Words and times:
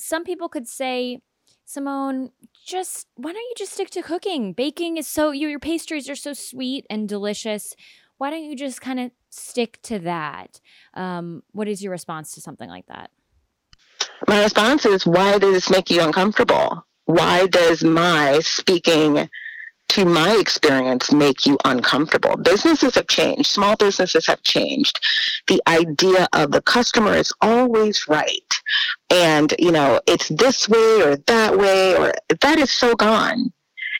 some 0.00 0.24
people 0.24 0.48
could 0.48 0.68
say, 0.68 1.20
Simone, 1.64 2.30
just 2.66 3.06
why 3.14 3.32
don't 3.32 3.40
you 3.42 3.54
just 3.56 3.72
stick 3.72 3.90
to 3.90 4.02
cooking? 4.02 4.52
Baking 4.52 4.96
is 4.96 5.06
so 5.06 5.30
your, 5.30 5.50
your 5.50 5.60
pastries 5.60 6.08
are 6.08 6.16
so 6.16 6.32
sweet 6.32 6.86
and 6.90 7.08
delicious. 7.08 7.74
Why 8.18 8.30
don't 8.30 8.44
you 8.44 8.56
just 8.56 8.80
kind 8.80 9.00
of 9.00 9.12
stick 9.30 9.78
to 9.82 9.98
that? 10.00 10.60
Um, 10.94 11.42
what 11.52 11.68
is 11.68 11.82
your 11.82 11.92
response 11.92 12.32
to 12.32 12.40
something 12.40 12.68
like 12.68 12.86
that? 12.86 13.10
My 14.28 14.42
response 14.42 14.84
is, 14.84 15.06
why 15.06 15.38
does 15.38 15.52
this 15.52 15.70
make 15.70 15.90
you 15.90 16.02
uncomfortable? 16.02 16.86
Why 17.06 17.46
does 17.46 17.82
my 17.82 18.40
speaking 18.40 19.28
to 19.90 20.04
my 20.04 20.36
experience 20.38 21.10
make 21.10 21.44
you 21.44 21.58
uncomfortable. 21.64 22.36
Businesses 22.36 22.94
have 22.94 23.08
changed, 23.08 23.50
small 23.50 23.74
businesses 23.74 24.24
have 24.26 24.40
changed. 24.44 25.00
The 25.48 25.60
idea 25.66 26.28
of 26.32 26.52
the 26.52 26.62
customer 26.62 27.14
is 27.14 27.32
always 27.40 28.06
right. 28.06 28.49
And, 29.10 29.54
you 29.58 29.72
know, 29.72 30.00
it's 30.06 30.28
this 30.28 30.68
way 30.68 31.02
or 31.02 31.16
that 31.16 31.58
way, 31.58 31.96
or 31.96 32.12
that 32.40 32.58
is 32.58 32.70
so 32.70 32.94
gone. 32.94 33.52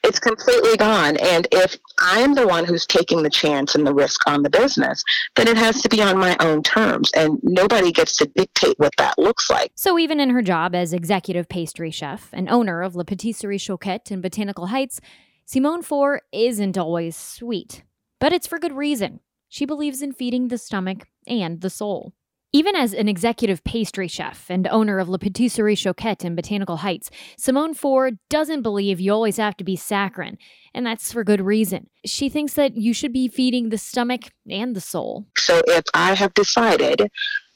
It's 0.03 0.19
completely 0.19 0.77
gone. 0.79 1.19
And 1.19 1.47
if 1.53 1.77
I'm 1.99 2.35
the 2.35 2.47
one 2.47 2.65
who's 2.65 2.87
taking 2.87 3.23
the 3.23 3.31
chance 3.31 3.75
and 3.75 3.87
the 3.87 3.93
risk 3.93 4.27
on 4.27 4.43
the 4.43 4.49
business, 4.49 5.05
then 5.37 5.47
it 5.47 5.59
has 5.59 5.83
to 5.83 5.89
be 5.91 6.01
on 6.01 6.17
my 6.17 6.37
own 6.41 6.63
terms. 6.63 7.11
And 7.15 7.39
nobody 7.43 7.93
gets 7.93 8.17
to 8.17 8.27
dictate 8.27 8.79
what 8.79 8.95
that 8.97 9.19
looks 9.19 9.51
like. 9.51 9.73
So, 9.75 9.99
even 9.99 10.19
in 10.19 10.31
her 10.31 10.43
job 10.43 10.75
as 10.75 10.95
executive 10.95 11.49
pastry 11.49 11.91
chef 11.91 12.31
and 12.33 12.49
owner 12.49 12.81
of 12.83 12.97
La 12.97 13.05
Patisserie 13.05 13.59
Choquette 13.59 14.11
in 14.11 14.23
Botanical 14.23 14.69
Heights, 14.69 15.01
Simone 15.45 15.83
Ford 15.83 16.23
isn't 16.33 16.79
always 16.79 17.17
sweet, 17.17 17.83
but 18.21 18.33
it's 18.33 18.47
for 18.47 18.59
good 18.59 18.73
reason. 18.73 19.21
She 19.49 19.67
believes 19.67 20.01
in 20.01 20.13
feeding 20.13 20.49
the 20.49 20.59
stomach 20.59 21.09
and 21.27 21.61
the 21.61 21.71
soul. 21.71 22.15
Even 22.53 22.75
as 22.75 22.93
an 22.93 23.09
executive 23.09 23.63
pastry 23.63 24.09
chef 24.09 24.47
and 24.51 24.67
owner 24.67 24.99
of 24.99 25.09
La 25.09 25.19
Patisserie 25.19 25.77
Choquette 25.77 26.25
in 26.25 26.35
Botanical 26.35 26.79
Heights, 26.79 27.09
Simone 27.39 27.75
Ford 27.75 28.19
doesn't 28.29 28.63
believe 28.63 28.99
you 28.99 29.13
always 29.13 29.37
have 29.37 29.57
to 29.59 29.65
be 29.65 29.77
saccharine, 29.77 30.37
and 30.75 30.85
that's 30.85 31.13
for 31.13 31.23
good 31.23 31.41
reason. 31.41 31.89
She 32.05 32.29
thinks 32.29 32.55
that 32.55 32.77
you 32.77 32.93
should 32.93 33.13
be 33.13 33.29
feeding 33.29 33.69
the 33.69 33.79
stomach 33.79 34.33
and 34.51 34.75
the 34.75 34.81
soul. 34.81 35.27
So 35.39 35.61
if 35.69 35.85
I 35.95 36.15
have 36.15 36.35
decided 36.35 37.09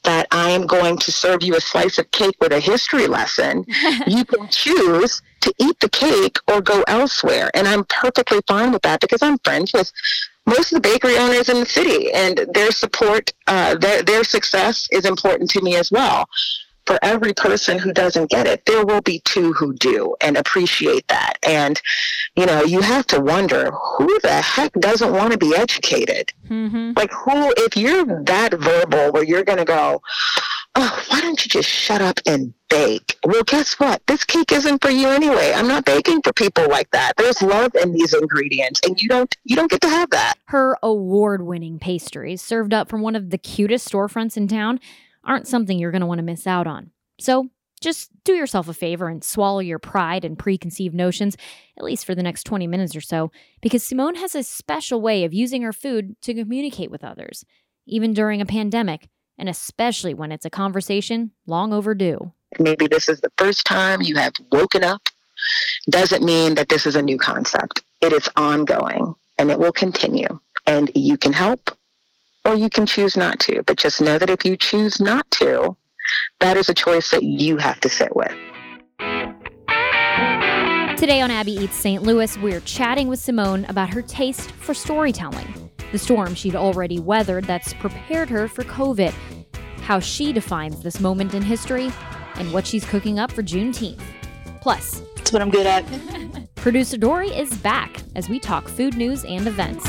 that 0.03 0.27
I 0.31 0.51
am 0.51 0.65
going 0.65 0.97
to 0.99 1.11
serve 1.11 1.43
you 1.43 1.57
a 1.57 1.61
slice 1.61 1.97
of 1.97 2.09
cake 2.11 2.35
with 2.39 2.53
a 2.53 2.61
history 2.61 3.07
lesson, 3.07 3.65
you 4.07 4.23
can 4.23 4.47
choose 4.47 5.21
to 5.45 5.53
eat 5.59 5.79
the 5.79 5.89
cake 5.89 6.37
or 6.47 6.61
go 6.61 6.83
elsewhere. 6.87 7.49
And 7.53 7.67
I'm 7.67 7.85
perfectly 7.85 8.39
fine 8.47 8.71
with 8.71 8.81
that 8.83 8.99
because 8.99 9.21
I'm 9.21 9.37
friends 9.39 9.73
with 9.73 9.91
most 10.45 10.71
of 10.71 10.81
the 10.81 10.89
bakery 10.89 11.17
owners 11.17 11.49
in 11.49 11.59
the 11.59 11.65
city 11.65 12.11
and 12.11 12.45
their 12.53 12.71
support, 12.71 13.31
uh, 13.47 13.75
their, 13.75 14.03
their 14.03 14.23
success 14.23 14.87
is 14.91 15.05
important 15.05 15.49
to 15.51 15.61
me 15.61 15.75
as 15.75 15.91
well 15.91 16.27
for 16.85 16.99
every 17.01 17.33
person 17.33 17.79
who 17.79 17.91
doesn't 17.91 18.29
get 18.29 18.47
it, 18.47 18.65
there 18.65 18.85
will 18.85 19.01
be 19.01 19.19
two 19.19 19.53
who 19.53 19.73
do 19.73 20.15
and 20.21 20.37
appreciate 20.37 21.07
that. 21.07 21.33
And, 21.43 21.81
you 22.35 22.45
know, 22.45 22.63
you 22.63 22.81
have 22.81 23.07
to 23.07 23.19
wonder 23.19 23.71
who 23.71 24.19
the 24.21 24.41
heck 24.41 24.71
doesn't 24.73 25.11
want 25.11 25.31
to 25.31 25.37
be 25.37 25.55
educated? 25.55 26.31
Mm-hmm. 26.47 26.91
Like, 26.95 27.11
who, 27.11 27.53
if 27.57 27.75
you're 27.75 28.23
that 28.23 28.53
verbal 28.53 29.11
where 29.11 29.23
you're 29.23 29.43
going 29.43 29.57
to 29.57 29.65
go, 29.65 30.01
oh, 30.75 31.03
why 31.07 31.21
don't 31.21 31.43
you 31.43 31.49
just 31.49 31.69
shut 31.69 32.01
up 32.01 32.19
and 32.25 32.53
bake? 32.69 33.17
Well, 33.25 33.43
guess 33.43 33.79
what? 33.79 34.01
This 34.07 34.23
cake 34.23 34.51
isn't 34.51 34.81
for 34.81 34.89
you 34.89 35.07
anyway. 35.07 35.53
I'm 35.55 35.67
not 35.67 35.85
baking 35.85 36.21
for 36.21 36.33
people 36.33 36.67
like 36.69 36.89
that. 36.91 37.13
There's 37.17 37.41
love 37.41 37.73
in 37.75 37.93
these 37.93 38.13
ingredients, 38.13 38.81
and 38.85 39.01
you 39.01 39.09
don't 39.09 39.33
you 39.43 39.55
don't 39.55 39.71
get 39.71 39.81
to 39.81 39.89
have 39.89 40.09
that. 40.11 40.35
Her 40.45 40.77
award-winning 40.83 41.79
pastries, 41.79 42.41
served 42.41 42.73
up 42.73 42.89
from 42.89 43.01
one 43.01 43.15
of 43.15 43.29
the 43.29 43.37
cutest 43.37 43.89
storefronts 43.89 44.37
in 44.37 44.47
town, 44.47 44.79
aren't 45.23 45.47
something 45.47 45.79
you're 45.79 45.91
going 45.91 46.01
to 46.01 46.07
want 46.07 46.19
to 46.19 46.23
miss 46.23 46.45
out 46.45 46.67
on. 46.67 46.91
So 47.19 47.49
just 47.81 48.09
do 48.23 48.33
yourself 48.33 48.67
a 48.67 48.73
favor 48.73 49.07
and 49.09 49.23
swallow 49.23 49.59
your 49.59 49.79
pride 49.79 50.25
and 50.25 50.39
preconceived 50.39 50.95
notions, 50.95 51.35
at 51.77 51.83
least 51.83 52.05
for 52.05 52.15
the 52.15 52.23
next 52.23 52.43
20 52.43 52.67
minutes 52.67 52.95
or 52.95 53.01
so, 53.01 53.31
because 53.61 53.83
Simone 53.83 54.15
has 54.15 54.33
a 54.33 54.43
special 54.43 55.01
way 55.01 55.23
of 55.23 55.33
using 55.33 55.61
her 55.61 55.73
food 55.73 56.15
to 56.21 56.33
communicate 56.33 56.89
with 56.89 57.03
others, 57.03 57.45
even 57.85 58.13
during 58.13 58.41
a 58.41 58.45
pandemic, 58.45 59.09
and 59.37 59.49
especially 59.49 60.13
when 60.13 60.31
it's 60.31 60.45
a 60.45 60.49
conversation 60.49 61.31
long 61.45 61.73
overdue. 61.73 62.31
Maybe 62.59 62.87
this 62.87 63.09
is 63.09 63.21
the 63.21 63.31
first 63.37 63.65
time 63.65 64.01
you 64.01 64.15
have 64.15 64.33
woken 64.51 64.83
up. 64.83 65.09
Doesn't 65.89 66.23
mean 66.23 66.55
that 66.55 66.69
this 66.69 66.85
is 66.85 66.95
a 66.95 67.01
new 67.01 67.17
concept. 67.17 67.83
It 68.01 68.13
is 68.13 68.29
ongoing 68.35 69.15
and 69.37 69.51
it 69.51 69.59
will 69.59 69.73
continue. 69.73 70.39
And 70.65 70.89
you 70.95 71.17
can 71.17 71.33
help 71.33 71.77
or 72.45 72.55
you 72.55 72.69
can 72.69 72.85
choose 72.85 73.17
not 73.17 73.39
to. 73.41 73.63
But 73.63 73.77
just 73.77 74.01
know 74.01 74.17
that 74.17 74.29
if 74.29 74.45
you 74.45 74.55
choose 74.55 74.99
not 74.99 75.29
to, 75.31 75.75
that 76.39 76.57
is 76.57 76.69
a 76.69 76.73
choice 76.73 77.11
that 77.11 77.23
you 77.23 77.57
have 77.57 77.79
to 77.81 77.89
sit 77.89 78.15
with. 78.15 78.33
Today 80.97 81.19
on 81.21 81.29
Abby 81.29 81.51
Eats 81.51 81.75
St. 81.75 82.01
Louis, 82.01 82.37
we're 82.37 82.61
chatting 82.61 83.09
with 83.09 83.19
Simone 83.19 83.65
about 83.65 83.89
her 83.89 84.01
taste 84.01 84.51
for 84.51 84.73
storytelling, 84.73 85.64
the 85.91 85.97
storm 85.97 86.35
she'd 86.35 86.55
already 86.55 86.99
weathered 86.99 87.45
that's 87.45 87.73
prepared 87.73 88.29
her 88.29 88.47
for 88.47 88.63
COVID, 88.63 89.13
how 89.81 89.99
she 89.99 90.33
defines 90.33 90.81
this 90.81 90.99
moment 90.99 91.33
in 91.33 91.41
history, 91.41 91.91
and 92.35 92.51
what 92.51 92.67
she's 92.67 92.85
cooking 92.85 93.19
up 93.19 93.31
for 93.31 93.43
Juneteenth. 93.43 94.01
Plus, 94.61 95.01
that's 95.15 95.31
what 95.31 95.41
I'm 95.41 95.49
good 95.49 95.67
at. 95.67 95.85
Producer 96.55 96.97
Dory 96.97 97.29
is 97.29 97.55
back 97.57 98.01
as 98.15 98.27
we 98.29 98.39
talk 98.39 98.67
food 98.67 98.97
news 98.97 99.23
and 99.25 99.47
events. 99.47 99.85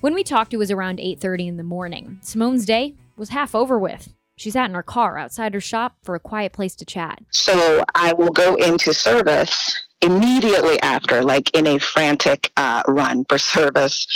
When 0.00 0.14
we 0.14 0.22
talked, 0.22 0.54
it 0.54 0.56
was 0.56 0.70
around 0.70 0.98
8:30 1.00 1.48
in 1.48 1.56
the 1.56 1.64
morning. 1.64 2.20
Simone's 2.22 2.64
day 2.64 2.94
was 3.16 3.30
half 3.30 3.54
over 3.54 3.78
with. 3.78 4.14
She 4.36 4.50
sat 4.50 4.68
in 4.68 4.74
her 4.74 4.82
car 4.82 5.16
outside 5.16 5.54
her 5.54 5.60
shop 5.60 5.96
for 6.02 6.14
a 6.14 6.20
quiet 6.20 6.52
place 6.52 6.74
to 6.76 6.84
chat. 6.84 7.20
So 7.30 7.84
I 7.94 8.12
will 8.12 8.30
go 8.30 8.54
into 8.56 8.92
service 8.92 9.84
immediately 10.02 10.80
after, 10.82 11.22
like 11.22 11.54
in 11.56 11.66
a 11.66 11.78
frantic 11.78 12.52
uh, 12.56 12.82
run 12.86 13.24
for 13.28 13.38
service, 13.38 14.06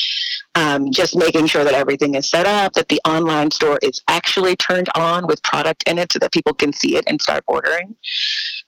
um, 0.54 0.90
just 0.92 1.16
making 1.16 1.46
sure 1.46 1.64
that 1.64 1.72
everything 1.72 2.14
is 2.16 2.28
set 2.28 2.46
up, 2.46 2.74
that 2.74 2.88
the 2.88 3.00
online 3.08 3.50
store 3.50 3.78
is 3.82 4.02
actually 4.08 4.56
turned 4.56 4.88
on 4.94 5.26
with 5.26 5.42
product 5.42 5.84
in 5.86 5.98
it 5.98 6.12
so 6.12 6.18
that 6.18 6.32
people 6.32 6.52
can 6.52 6.72
see 6.72 6.96
it 6.96 7.04
and 7.06 7.20
start 7.20 7.42
ordering 7.46 7.96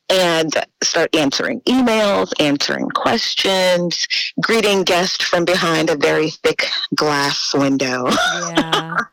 and 0.09 0.55
start 0.83 1.15
answering 1.15 1.61
emails, 1.63 2.33
answering 2.41 2.89
questions, 2.91 4.07
greeting 4.41 4.83
guests 4.84 5.25
from 5.25 5.45
behind 5.45 5.91
a 5.91 5.97
very 5.97 6.31
thick 6.31 6.67
glass 6.95 7.53
window. 7.55 8.09
yeah. 8.09 8.97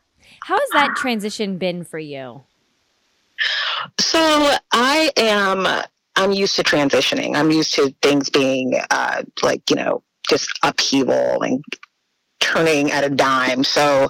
How 0.44 0.58
has 0.58 0.68
that 0.72 0.94
transition 0.96 1.58
been 1.58 1.84
for 1.84 1.98
you? 1.98 2.42
So 3.98 4.18
I 4.72 5.10
am 5.16 5.84
I'm 6.16 6.32
used 6.32 6.56
to 6.56 6.62
transitioning. 6.62 7.34
I'm 7.34 7.50
used 7.50 7.74
to 7.74 7.94
things 8.02 8.28
being 8.28 8.78
uh, 8.90 9.22
like, 9.42 9.62
you 9.70 9.76
know, 9.76 10.02
just 10.28 10.50
upheaval 10.62 11.42
and 11.42 11.64
turning 12.40 12.90
at 12.90 13.04
a 13.04 13.08
dime. 13.10 13.64
So 13.64 14.08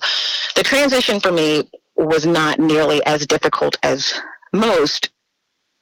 the 0.56 0.62
transition 0.62 1.20
for 1.20 1.30
me 1.30 1.70
was 1.96 2.26
not 2.26 2.58
nearly 2.58 3.04
as 3.04 3.26
difficult 3.26 3.76
as 3.82 4.12
most 4.52 5.10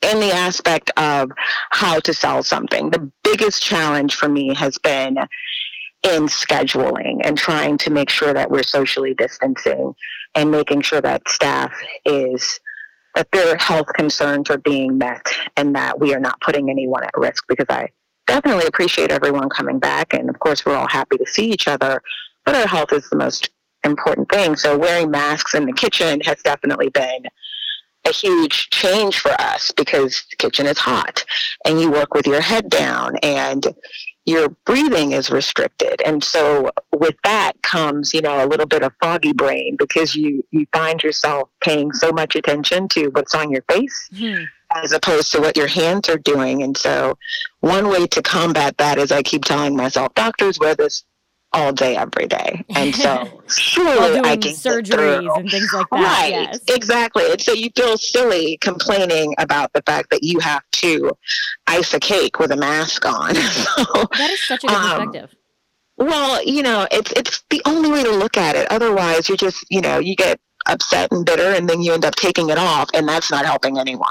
in 0.03 0.21
the 0.21 0.33
aspect 0.33 0.91
of 0.97 1.31
how 1.71 1.99
to 2.01 2.13
sell 2.13 2.43
something. 2.43 2.91
The 2.91 3.11
biggest 3.25 3.63
challenge 3.63 4.15
for 4.15 4.29
me 4.29 4.55
has 4.55 4.77
been 4.79 5.17
in 6.03 6.27
scheduling 6.27 7.21
and 7.25 7.37
trying 7.39 7.79
to 7.79 7.91
make 7.91 8.11
sure 8.11 8.33
that 8.33 8.51
we're 8.51 8.63
socially 8.63 9.15
distancing 9.15 9.95
and 10.35 10.51
making 10.51 10.83
sure 10.83 11.01
that 11.01 11.29
staff 11.29 11.73
is 12.05 12.61
that 13.15 13.31
their 13.33 13.57
health 13.57 13.89
concerns 13.95 14.51
are 14.51 14.59
being 14.59 14.99
met 14.99 15.27
and 15.57 15.75
that 15.75 15.99
we 15.99 16.15
are 16.15 16.21
not 16.21 16.41
putting 16.41 16.71
anyone 16.71 17.03
at 17.03 17.17
risk 17.17 17.45
because 17.49 17.67
I 17.69 17.89
definitely 18.27 18.67
appreciate 18.67 19.11
everyone 19.11 19.49
coming 19.49 19.79
back. 19.79 20.15
And 20.15 20.29
of 20.29 20.39
course 20.39 20.65
we're 20.65 20.77
all 20.77 20.89
happy 20.89 21.17
to 21.17 21.27
see 21.27 21.51
each 21.51 21.67
other 21.67 22.03
but 22.49 22.57
our 22.57 22.67
health 22.67 22.95
is 22.95 23.07
the 23.11 23.17
most 23.17 23.51
important 23.85 24.31
thing. 24.31 24.57
So 24.57 24.79
wearing 24.79 25.11
masks 25.11 25.53
in 25.53 25.67
the 25.67 25.73
kitchen 25.75 26.23
has 26.23 26.41
definitely 26.43 26.89
been 26.89 27.25
a 28.07 28.11
huge 28.11 28.71
change 28.71 29.19
for 29.19 29.33
us 29.33 29.71
because 29.77 30.25
the 30.31 30.37
kitchen 30.37 30.65
is 30.65 30.79
hot 30.79 31.27
and 31.67 31.79
you 31.79 31.91
work 31.91 32.15
with 32.15 32.27
your 32.27 32.41
head 32.41 32.71
down. 32.71 33.19
And 33.23 33.67
your 34.29 34.51
breathing 34.67 35.13
is 35.13 35.31
restricted 35.31 36.03
and 36.05 36.23
so 36.23 36.71
with 36.95 37.15
that 37.25 37.53
comes 37.63 38.13
you 38.13 38.21
know 38.21 38.45
a 38.45 38.47
little 38.47 38.67
bit 38.67 38.83
of 38.83 38.93
foggy 39.01 39.33
brain 39.33 39.75
because 39.79 40.15
you 40.15 40.45
you 40.51 40.67
find 40.73 41.03
yourself 41.03 41.49
paying 41.63 41.91
so 41.93 42.13
much 42.13 42.37
attention 42.37 42.87
to 42.89 43.09
what's 43.09 43.35
on 43.35 43.51
your 43.51 43.63
face 43.63 44.11
mm-hmm. 44.13 44.45
as 44.77 44.93
opposed 44.93 45.33
to 45.33 45.41
what 45.41 45.57
your 45.57 45.67
hands 45.67 46.11
are 46.11 46.19
doing 46.19 46.63
and 46.63 46.77
so 46.77 47.17
one 47.61 47.89
way 47.89 48.07
to 48.07 48.21
combat 48.21 48.77
that 48.77 48.99
is 48.99 49.11
i 49.11 49.23
keep 49.23 49.47
telling 49.47 49.75
myself 49.75 50.13
doctors 50.15 50.59
wear 50.59 50.75
this 50.75 51.05
all 51.53 51.73
day, 51.73 51.97
every 51.97 52.27
day. 52.27 52.65
And 52.77 52.95
so 52.95 53.43
surely 53.49 54.21
I 54.21 54.37
can 54.37 54.53
surgeries 54.53 55.39
and 55.39 55.51
things 55.51 55.73
like 55.73 55.87
that. 55.91 55.97
Right. 55.97 56.31
Yes. 56.31 56.61
Exactly. 56.69 57.31
And 57.31 57.41
so 57.41 57.53
you 57.53 57.71
feel 57.75 57.97
silly 57.97 58.59
complaining 58.61 59.35
about 59.39 59.73
the 59.73 59.83
fact 59.83 60.11
that 60.11 60.23
you 60.23 60.39
have 60.41 60.63
to 60.73 61.13
ice 61.67 61.95
a 61.95 62.01
cake 62.01 62.39
with 62.39 62.51
a 62.53 62.57
mask 62.57 63.07
on. 63.07 63.35
so, 63.35 63.85
that 64.17 64.31
is 64.31 64.43
such 64.43 64.65
a 64.65 64.67
good 64.67 64.77
um, 64.77 65.07
perspective. 65.07 65.35
Well, 65.97 66.45
you 66.45 66.63
know, 66.63 66.87
it's 66.93 67.13
it's 67.13 67.43
the 67.51 67.61
only 67.65 67.91
way 67.91 68.05
to 68.05 68.13
look 68.13 68.37
at 68.37 68.55
it. 68.55 68.71
Otherwise, 68.71 69.29
you're 69.29 69.37
just, 69.37 69.65
you 69.69 69.81
know, 69.81 69.99
you 69.99 70.15
get 70.15 70.39
upset 70.67 71.11
and 71.13 71.25
bitter 71.25 71.55
and 71.55 71.69
then 71.69 71.83
you 71.83 71.93
end 71.93 72.05
up 72.05 72.15
taking 72.15 72.51
it 72.51 72.59
off 72.59 72.91
and 72.95 73.09
that's 73.09 73.31
not 73.31 73.47
helping 73.47 73.79
anyone. 73.79 74.11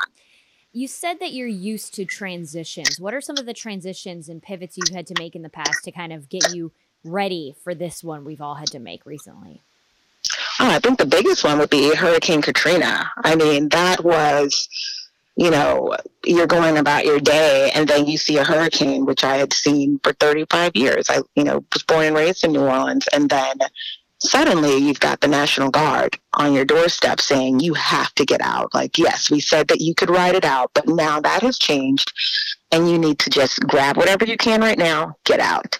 You 0.73 0.87
said 0.87 1.19
that 1.19 1.33
you're 1.33 1.47
used 1.47 1.93
to 1.95 2.05
transitions. 2.05 2.99
What 2.99 3.13
are 3.13 3.21
some 3.21 3.37
of 3.37 3.45
the 3.45 3.53
transitions 3.53 4.27
and 4.27 4.41
pivots 4.41 4.77
you've 4.77 4.95
had 4.95 5.07
to 5.07 5.15
make 5.17 5.35
in 5.35 5.41
the 5.41 5.49
past 5.49 5.83
to 5.85 5.91
kind 5.91 6.11
of 6.11 6.29
get 6.29 6.53
you 6.53 6.71
ready 7.07 7.55
for 7.63 7.73
this 7.73 8.03
one 8.03 8.25
we've 8.25 8.41
all 8.41 8.55
had 8.55 8.67
to 8.69 8.79
make 8.79 9.05
recently? 9.05 9.61
Oh, 10.59 10.69
I 10.69 10.79
think 10.79 10.97
the 10.97 11.05
biggest 11.05 11.43
one 11.43 11.59
would 11.59 11.69
be 11.69 11.95
Hurricane 11.95 12.41
Katrina. 12.41 13.11
I 13.23 13.35
mean, 13.35 13.69
that 13.69 14.03
was, 14.03 14.67
you 15.35 15.51
know, 15.51 15.95
you're 16.25 16.47
going 16.47 16.77
about 16.77 17.05
your 17.05 17.19
day 17.19 17.71
and 17.75 17.87
then 17.87 18.07
you 18.07 18.17
see 18.17 18.37
a 18.37 18.43
hurricane, 18.43 19.05
which 19.05 19.23
I 19.23 19.37
had 19.37 19.53
seen 19.53 19.99
for 20.03 20.13
35 20.13 20.75
years. 20.75 21.09
I, 21.09 21.21
you 21.35 21.43
know, 21.43 21.63
was 21.73 21.83
born 21.83 22.05
and 22.07 22.15
raised 22.15 22.43
in 22.43 22.53
New 22.53 22.63
Orleans. 22.63 23.07
And 23.13 23.29
then 23.29 23.57
suddenly 24.19 24.77
you've 24.77 24.99
got 24.99 25.21
the 25.21 25.27
National 25.27 25.69
Guard 25.69 26.17
on 26.33 26.53
your 26.53 26.65
doorstep 26.65 27.21
saying 27.21 27.59
you 27.59 27.75
have 27.75 28.13
to 28.15 28.25
get 28.25 28.41
out. 28.41 28.73
Like, 28.73 28.97
yes, 28.97 29.29
we 29.29 29.39
said 29.39 29.67
that 29.67 29.81
you 29.81 29.93
could 29.93 30.09
ride 30.09 30.35
it 30.35 30.45
out, 30.45 30.71
but 30.73 30.87
now 30.87 31.19
that 31.21 31.43
has 31.43 31.59
changed 31.59 32.11
and 32.71 32.89
you 32.89 32.97
need 32.97 33.19
to 33.19 33.29
just 33.29 33.59
grab 33.61 33.95
whatever 33.95 34.25
you 34.25 34.37
can 34.37 34.61
right 34.61 34.77
now, 34.77 35.15
get 35.23 35.39
out. 35.39 35.77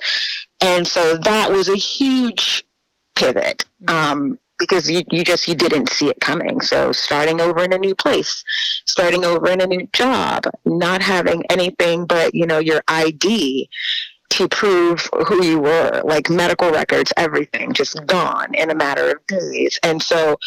And 0.61 0.87
so 0.87 1.17
that 1.17 1.51
was 1.51 1.69
a 1.69 1.75
huge 1.75 2.65
pivot. 3.15 3.65
Mm-hmm. 3.83 3.95
Um, 3.95 4.39
because 4.59 4.89
you, 4.89 5.03
you 5.11 5.23
just 5.23 5.47
you 5.47 5.53
didn't 5.53 5.87
see 5.87 6.09
it 6.09 6.19
coming 6.19 6.61
so 6.61 6.91
starting 6.91 7.39
over 7.39 7.63
in 7.63 7.73
a 7.73 7.77
new 7.77 7.93
place 7.93 8.43
starting 8.87 9.23
over 9.23 9.51
in 9.51 9.61
a 9.61 9.67
new 9.67 9.87
job 9.93 10.45
not 10.65 10.99
having 10.99 11.43
anything 11.51 12.07
but 12.07 12.33
you 12.33 12.43
know 12.43 12.57
your 12.57 12.81
id 12.87 13.69
to 14.29 14.47
prove 14.47 15.09
who 15.27 15.43
you 15.43 15.59
were, 15.59 16.01
like 16.03 16.29
medical 16.29 16.69
records, 16.71 17.13
everything 17.17 17.73
just 17.73 18.05
gone 18.05 18.53
in 18.53 18.69
a 18.69 18.75
matter 18.75 19.11
of 19.11 19.25
days. 19.27 19.79
And 19.83 20.01
so 20.01 20.37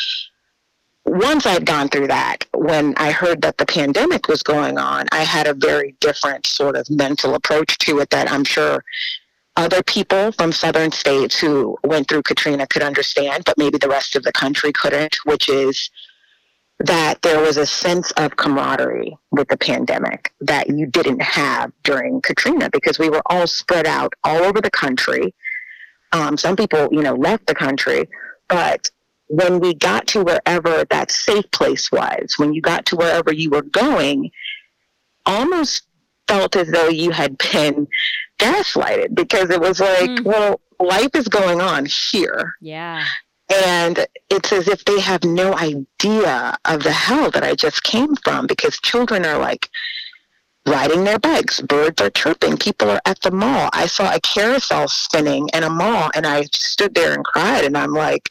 once 1.05 1.47
I'd 1.47 1.67
gone 1.67 1.89
through 1.89 2.09
that, 2.09 2.45
when 2.55 2.95
I 2.97 3.11
heard 3.11 3.43
that 3.43 3.59
the 3.59 3.67
pandemic 3.67 4.29
was 4.29 4.43
going 4.43 4.79
on, 4.79 5.07
I 5.13 5.25
had 5.25 5.47
a 5.47 5.55
very 5.55 5.97
different 6.01 6.47
sort 6.47 6.77
of 6.77 6.89
mental 6.91 7.35
approach 7.35 7.79
to 7.79 7.99
it 8.01 8.11
that 8.11 8.31
I'm 8.31 8.45
sure 8.45 8.85
other 9.57 9.83
people 9.83 10.33
from 10.33 10.53
southern 10.53 10.93
states 10.93 11.39
who 11.39 11.77
went 11.85 12.09
through 12.09 12.23
Katrina 12.23 12.67
could 12.67 12.83
understand, 12.83 13.45
but 13.45 13.59
maybe 13.59 13.79
the 13.79 13.89
rest 13.89 14.17
of 14.17 14.23
the 14.23 14.33
country 14.33 14.73
couldn't, 14.73 15.17
which 15.25 15.49
is 15.49 15.91
that 16.79 17.21
there 17.21 17.41
was 17.41 17.59
a 17.59 17.67
sense 17.67 18.11
of 18.13 18.37
camaraderie 18.37 19.17
with 19.31 19.49
the 19.49 19.57
pandemic 19.57 20.33
that 20.41 20.71
you 20.71 20.87
didn't 20.87 21.21
have 21.21 21.73
during 21.83 22.23
Katrina 22.23 22.71
because 22.73 22.99
we 22.99 23.11
were 23.11 23.23
all 23.27 23.47
spread 23.47 23.87
out 23.87 24.15
all 24.25 24.43
over 24.43 24.61
the 24.61 24.71
country. 24.71 25.35
Um, 26.13 26.39
some 26.39 26.57
people, 26.57 26.89
you 26.91 27.03
know, 27.03 27.15
left 27.15 27.47
the 27.47 27.55
country, 27.55 28.09
but 28.49 28.91
when 29.29 29.61
we 29.61 29.75
got 29.75 30.07
to 30.09 30.25
wherever 30.25 30.85
that 30.87 31.11
safe 31.11 31.49
place 31.51 31.93
was, 31.93 32.35
when 32.39 32.55
you 32.55 32.63
got 32.63 32.87
to 32.87 32.97
wherever 32.97 33.33
you 33.33 33.51
were 33.51 33.63
going, 33.63 34.31
almost 35.27 35.83
felt 36.31 36.55
as 36.55 36.69
though 36.69 36.89
you 36.89 37.11
had 37.11 37.37
been 37.53 37.89
gaslighted 38.39 39.15
because 39.15 39.51
it 39.51 39.61
was 39.61 39.81
like, 39.81 40.11
mm. 40.11 40.25
well, 40.25 40.61
life 40.79 41.11
is 41.15 41.27
going 41.27 41.61
on 41.61 41.87
here. 41.87 42.55
Yeah. 42.61 43.05
And 43.67 44.07
it's 44.31 44.53
as 44.53 44.69
if 44.69 44.85
they 44.85 45.01
have 45.01 45.25
no 45.25 45.57
idea 45.57 46.57
of 46.65 46.85
the 46.85 46.93
hell 46.93 47.33
that 47.33 47.43
I 47.43 47.57
just 47.57 47.83
came 47.83 48.15
from 48.17 48.47
because 48.47 48.79
children 48.79 49.27
are 49.27 49.39
like 49.39 49.69
riding 50.67 51.03
their 51.03 51.19
bikes, 51.19 51.61
birds 51.61 52.01
are 52.01 52.11
chirping, 52.11 52.57
people 52.57 52.89
are 52.91 53.01
at 53.07 53.21
the 53.23 53.33
mall. 53.33 53.69
I 53.73 53.87
saw 53.87 54.15
a 54.15 54.21
carousel 54.21 54.87
spinning 54.87 55.49
in 55.53 55.65
a 55.65 55.71
mall 55.71 56.11
and 56.15 56.27
I 56.27 56.45
stood 56.53 56.95
there 56.95 57.13
and 57.13 57.25
cried 57.25 57.65
and 57.65 57.77
I'm 57.77 57.93
like, 57.93 58.31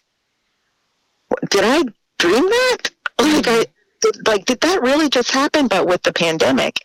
did 1.49 1.65
I 1.65 1.83
dream 2.17 2.45
that? 2.45 2.83
Like 3.19 3.49
I 3.49 3.65
did, 4.01 4.27
like 4.27 4.45
did 4.45 4.61
that 4.61 4.81
really 4.81 5.09
just 5.09 5.31
happen? 5.31 5.67
But 5.67 5.87
with 5.87 6.03
the 6.03 6.13
pandemic, 6.13 6.79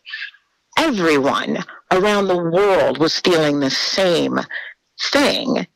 everyone 0.78 1.64
around 1.90 2.28
the 2.28 2.36
world 2.36 2.98
was 2.98 3.20
feeling 3.20 3.60
the 3.60 3.70
same 3.70 4.38
thing. 5.12 5.66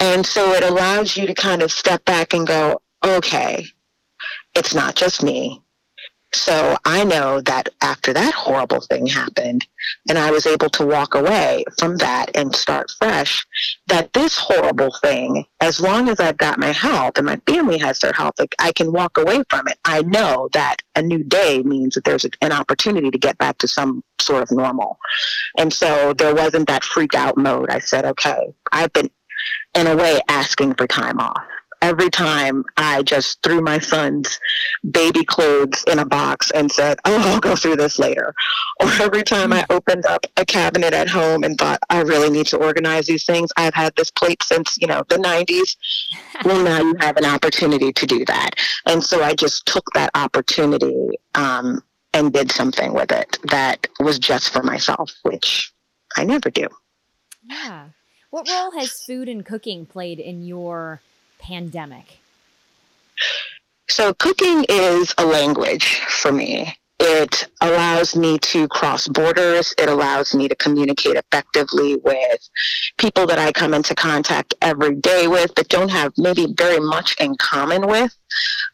And 0.00 0.24
so 0.24 0.52
it 0.52 0.64
allows 0.64 1.16
you 1.16 1.26
to 1.26 1.34
kind 1.34 1.62
of 1.62 1.72
step 1.72 2.04
back 2.04 2.34
and 2.34 2.46
go, 2.46 2.80
okay, 3.04 3.66
it's 4.54 4.74
not 4.74 4.94
just 4.94 5.22
me. 5.22 5.62
So 6.34 6.76
I 6.84 7.04
know 7.04 7.40
that 7.42 7.70
after 7.80 8.12
that 8.12 8.34
horrible 8.34 8.80
thing 8.82 9.06
happened, 9.06 9.66
and 10.08 10.18
I 10.18 10.30
was 10.30 10.46
able 10.46 10.68
to 10.70 10.86
walk 10.86 11.14
away 11.14 11.64
from 11.78 11.96
that 11.96 12.36
and 12.36 12.54
start 12.54 12.90
fresh, 12.98 13.46
that 13.86 14.12
this 14.12 14.36
horrible 14.36 14.94
thing, 15.00 15.46
as 15.60 15.80
long 15.80 16.08
as 16.08 16.20
I've 16.20 16.36
got 16.36 16.58
my 16.58 16.72
health 16.72 17.16
and 17.16 17.26
my 17.26 17.40
family 17.46 17.78
has 17.78 17.98
their 18.00 18.12
health, 18.12 18.34
like 18.38 18.54
I 18.58 18.72
can 18.72 18.92
walk 18.92 19.16
away 19.16 19.42
from 19.48 19.68
it. 19.68 19.78
I 19.84 20.02
know 20.02 20.50
that 20.52 20.76
a 20.94 21.02
new 21.02 21.24
day 21.24 21.62
means 21.62 21.94
that 21.94 22.04
there's 22.04 22.26
an 22.42 22.52
opportunity 22.52 23.10
to 23.10 23.18
get 23.18 23.38
back 23.38 23.56
to 23.58 23.68
some 23.68 24.04
sort 24.20 24.42
of 24.42 24.50
normal. 24.50 24.98
And 25.56 25.72
so 25.72 26.12
there 26.12 26.34
wasn't 26.34 26.68
that 26.68 26.84
freak 26.84 27.14
out 27.14 27.38
mode. 27.38 27.70
I 27.70 27.78
said, 27.78 28.04
okay, 28.04 28.52
I've 28.70 28.92
been 28.92 29.10
in 29.74 29.86
a 29.86 29.96
way 29.96 30.20
asking 30.28 30.74
for 30.74 30.86
time 30.86 31.20
off. 31.20 31.42
Every 31.80 32.10
time 32.10 32.64
I 32.76 33.02
just 33.02 33.42
threw 33.42 33.60
my 33.60 33.78
son's 33.78 34.40
baby 34.90 35.24
clothes 35.24 35.84
in 35.86 35.98
a 35.98 36.04
box 36.04 36.50
and 36.50 36.70
said, 36.70 36.98
Oh, 37.04 37.20
I'll 37.30 37.40
go 37.40 37.54
through 37.56 37.76
this 37.76 37.98
later. 37.98 38.34
Or 38.80 38.88
every 39.00 39.24
time 39.24 39.52
I 39.52 39.66
opened 39.70 40.06
up 40.06 40.24
a 40.36 40.44
cabinet 40.44 40.94
at 40.94 41.08
home 41.08 41.42
and 41.42 41.58
thought, 41.58 41.80
I 41.90 42.02
really 42.02 42.30
need 42.30 42.46
to 42.46 42.58
organize 42.58 43.06
these 43.06 43.24
things. 43.24 43.50
I've 43.56 43.74
had 43.74 43.92
this 43.96 44.08
plate 44.12 44.40
since, 44.44 44.78
you 44.80 44.86
know, 44.86 45.02
the 45.08 45.16
90s. 45.16 45.76
well, 46.44 46.62
now 46.62 46.78
you 46.78 46.94
have 47.00 47.16
an 47.16 47.24
opportunity 47.24 47.92
to 47.92 48.06
do 48.06 48.24
that. 48.26 48.50
And 48.86 49.02
so 49.02 49.24
I 49.24 49.34
just 49.34 49.66
took 49.66 49.84
that 49.94 50.10
opportunity 50.14 51.18
um, 51.34 51.82
and 52.14 52.32
did 52.32 52.52
something 52.52 52.92
with 52.94 53.10
it 53.10 53.38
that 53.50 53.88
was 53.98 54.20
just 54.20 54.50
for 54.50 54.62
myself, 54.62 55.12
which 55.22 55.72
I 56.16 56.22
never 56.22 56.48
do. 56.48 56.68
Yeah. 57.42 57.88
What 58.30 58.48
role 58.48 58.72
has 58.72 59.02
food 59.02 59.28
and 59.28 59.44
cooking 59.44 59.86
played 59.86 60.20
in 60.20 60.44
your 60.44 61.00
pandemic? 61.38 62.18
So, 63.88 64.14
cooking 64.14 64.64
is 64.68 65.14
a 65.18 65.24
language 65.24 66.00
for 66.00 66.30
me. 66.30 66.76
It 67.00 67.48
allows 67.60 68.16
me 68.16 68.38
to 68.38 68.66
cross 68.68 69.06
borders. 69.06 69.72
It 69.78 69.88
allows 69.88 70.34
me 70.34 70.48
to 70.48 70.56
communicate 70.56 71.16
effectively 71.16 71.96
with 71.96 72.48
people 72.96 73.26
that 73.26 73.38
I 73.38 73.52
come 73.52 73.72
into 73.72 73.94
contact 73.94 74.54
every 74.60 74.96
day 74.96 75.28
with 75.28 75.54
that 75.54 75.68
don't 75.68 75.90
have 75.90 76.12
maybe 76.16 76.52
very 76.56 76.80
much 76.80 77.16
in 77.20 77.36
common 77.36 77.86
with. 77.86 78.16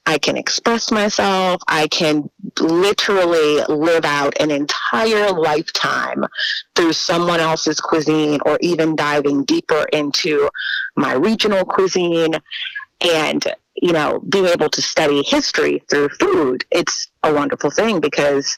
I 0.06 0.18
can 0.18 0.36
express 0.36 0.90
myself. 0.90 1.62
I 1.66 1.88
can 1.88 2.30
literally 2.60 3.62
live 3.68 4.04
out 4.04 4.34
an 4.38 4.50
entire 4.50 5.30
lifetime 5.30 6.24
through 6.74 6.92
someone 6.92 7.40
else's 7.40 7.80
cuisine 7.80 8.40
or 8.44 8.58
even 8.60 8.96
diving 8.96 9.44
deeper 9.44 9.84
into 9.92 10.48
my 10.96 11.14
regional 11.14 11.64
cuisine. 11.64 12.34
And 13.00 13.44
you 13.76 13.92
know, 13.92 14.20
being 14.28 14.46
able 14.46 14.70
to 14.70 14.82
study 14.82 15.22
history 15.22 15.82
through 15.90 16.08
food, 16.20 16.64
it's 16.70 17.08
a 17.22 17.32
wonderful 17.32 17.70
thing 17.70 18.00
because 18.00 18.56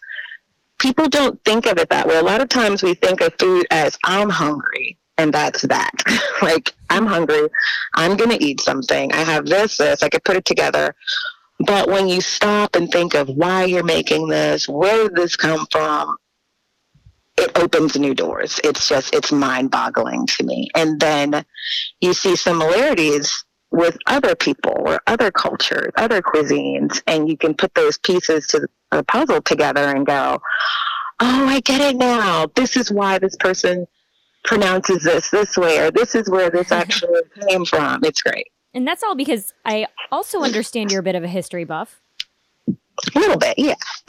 people 0.79 1.09
don't 1.09 1.43
think 1.45 1.67
of 1.67 1.79
it 1.79 1.89
that 1.89 2.07
way. 2.07 2.19
A 2.19 2.23
lot 2.23 2.43
of 2.43 2.49
times 2.49 2.83
we 2.83 2.95
think 2.95 3.21
of 3.21 3.35
food 3.39 3.67
as 3.71 3.99
I'm 4.05 4.29
hungry 4.29 4.99
and 5.19 5.33
that's 5.33 5.63
that. 5.63 5.91
like 6.43 6.75
I'm 6.91 7.07
hungry, 7.07 7.49
I'm 7.95 8.17
going 8.17 8.31
to 8.31 8.45
eat 8.45 8.61
something. 8.61 9.13
I 9.13 9.23
have 9.25 9.47
this, 9.47 9.79
this, 9.79 10.03
I 10.03 10.09
could 10.09 10.25
put 10.25 10.37
it 10.37 10.45
together. 10.45 10.95
But 11.59 11.89
when 11.89 12.09
you 12.09 12.21
stop 12.21 12.77
and 12.77 12.91
think 12.91 13.15
of 13.15 13.29
why 13.29 13.65
you're 13.65 13.83
making 13.83 14.29
this, 14.29 14.69
where 14.69 15.05
did 15.05 15.17
this 15.17 15.37
come 15.37 15.67
from? 15.71 16.17
It 17.39 17.57
opens 17.59 17.97
new 17.97 18.15
doors. 18.15 18.61
It's 18.65 18.89
just, 18.89 19.15
it's 19.15 19.33
mind 19.33 19.71
boggling 19.71 20.27
to 20.27 20.45
me. 20.45 20.69
And 20.75 21.01
then 21.01 21.45
you 22.01 22.13
see 22.15 22.37
similarities 22.37 23.45
with 23.71 23.97
other 24.07 24.35
people 24.35 24.75
or 24.79 25.01
other 25.07 25.31
cultures, 25.31 25.93
other 25.97 26.23
cuisines, 26.23 27.03
and 27.07 27.29
you 27.29 27.37
can 27.37 27.55
put 27.55 27.75
those 27.75 27.99
pieces 27.99 28.47
to 28.49 28.69
the 28.91 29.03
puzzle 29.05 29.43
together 29.43 29.83
and 29.83 30.07
go, 30.07 30.41
oh, 31.21 31.47
I 31.47 31.61
get 31.61 31.81
it 31.81 31.97
now. 31.97 32.47
This 32.55 32.77
is 32.77 32.91
why 32.91 33.19
this 33.19 33.37
person 33.37 33.87
pronounces 34.45 35.03
this 35.03 35.29
this 35.31 35.57
way, 35.57 35.79
or 35.79 35.91
this 35.91 36.15
is 36.15 36.31
where 36.31 36.51
this 36.51 36.69
mm-hmm. 36.69 36.81
actually 36.81 37.21
came 37.49 37.65
from. 37.65 38.05
It's 38.05 38.23
great. 38.23 38.49
And 38.77 38.87
that's 38.87 39.03
all 39.03 39.15
because 39.15 39.55
I 39.65 39.87
also 40.13 40.43
understand 40.43 40.93
you're 40.93 41.01
a 41.01 41.03
bit 41.03 41.15
of 41.15 41.25
a 41.25 41.29
history 41.29 41.65
buff. 41.65 42.03
A 43.15 43.19
little 43.19 43.37
bit, 43.37 43.59
yeah. 43.59 43.75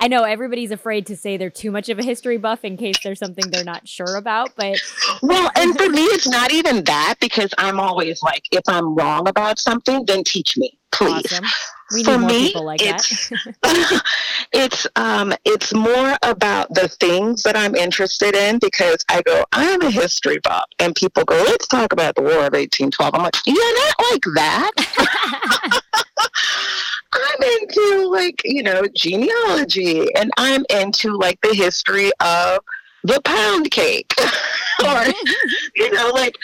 I 0.00 0.08
know 0.08 0.22
everybody's 0.22 0.70
afraid 0.70 1.06
to 1.06 1.16
say 1.16 1.36
they're 1.36 1.50
too 1.50 1.70
much 1.70 1.88
of 1.88 1.98
a 1.98 2.02
history 2.02 2.36
buff 2.36 2.64
in 2.64 2.76
case 2.76 2.96
there's 3.02 3.18
something 3.18 3.50
they're 3.50 3.64
not 3.64 3.86
sure 3.86 4.16
about, 4.16 4.50
but 4.56 4.80
well, 5.22 5.50
and 5.56 5.76
for 5.76 5.88
me 5.88 6.02
it's 6.02 6.28
not 6.28 6.52
even 6.52 6.84
that 6.84 7.16
because 7.20 7.52
I'm 7.58 7.80
always 7.80 8.22
like 8.22 8.42
if 8.52 8.62
I'm 8.68 8.94
wrong 8.94 9.28
about 9.28 9.58
something, 9.58 10.04
then 10.06 10.24
teach 10.24 10.56
me, 10.56 10.78
please. 10.90 11.32
Awesome. 11.32 11.44
We 11.92 12.04
for 12.04 12.18
more 12.18 12.28
me, 12.28 12.46
people 12.46 12.64
like 12.64 12.80
it's, 12.82 13.28
that. 13.28 14.02
it's 14.52 14.86
um 14.96 15.34
it's 15.44 15.74
more 15.74 16.16
about 16.22 16.72
the 16.72 16.88
things 16.88 17.42
that 17.42 17.54
I'm 17.54 17.74
interested 17.74 18.34
in 18.34 18.58
because 18.60 19.04
I 19.10 19.20
go, 19.22 19.44
I'm 19.52 19.82
a 19.82 19.90
history 19.90 20.38
buff 20.42 20.64
and 20.78 20.94
people 20.94 21.24
go, 21.24 21.34
Let's 21.36 21.66
talk 21.66 21.92
about 21.92 22.14
the 22.14 22.22
War 22.22 22.46
of 22.46 22.54
eighteen 22.54 22.90
twelve. 22.90 23.14
I'm 23.14 23.22
like, 23.22 23.36
You're 23.44 23.74
not 23.74 23.94
like 24.10 24.22
that. 24.34 25.82
I'm 27.12 27.42
into 27.60 28.08
like, 28.10 28.42
you 28.44 28.62
know, 28.62 28.82
genealogy 28.94 30.12
and 30.14 30.30
I'm 30.36 30.64
into 30.70 31.16
like 31.16 31.40
the 31.42 31.54
history 31.54 32.10
of 32.20 32.60
the 33.04 33.20
pound 33.24 33.70
cake. 33.70 34.14
or, 34.84 35.04
you 35.76 35.92
know, 35.92 36.10
like 36.10 36.36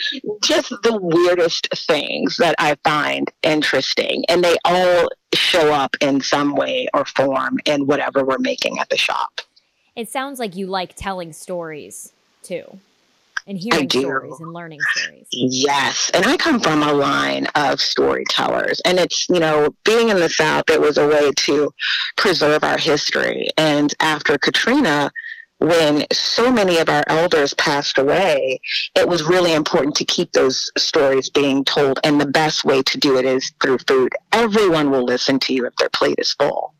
just 0.43 0.69
the 0.83 0.97
weirdest 1.01 1.67
things 1.87 2.37
that 2.37 2.55
I 2.59 2.75
find 2.83 3.29
interesting. 3.43 4.23
And 4.29 4.43
they 4.43 4.57
all 4.65 5.09
show 5.33 5.73
up 5.73 5.95
in 6.01 6.21
some 6.21 6.55
way 6.55 6.87
or 6.93 7.05
form 7.05 7.59
in 7.65 7.87
whatever 7.87 8.23
we're 8.23 8.39
making 8.39 8.79
at 8.79 8.89
the 8.89 8.97
shop. 8.97 9.41
it 9.95 10.09
sounds 10.09 10.39
like 10.39 10.55
you 10.55 10.67
like 10.67 10.95
telling 10.95 11.33
stories 11.33 12.13
too, 12.41 12.79
and 13.49 13.57
hearing 13.57 13.89
stories 13.89 14.39
and 14.39 14.53
learning 14.53 14.79
stories. 14.95 15.27
Yes. 15.31 16.11
And 16.13 16.25
I 16.25 16.37
come 16.37 16.59
from 16.59 16.83
a 16.83 16.93
line 16.93 17.47
of 17.55 17.81
storytellers. 17.81 18.79
And 18.85 18.99
it's, 18.99 19.27
you 19.27 19.39
know, 19.39 19.75
being 19.83 20.09
in 20.09 20.19
the 20.19 20.29
South, 20.29 20.69
it 20.69 20.79
was 20.79 20.97
a 20.97 21.07
way 21.07 21.31
to 21.35 21.73
preserve 22.15 22.63
our 22.63 22.77
history. 22.77 23.49
And 23.57 23.93
after 23.99 24.37
Katrina, 24.37 25.11
when 25.57 26.05
so 26.13 26.51
many 26.51 26.77
of 26.77 26.89
our 26.89 27.03
elders 27.07 27.55
passed 27.55 27.97
away, 27.97 28.61
it 28.95 29.09
was 29.09 29.23
really 29.23 29.53
important 29.53 29.95
to 29.95 30.05
keep 30.05 30.31
those 30.31 30.71
stories 30.77 31.29
being 31.29 31.65
told. 31.65 31.99
And 32.03 32.21
the 32.21 32.27
best 32.27 32.63
way 32.63 32.83
to 32.83 32.97
do 32.99 33.17
it 33.17 33.25
is 33.25 33.51
through 33.61 33.79
food. 33.79 34.13
Everyone 34.31 34.91
will 34.91 35.03
listen 35.03 35.39
to 35.39 35.53
you 35.53 35.65
if 35.65 35.75
their 35.77 35.89
plate 35.89 36.19
is 36.19 36.33
full. 36.33 36.75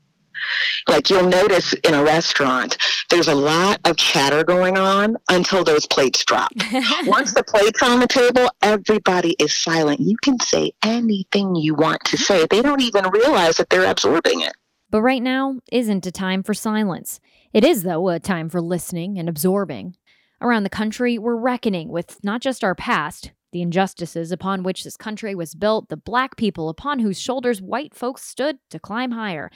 Like 0.87 1.09
you'll 1.09 1.27
notice 1.27 1.73
in 1.73 1.93
a 1.93 2.03
restaurant, 2.03 2.77
there's 3.09 3.27
a 3.27 3.35
lot 3.35 3.79
of 3.85 3.97
chatter 3.97 4.43
going 4.43 4.77
on 4.77 5.17
until 5.29 5.63
those 5.63 5.85
plates 5.85 6.23
drop. 6.25 6.51
Once 7.05 7.33
the 7.33 7.43
plate's 7.43 7.81
on 7.81 7.99
the 7.99 8.07
table, 8.07 8.49
everybody 8.61 9.35
is 9.39 9.55
silent. 9.55 9.99
You 9.99 10.17
can 10.21 10.39
say 10.39 10.71
anything 10.83 11.55
you 11.55 11.75
want 11.75 12.03
to 12.05 12.17
say. 12.17 12.45
They 12.49 12.61
don't 12.61 12.81
even 12.81 13.09
realize 13.09 13.57
that 13.57 13.69
they're 13.69 13.89
absorbing 13.89 14.41
it. 14.41 14.53
But 14.91 15.01
right 15.01 15.21
now 15.21 15.59
isn't 15.71 16.05
a 16.07 16.11
time 16.11 16.41
for 16.43 16.53
silence. 16.53 17.19
It 17.53 17.63
is, 17.63 17.83
though, 17.83 18.09
a 18.09 18.19
time 18.19 18.49
for 18.49 18.61
listening 18.61 19.19
and 19.19 19.29
absorbing. 19.29 19.95
Around 20.41 20.63
the 20.63 20.69
country, 20.69 21.17
we're 21.17 21.35
reckoning 21.35 21.89
with 21.89 22.23
not 22.23 22.41
just 22.41 22.63
our 22.63 22.75
past, 22.75 23.31
the 23.51 23.61
injustices 23.61 24.31
upon 24.31 24.63
which 24.63 24.83
this 24.83 24.95
country 24.95 25.35
was 25.35 25.55
built, 25.55 25.89
the 25.89 25.97
black 25.97 26.37
people 26.37 26.69
upon 26.69 26.99
whose 26.99 27.19
shoulders 27.19 27.61
white 27.61 27.93
folks 27.93 28.23
stood 28.23 28.59
to 28.69 28.79
climb 28.79 29.11
higher, 29.11 29.51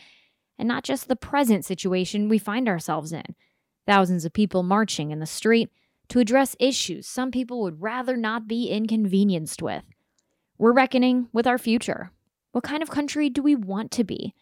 and 0.57 0.67
not 0.67 0.83
just 0.83 1.07
the 1.07 1.15
present 1.15 1.65
situation 1.65 2.29
we 2.29 2.37
find 2.37 2.67
ourselves 2.67 3.11
in. 3.11 3.35
Thousands 3.85 4.25
of 4.25 4.33
people 4.33 4.63
marching 4.63 5.11
in 5.11 5.19
the 5.19 5.25
street 5.25 5.69
to 6.09 6.19
address 6.19 6.55
issues 6.59 7.07
some 7.07 7.31
people 7.31 7.61
would 7.61 7.81
rather 7.81 8.15
not 8.15 8.47
be 8.47 8.69
inconvenienced 8.69 9.61
with. 9.61 9.83
We're 10.57 10.73
reckoning 10.73 11.27
with 11.33 11.47
our 11.47 11.57
future. 11.57 12.11
What 12.51 12.63
kind 12.63 12.83
of 12.83 12.91
country 12.91 13.29
do 13.29 13.41
we 13.41 13.55
want 13.55 13.91
to 13.91 14.03
be? 14.03 14.35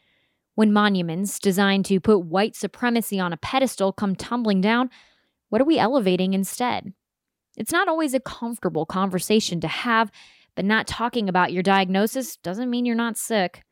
When 0.56 0.74
monuments 0.74 1.40
designed 1.40 1.86
to 1.86 2.00
put 2.00 2.26
white 2.26 2.56
supremacy 2.56 3.20
on 3.20 3.32
a 3.32 3.38
pedestal 3.38 3.94
come 3.94 4.16
tumbling 4.16 4.60
down, 4.60 4.90
what 5.50 5.62
are 5.62 5.66
we 5.66 5.80
elevating 5.80 6.34
instead? 6.34 6.94
It's 7.58 7.72
not 7.72 7.88
always 7.88 8.14
a 8.14 8.20
comfortable 8.20 8.86
conversation 8.86 9.62
to 9.62 9.68
have, 9.68 10.12
but 10.56 10.66
not 10.66 10.88
talking 10.88 11.30
about 11.30 11.54
your 11.54 11.64
diagnosis 11.64 12.38
doesn't 12.38 12.70
mean 12.70 12.86
you're 12.86 12.96
not 12.96 13.18
sick. 13.18 13.64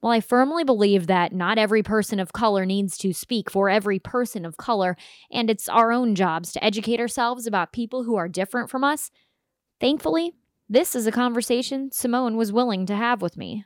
While 0.00 0.12
I 0.12 0.20
firmly 0.20 0.62
believe 0.62 1.06
that 1.06 1.32
not 1.32 1.58
every 1.58 1.82
person 1.82 2.20
of 2.20 2.32
color 2.32 2.66
needs 2.66 2.96
to 2.98 3.12
speak 3.12 3.50
for 3.50 3.68
every 3.68 3.98
person 3.98 4.44
of 4.44 4.56
color, 4.56 4.96
and 5.30 5.50
it's 5.50 5.68
our 5.68 5.90
own 5.90 6.14
jobs 6.14 6.52
to 6.52 6.62
educate 6.62 7.00
ourselves 7.00 7.46
about 7.46 7.72
people 7.72 8.04
who 8.04 8.16
are 8.16 8.28
different 8.28 8.70
from 8.70 8.84
us, 8.84 9.10
thankfully, 9.80 10.34
this 10.68 10.94
is 10.94 11.06
a 11.06 11.12
conversation 11.12 11.90
Simone 11.92 12.36
was 12.36 12.52
willing 12.52 12.86
to 12.86 12.96
have 12.96 13.22
with 13.22 13.36
me. 13.36 13.64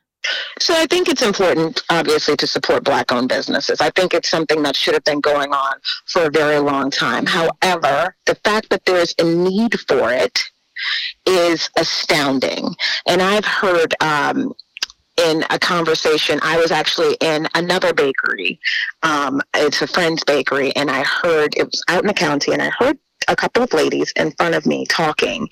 So 0.61 0.75
I 0.75 0.87
think 0.87 1.09
it's 1.09 1.23
important, 1.23 1.83
obviously, 1.89 2.37
to 2.37 2.47
support 2.47 2.85
Black 2.85 3.11
owned 3.11 3.31
businesses. 3.31 3.81
I 3.81 3.91
think 3.91 4.13
it's 4.13 4.29
something 4.29 4.63
that 4.63 4.77
should 4.77 4.95
have 4.95 5.05
been 5.05 5.21
going 5.21 5.53
on 5.53 5.75
for 6.07 6.25
a 6.25 6.31
very 6.31 6.59
long 6.59 6.91
time. 6.91 7.25
However, 7.27 8.15
the 8.27 8.35
fact 8.45 8.69
that 8.71 8.85
there's 8.85 9.15
a 9.19 9.25
need 9.25 9.81
for 9.81 10.13
it 10.13 10.39
is 11.27 11.71
astounding. 11.77 12.75
And 13.07 13.23
I've 13.23 13.45
heard 13.45 13.95
um, 14.01 14.53
in 15.27 15.45
a 15.51 15.59
conversation, 15.59 16.39
I 16.43 16.59
was 16.59 16.71
actually 16.71 17.17
in 17.21 17.49
another 17.55 17.93
bakery. 17.93 18.61
Um, 19.03 19.41
it's 19.55 19.83
a 19.83 19.87
friend's 19.87 20.25
bakery, 20.25 20.75
and 20.77 20.91
I 20.91 21.03
heard 21.03 21.55
it 21.57 21.65
was 21.65 21.83
out 21.89 22.03
in 22.03 22.09
the 22.09 22.15
county, 22.15 22.53
and 22.53 22.63
I 22.63 22.71
heard 22.79 22.99
a 23.29 23.37
couple 23.37 23.63
of 23.63 23.73
ladies 23.73 24.13
in 24.17 24.33
front 24.33 24.55
of 24.55 24.67
me 24.67 24.87
talking. 24.87 25.49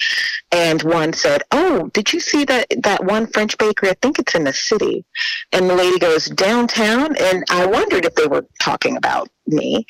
And 0.51 0.83
one 0.83 1.13
said 1.13 1.43
oh 1.53 1.89
did 1.93 2.13
you 2.13 2.21
see 2.21 2.45
that 2.45 2.67
that 2.83 3.05
one 3.05 3.27
french 3.27 3.57
bakery? 3.59 3.91
I 3.91 3.95
think 4.03 4.19
it's 4.19 4.35
in 4.35 4.45
the 4.45 4.53
city. 4.53 5.05
And 5.53 5.71
the 5.71 5.75
lady 5.75 5.99
goes 5.99 6.27
downtown? 6.27 7.15
And 7.17 7.45
i 7.51 7.67
wondered 7.67 8.05
if 8.05 8.15
they 8.15 8.27
were 8.27 8.47
talking 8.61 8.97
about 8.97 9.29
me. 9.47 9.87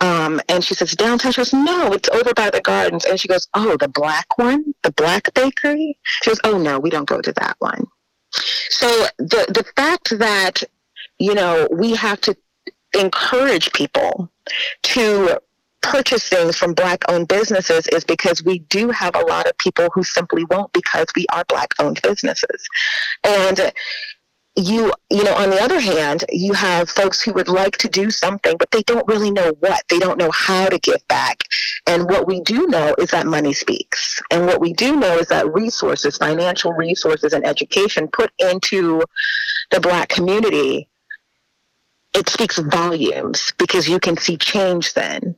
Um, 0.00 0.40
and 0.48 0.64
she 0.64 0.74
says 0.74 0.92
downtown? 0.92 1.32
She 1.32 1.40
goes 1.40 1.52
no 1.52 1.92
it's 1.92 2.08
over 2.08 2.34
by 2.34 2.50
the 2.50 2.60
gardens. 2.60 3.04
And 3.04 3.20
she 3.20 3.28
goes 3.28 3.46
oh 3.54 3.76
the 3.76 3.88
black 3.88 4.26
one? 4.36 4.74
The 4.82 4.92
black 4.92 5.32
bakery? 5.34 5.98
She 6.22 6.30
goes 6.30 6.40
oh 6.44 6.58
no 6.58 6.78
we 6.78 6.90
don't 6.90 7.08
go 7.08 7.20
to 7.20 7.32
that 7.34 7.56
one 7.58 7.84
so 8.32 9.06
the 9.18 9.46
the 9.48 9.64
fact 9.76 10.18
that 10.18 10.62
you 11.18 11.34
know 11.34 11.68
we 11.70 11.94
have 11.94 12.20
to 12.20 12.36
encourage 12.98 13.72
people 13.72 14.30
to 14.82 15.40
purchase 15.80 16.28
things 16.28 16.56
from 16.56 16.74
black 16.74 17.02
owned 17.08 17.28
businesses 17.28 17.86
is 17.88 18.04
because 18.04 18.42
we 18.42 18.58
do 18.60 18.90
have 18.90 19.14
a 19.14 19.20
lot 19.20 19.46
of 19.46 19.56
people 19.58 19.88
who 19.94 20.02
simply 20.02 20.44
won't 20.44 20.72
because 20.72 21.06
we 21.14 21.24
are 21.32 21.44
black 21.44 21.68
owned 21.78 22.00
businesses. 22.02 22.68
And 23.24 23.72
you 24.58 24.92
you 25.08 25.22
know 25.22 25.34
on 25.34 25.50
the 25.50 25.62
other 25.62 25.78
hand 25.78 26.24
you 26.30 26.52
have 26.52 26.90
folks 26.90 27.22
who 27.22 27.32
would 27.32 27.48
like 27.48 27.76
to 27.78 27.88
do 27.88 28.10
something 28.10 28.56
but 28.58 28.70
they 28.72 28.82
don't 28.82 29.06
really 29.06 29.30
know 29.30 29.52
what. 29.60 29.82
They 29.88 29.98
don't 29.98 30.18
know 30.18 30.30
how 30.30 30.68
to 30.68 30.78
give 30.78 31.06
back. 31.08 31.44
And 31.86 32.08
what 32.08 32.26
we 32.26 32.40
do 32.40 32.66
know 32.66 32.94
is 32.98 33.10
that 33.10 33.26
money 33.26 33.52
speaks. 33.52 34.20
And 34.30 34.46
what 34.46 34.60
we 34.60 34.72
do 34.72 34.96
know 34.96 35.18
is 35.18 35.28
that 35.28 35.52
resources 35.52 36.18
financial 36.18 36.72
resources 36.72 37.32
and 37.32 37.46
education 37.46 38.08
put 38.08 38.32
into 38.38 39.02
the 39.70 39.80
black 39.80 40.08
community 40.08 40.88
it 42.14 42.28
speaks 42.28 42.58
volumes 42.58 43.52
because 43.58 43.88
you 43.88 44.00
can 44.00 44.16
see 44.16 44.36
change 44.36 44.94
then 44.94 45.36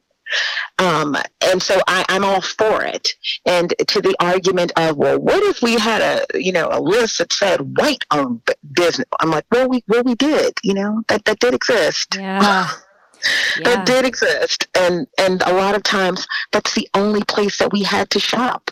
um, 0.79 1.17
and 1.41 1.63
so 1.63 1.81
I, 1.87 2.05
I'm 2.09 2.25
all 2.25 2.41
for 2.41 2.83
it. 2.83 3.15
And 3.47 3.75
to 3.89 4.01
the 4.01 4.15
argument 4.21 4.73
of, 4.77 4.97
well, 4.97 5.19
what 5.19 5.43
if 5.43 5.63
we 5.63 5.75
had 5.75 6.03
a, 6.03 6.39
you 6.39 6.53
know, 6.53 6.69
a 6.71 6.81
list 6.81 7.19
that 7.19 7.33
said 7.33 7.77
white 7.79 8.05
owned 8.11 8.43
business? 8.73 9.07
I'm 9.21 9.31
like, 9.31 9.47
well, 9.51 9.69
we, 9.69 9.83
well, 9.89 10.03
we 10.05 10.15
did, 10.15 10.55
you 10.63 10.75
know, 10.75 11.03
that, 11.09 11.25
that 11.25 11.39
did 11.39 11.55
exist. 11.55 12.17
Yeah. 12.17 12.69
that 13.65 13.85
did 13.87 14.05
exist. 14.05 14.67
And, 14.77 15.07
and 15.19 15.43
a 15.43 15.53
lot 15.53 15.75
of 15.75 15.83
times 15.83 16.27
that's 16.53 16.75
the 16.75 16.89
only 16.95 17.23
place 17.25 17.59
that 17.59 17.73
we 17.73 17.83
had 17.83 18.11
to 18.11 18.21
shop 18.21 18.71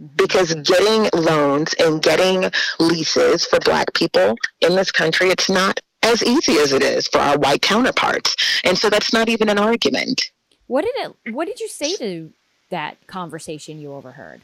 Mhm. 0.00 0.16
because 0.16 0.54
getting 0.54 1.08
loans 1.12 1.74
and 1.74 2.00
getting 2.02 2.50
leases 2.78 3.44
for 3.46 3.58
black 3.60 3.92
people 3.94 4.36
in 4.60 4.76
this 4.76 4.92
country, 4.92 5.30
it's 5.30 5.50
not 5.50 5.80
as 6.02 6.22
easy 6.22 6.58
as 6.58 6.72
it 6.72 6.82
is 6.82 7.08
for 7.08 7.18
our 7.18 7.38
white 7.38 7.62
counterparts. 7.62 8.36
And 8.64 8.78
so 8.78 8.88
that's 8.88 9.12
not 9.12 9.28
even 9.28 9.48
an 9.48 9.58
argument. 9.58 10.30
What 10.68 10.84
did 10.84 10.94
it? 10.96 11.34
What 11.34 11.46
did 11.46 11.60
you 11.60 11.68
say 11.68 11.96
to 11.96 12.32
that 12.70 13.04
conversation 13.06 13.80
you 13.80 13.92
overheard? 13.92 14.42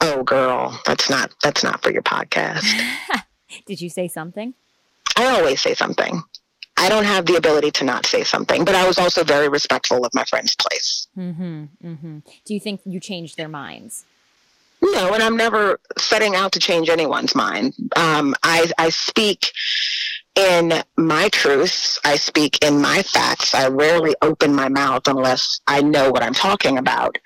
Oh, 0.00 0.22
girl, 0.22 0.80
that's 0.86 1.10
not 1.10 1.32
that's 1.42 1.64
not 1.64 1.82
for 1.82 1.90
your 1.90 2.02
podcast. 2.02 2.64
did 3.66 3.80
you 3.80 3.90
say 3.90 4.06
something? 4.06 4.54
I 5.16 5.26
always 5.38 5.60
say 5.60 5.74
something. 5.74 6.22
I 6.76 6.88
don't 6.88 7.04
have 7.04 7.26
the 7.26 7.34
ability 7.34 7.72
to 7.72 7.84
not 7.84 8.06
say 8.06 8.22
something, 8.22 8.64
but 8.64 8.76
I 8.76 8.86
was 8.86 8.98
also 8.98 9.24
very 9.24 9.48
respectful 9.48 10.04
of 10.04 10.14
my 10.14 10.22
friend's 10.24 10.54
place. 10.54 11.08
Mm-hmm. 11.16 11.64
Mm-hmm. 11.84 12.18
Do 12.44 12.54
you 12.54 12.60
think 12.60 12.82
you 12.84 13.00
changed 13.00 13.36
their 13.36 13.48
minds? 13.48 14.04
No, 14.80 15.12
and 15.12 15.20
I'm 15.20 15.36
never 15.36 15.80
setting 15.98 16.36
out 16.36 16.52
to 16.52 16.60
change 16.60 16.88
anyone's 16.88 17.34
mind. 17.34 17.74
Um, 17.96 18.36
I 18.44 18.70
I 18.78 18.90
speak 18.90 19.50
in 20.38 20.72
my 20.96 21.28
truths. 21.30 21.98
I 22.04 22.16
speak 22.16 22.64
in 22.64 22.80
my 22.80 23.02
facts. 23.02 23.54
I 23.54 23.68
rarely 23.68 24.14
open 24.22 24.54
my 24.54 24.68
mouth 24.68 25.08
unless 25.08 25.60
I 25.66 25.82
know 25.82 26.10
what 26.10 26.22
I'm 26.22 26.32
talking 26.32 26.78
about. 26.78 27.18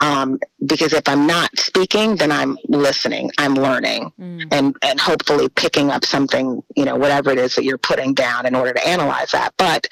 Um, 0.00 0.38
because 0.66 0.92
if 0.92 1.08
I'm 1.08 1.26
not 1.26 1.50
speaking, 1.58 2.16
then 2.16 2.30
I'm 2.30 2.58
listening. 2.68 3.30
I'm 3.38 3.54
learning, 3.54 4.12
mm. 4.20 4.46
and 4.52 4.76
and 4.82 5.00
hopefully 5.00 5.48
picking 5.48 5.90
up 5.90 6.04
something. 6.04 6.62
You 6.76 6.84
know, 6.84 6.96
whatever 6.96 7.30
it 7.30 7.38
is 7.38 7.54
that 7.54 7.64
you're 7.64 7.78
putting 7.78 8.12
down 8.12 8.46
in 8.46 8.54
order 8.54 8.74
to 8.74 8.86
analyze 8.86 9.30
that. 9.32 9.54
But 9.56 9.88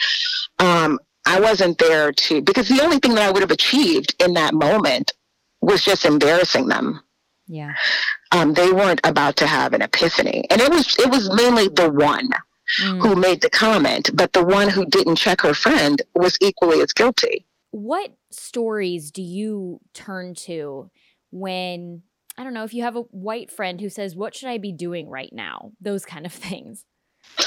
um, 0.58 1.00
I 1.26 1.40
wasn't 1.40 1.78
there 1.78 2.12
to 2.12 2.42
because 2.42 2.68
the 2.68 2.82
only 2.82 2.98
thing 2.98 3.14
that 3.14 3.28
I 3.28 3.32
would 3.32 3.42
have 3.42 3.50
achieved 3.50 4.14
in 4.22 4.34
that 4.34 4.54
moment 4.54 5.12
was 5.62 5.82
just 5.82 6.04
embarrassing 6.04 6.68
them. 6.68 7.00
Yeah. 7.48 7.74
Um, 8.32 8.54
they 8.54 8.70
weren't 8.70 9.00
about 9.04 9.36
to 9.36 9.46
have 9.46 9.72
an 9.72 9.82
epiphany, 9.82 10.44
and 10.50 10.60
it 10.60 10.70
was 10.70 10.96
it 10.98 11.10
was 11.10 11.32
mainly 11.34 11.68
the 11.68 11.90
one 11.90 12.28
mm. 12.80 13.00
who 13.00 13.16
made 13.16 13.40
the 13.40 13.50
comment, 13.50 14.10
but 14.14 14.32
the 14.32 14.44
one 14.44 14.68
who 14.68 14.84
didn't 14.86 15.16
check 15.16 15.40
her 15.42 15.54
friend 15.54 16.02
was 16.14 16.36
equally 16.40 16.80
as 16.80 16.92
guilty. 16.92 17.46
What 17.70 18.16
stories 18.30 19.10
do 19.10 19.22
you 19.22 19.80
turn 19.92 20.34
to 20.46 20.90
when, 21.30 22.02
I 22.38 22.44
don't 22.44 22.54
know, 22.54 22.64
if 22.64 22.74
you 22.74 22.82
have 22.82 22.96
a 22.96 23.02
white 23.02 23.50
friend 23.50 23.80
who 23.80 23.88
says, 23.88 24.16
What 24.16 24.34
should 24.34 24.48
I 24.48 24.58
be 24.58 24.72
doing 24.72 25.08
right 25.08 25.32
now? 25.32 25.72
Those 25.80 26.04
kind 26.04 26.26
of 26.26 26.32
things. 26.46 26.84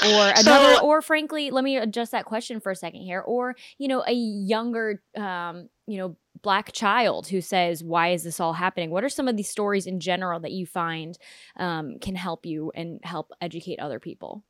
Or 0.04 0.32
another, 0.36 0.74
so, 0.74 0.84
or 0.84 1.00
frankly, 1.02 1.50
let 1.50 1.64
me 1.64 1.76
adjust 1.76 2.12
that 2.12 2.26
question 2.26 2.60
for 2.60 2.70
a 2.70 2.76
second 2.76 3.00
here. 3.00 3.20
Or, 3.20 3.56
you 3.78 3.88
know, 3.88 4.04
a 4.06 4.12
younger, 4.12 5.02
um, 5.16 5.68
you 5.86 5.96
know, 5.98 6.16
black 6.42 6.72
child 6.72 7.26
who 7.28 7.40
says, 7.40 7.82
Why 7.82 8.08
is 8.10 8.22
this 8.22 8.40
all 8.40 8.52
happening? 8.52 8.90
What 8.90 9.04
are 9.04 9.08
some 9.08 9.26
of 9.26 9.36
these 9.36 9.48
stories 9.48 9.86
in 9.86 10.00
general 10.00 10.40
that 10.40 10.52
you 10.52 10.66
find 10.66 11.18
um, 11.56 11.98
can 12.00 12.14
help 12.14 12.46
you 12.46 12.70
and 12.74 13.00
help 13.02 13.32
educate 13.40 13.80
other 13.80 13.98
people? 13.98 14.44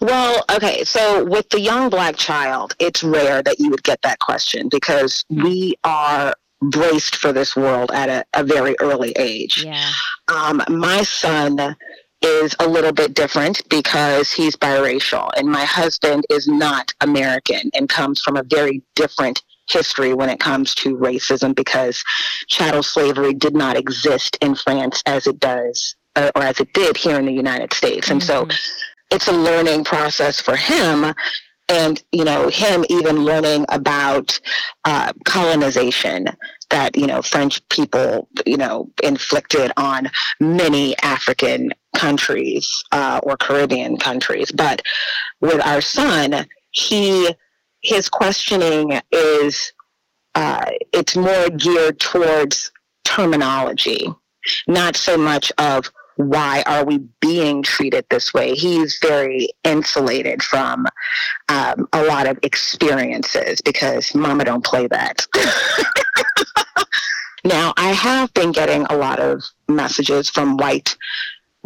Well, 0.00 0.44
okay. 0.50 0.84
So 0.84 1.24
with 1.24 1.48
the 1.50 1.60
young 1.60 1.90
black 1.90 2.16
child, 2.16 2.74
it's 2.78 3.02
rare 3.02 3.42
that 3.42 3.58
you 3.58 3.70
would 3.70 3.82
get 3.82 4.02
that 4.02 4.18
question 4.18 4.68
because 4.68 5.24
hmm. 5.28 5.42
we 5.44 5.74
are 5.84 6.34
braced 6.60 7.16
for 7.16 7.32
this 7.32 7.56
world 7.56 7.90
at 7.92 8.08
a, 8.08 8.24
a 8.34 8.44
very 8.44 8.76
early 8.80 9.12
age. 9.12 9.64
Yeah. 9.64 9.90
Um, 10.28 10.62
my 10.68 11.02
son 11.02 11.76
is 12.22 12.54
a 12.60 12.68
little 12.68 12.92
bit 12.92 13.14
different 13.14 13.68
because 13.68 14.30
he's 14.30 14.54
biracial, 14.54 15.30
and 15.36 15.48
my 15.48 15.64
husband 15.64 16.24
is 16.30 16.46
not 16.46 16.92
American 17.00 17.70
and 17.74 17.88
comes 17.88 18.20
from 18.20 18.36
a 18.36 18.44
very 18.44 18.82
different 18.94 19.42
history 19.70 20.14
when 20.14 20.28
it 20.28 20.38
comes 20.38 20.74
to 20.74 20.96
racism 20.96 21.54
because 21.54 22.02
chattel 22.48 22.82
slavery 22.82 23.32
did 23.32 23.54
not 23.54 23.76
exist 23.76 24.36
in 24.40 24.54
France 24.54 25.02
as 25.06 25.26
it 25.26 25.40
does 25.40 25.96
uh, 26.16 26.30
or 26.34 26.42
as 26.42 26.60
it 26.60 26.72
did 26.72 26.96
here 26.96 27.18
in 27.18 27.26
the 27.26 27.32
United 27.32 27.72
States. 27.72 28.10
And 28.10 28.20
mm-hmm. 28.20 28.50
so 28.50 28.56
it's 29.12 29.28
a 29.28 29.32
learning 29.32 29.84
process 29.84 30.40
for 30.40 30.56
him 30.56 31.14
and 31.68 32.02
you 32.12 32.24
know 32.24 32.48
him 32.48 32.84
even 32.88 33.24
learning 33.24 33.64
about 33.68 34.38
uh, 34.84 35.12
colonization 35.24 36.26
that 36.70 36.96
you 36.96 37.06
know 37.06 37.22
french 37.22 37.66
people 37.68 38.28
you 38.44 38.56
know 38.56 38.90
inflicted 39.02 39.70
on 39.76 40.10
many 40.40 40.96
african 40.98 41.70
countries 41.96 42.84
uh, 42.92 43.20
or 43.22 43.36
caribbean 43.36 43.96
countries. 43.96 44.50
But 44.50 44.82
with 45.40 45.60
our 45.64 45.80
son 45.80 46.46
he 46.70 47.34
his 47.82 48.08
questioning 48.08 49.00
is 49.10 49.72
uh, 50.34 50.64
it's 50.92 51.16
more 51.16 51.50
geared 51.50 52.00
towards 52.00 52.72
terminology 53.04 54.06
not 54.66 54.96
so 54.96 55.16
much 55.16 55.52
of 55.58 55.92
why 56.16 56.62
are 56.66 56.84
we 56.84 56.98
being 57.20 57.62
treated 57.62 58.04
this 58.10 58.34
way? 58.34 58.54
He's 58.54 58.98
very 59.00 59.48
insulated 59.64 60.42
from 60.42 60.86
um, 61.48 61.88
a 61.92 62.04
lot 62.04 62.26
of 62.26 62.38
experiences 62.42 63.60
because 63.60 64.14
mama 64.14 64.44
don't 64.44 64.64
play 64.64 64.86
that. 64.88 65.26
now, 67.44 67.72
I 67.76 67.92
have 67.92 68.32
been 68.34 68.52
getting 68.52 68.84
a 68.84 68.96
lot 68.96 69.18
of 69.18 69.42
messages 69.68 70.28
from 70.28 70.56
white 70.56 70.96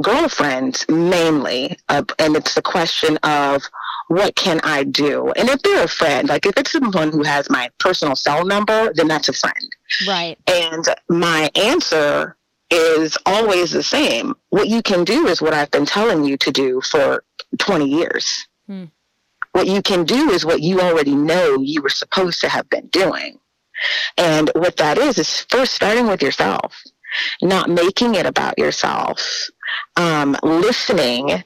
girlfriends 0.03 0.85
mainly, 0.89 1.79
uh, 1.89 2.03
and 2.19 2.37
it's 2.37 2.55
the 2.55 2.63
question 2.63 3.17
of 3.19 3.63
what 4.09 4.37
can 4.37 4.61
I 4.63 4.85
do? 4.85 5.33
And 5.33 5.49
if 5.49 5.63
they're 5.63 5.85
a 5.85 5.89
friend, 5.89 6.29
like 6.29 6.47
if 6.47 6.57
it's 6.57 6.73
someone 6.73 7.11
who 7.11 7.23
has 7.25 7.51
my 7.51 7.71
personal 7.79 8.15
cell 8.15 8.45
number, 8.45 8.93
then 8.95 9.09
that's 9.09 9.29
a 9.29 9.33
friend. 9.33 9.77
Right. 10.07 10.39
And 10.47 10.85
my 11.09 11.51
answer 11.57 12.36
is 12.71 13.17
always 13.27 13.73
the 13.73 13.83
same. 13.83 14.35
What 14.51 14.69
you 14.69 14.83
can 14.83 15.05
do 15.05 15.27
is 15.27 15.41
what 15.41 15.55
I've 15.55 15.71
been 15.71 15.87
telling 15.87 16.25
you 16.25 16.37
to 16.39 16.51
do 16.51 16.81
for 16.81 17.25
20 17.59 17.87
years. 17.87 18.47
Hmm. 18.67 18.85
What 19.53 19.67
you 19.67 19.83
can 19.83 20.05
do 20.05 20.31
is 20.31 20.45
what 20.45 20.61
you 20.61 20.81
already 20.81 21.15
know 21.15 21.59
you 21.61 21.81
were 21.81 21.89
supposed 21.89 22.41
to 22.41 22.49
have 22.49 22.69
been 22.69 22.89
doing. 22.89 23.39
And 24.17 24.51
what 24.55 24.77
that 24.79 24.99
is, 24.99 25.19
is 25.19 25.47
first 25.49 25.75
starting 25.75 26.07
with 26.07 26.23
yourself, 26.23 26.83
not 27.43 27.71
making 27.71 28.15
it 28.15 28.27
about 28.27 28.59
yourself, 28.59 29.49
um, 29.97 30.37
listening, 30.43 31.45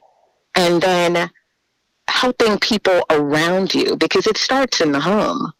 and 0.55 0.83
then 0.83 1.31
helping 2.09 2.59
people 2.59 3.05
around 3.11 3.75
you 3.75 3.97
because 3.97 4.27
it 4.27 4.37
starts 4.37 4.81
in 4.81 4.93
the 4.93 5.01
home. 5.01 5.53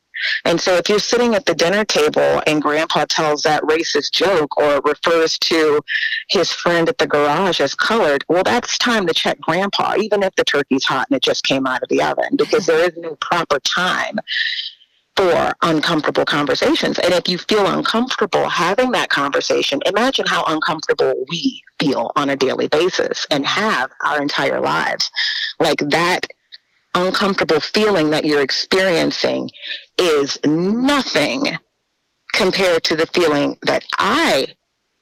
And 0.45 0.61
so 0.61 0.77
if 0.77 0.89
you're 0.89 0.99
sitting 0.99 1.35
at 1.35 1.47
the 1.47 1.55
dinner 1.55 1.85
table 1.85 2.43
and 2.47 2.63
grandpa 2.63 3.07
tells 3.09 3.43
that 3.43 3.63
racist 3.63 4.13
joke 4.13 4.57
or 4.57 4.81
refers 4.85 5.39
to 5.39 5.81
his 6.29 6.53
friend 6.53 6.89
at 6.89 6.99
the 6.99 7.07
garage 7.07 7.61
as 7.61 7.75
colored, 7.75 8.25
well, 8.29 8.43
that's 8.43 8.79
time 8.79 9.07
to 9.07 9.15
check 9.15 9.41
grandpa, 9.41 9.95
even 9.99 10.23
if 10.23 10.35
the 10.37 10.45
turkey's 10.45 10.85
hot 10.85 11.07
and 11.11 11.17
it 11.17 11.23
just 11.23 11.45
came 11.45 11.67
out 11.67 11.83
of 11.83 11.89
the 11.89 12.03
oven, 12.03 12.37
because 12.37 12.67
there 12.67 12.85
is 12.85 12.97
no 12.97 13.17
proper 13.17 13.59
time 13.61 14.19
for 15.17 15.55
uncomfortable 15.63 16.25
conversations. 16.25 16.99
And 16.99 17.13
if 17.13 17.29
you 17.29 17.37
feel 17.37 17.67
uncomfortable 17.67 18.49
having 18.49 18.91
that 18.93 19.11
conversation, 19.11 19.81
imagine 19.85 20.27
how 20.27 20.45
uncomfortable 20.47 21.13
we 21.29 21.63
feel 21.79 22.11
on 22.17 22.31
a 22.31 22.37
daily 22.37 22.69
basis 22.69 23.27
and 23.31 23.45
have 23.45 23.91
our 24.05 24.23
entire 24.23 24.61
lives. 24.61 25.11
Like 25.59 25.79
that 25.91 26.27
uncomfortable 26.95 27.61
feeling 27.61 28.11
that 28.11 28.25
you're 28.25 28.41
experiencing 28.41 29.51
is 30.01 30.39
nothing 30.45 31.59
compared 32.33 32.83
to 32.85 32.97
the 32.97 33.07
feeling 33.07 33.59
that 33.63 33.85
I 33.99 34.49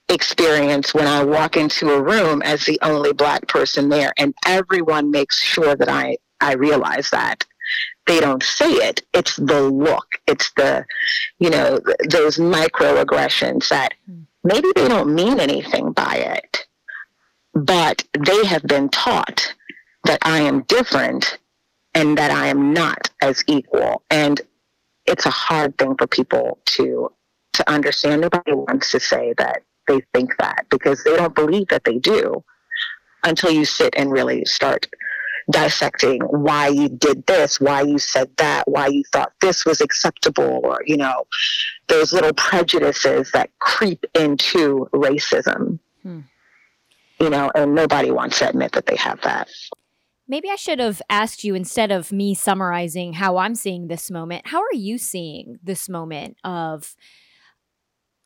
experience 0.08 0.94
when 0.94 1.06
I 1.06 1.22
walk 1.22 1.56
into 1.56 1.90
a 1.90 2.02
room 2.02 2.42
as 2.42 2.64
the 2.64 2.78
only 2.82 3.12
black 3.12 3.46
person 3.46 3.88
there 3.88 4.12
and 4.16 4.34
everyone 4.46 5.10
makes 5.10 5.40
sure 5.40 5.76
that 5.76 5.88
I, 5.88 6.16
I 6.40 6.54
realize 6.54 7.10
that. 7.10 7.44
They 8.06 8.20
don't 8.20 8.42
say 8.42 8.70
it. 8.70 9.02
It's 9.12 9.36
the 9.36 9.62
look. 9.62 10.06
It's 10.26 10.50
the, 10.56 10.86
you 11.38 11.50
know, 11.50 11.78
those 12.08 12.38
microaggressions 12.38 13.68
that 13.68 13.92
maybe 14.42 14.68
they 14.74 14.88
don't 14.88 15.14
mean 15.14 15.38
anything 15.38 15.92
by 15.92 16.14
it, 16.14 16.66
but 17.52 18.04
they 18.18 18.46
have 18.46 18.62
been 18.62 18.88
taught 18.88 19.54
that 20.04 20.20
I 20.22 20.38
am 20.40 20.62
different 20.62 21.38
and 21.94 22.16
that 22.16 22.30
I 22.30 22.46
am 22.46 22.72
not 22.72 23.10
as 23.20 23.44
equal. 23.46 24.02
And 24.10 24.40
it's 25.08 25.26
a 25.26 25.30
hard 25.30 25.76
thing 25.78 25.96
for 25.96 26.06
people 26.06 26.58
to 26.66 27.10
to 27.54 27.70
understand. 27.70 28.20
Nobody 28.20 28.52
wants 28.52 28.90
to 28.92 29.00
say 29.00 29.34
that 29.38 29.62
they 29.88 30.00
think 30.14 30.36
that 30.38 30.66
because 30.70 31.02
they 31.02 31.16
don't 31.16 31.34
believe 31.34 31.68
that 31.68 31.84
they 31.84 31.98
do 31.98 32.44
until 33.24 33.50
you 33.50 33.64
sit 33.64 33.94
and 33.96 34.12
really 34.12 34.44
start 34.44 34.86
dissecting 35.50 36.20
why 36.20 36.68
you 36.68 36.88
did 36.88 37.26
this, 37.26 37.58
why 37.58 37.80
you 37.80 37.98
said 37.98 38.30
that, 38.36 38.68
why 38.68 38.86
you 38.86 39.02
thought 39.12 39.32
this 39.40 39.64
was 39.64 39.80
acceptable, 39.80 40.60
or, 40.62 40.80
you 40.84 40.96
know, 40.96 41.24
those 41.88 42.12
little 42.12 42.34
prejudices 42.34 43.30
that 43.32 43.50
creep 43.58 44.04
into 44.14 44.88
racism. 44.92 45.78
Hmm. 46.02 46.20
You 47.18 47.30
know, 47.30 47.50
and 47.54 47.74
nobody 47.74 48.10
wants 48.10 48.38
to 48.38 48.48
admit 48.48 48.72
that 48.72 48.86
they 48.86 48.96
have 48.96 49.20
that. 49.22 49.48
Maybe 50.28 50.50
I 50.50 50.56
should 50.56 50.78
have 50.78 51.00
asked 51.08 51.42
you 51.42 51.54
instead 51.54 51.90
of 51.90 52.12
me 52.12 52.34
summarizing 52.34 53.14
how 53.14 53.38
I'm 53.38 53.54
seeing 53.54 53.88
this 53.88 54.10
moment, 54.10 54.46
how 54.46 54.60
are 54.60 54.74
you 54.74 54.98
seeing 54.98 55.58
this 55.62 55.88
moment 55.88 56.36
of, 56.44 56.94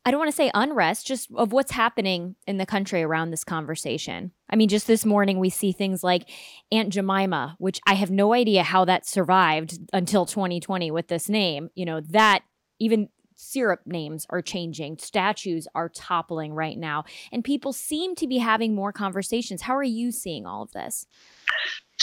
I 0.03 0.11
don't 0.11 0.19
want 0.19 0.29
to 0.29 0.35
say 0.35 0.51
unrest, 0.53 1.07
just 1.07 1.29
of 1.33 1.53
what's 1.53 1.71
happening 1.71 2.35
in 2.45 2.57
the 2.57 2.65
country 2.65 3.03
around 3.03 3.31
this 3.31 3.45
conversation? 3.45 4.31
I 4.49 4.57
mean, 4.57 4.67
just 4.67 4.85
this 4.85 5.05
morning 5.05 5.39
we 5.39 5.49
see 5.49 5.71
things 5.71 6.03
like 6.03 6.29
Aunt 6.73 6.89
Jemima, 6.89 7.55
which 7.57 7.79
I 7.87 7.93
have 7.93 8.11
no 8.11 8.33
idea 8.33 8.63
how 8.63 8.83
that 8.83 9.07
survived 9.07 9.79
until 9.93 10.25
2020 10.25 10.91
with 10.91 11.07
this 11.07 11.29
name. 11.29 11.69
You 11.73 11.85
know, 11.85 12.01
that 12.09 12.43
even 12.79 13.07
syrup 13.35 13.79
names 13.85 14.25
are 14.29 14.41
changing, 14.41 14.97
statues 14.97 15.67
are 15.73 15.89
toppling 15.89 16.53
right 16.53 16.77
now, 16.77 17.05
and 17.31 17.43
people 17.43 17.71
seem 17.71 18.13
to 18.15 18.27
be 18.27 18.39
having 18.39 18.75
more 18.75 18.91
conversations. 18.91 19.61
How 19.61 19.75
are 19.77 19.83
you 19.83 20.11
seeing 20.11 20.45
all 20.45 20.63
of 20.63 20.71
this? 20.71 21.07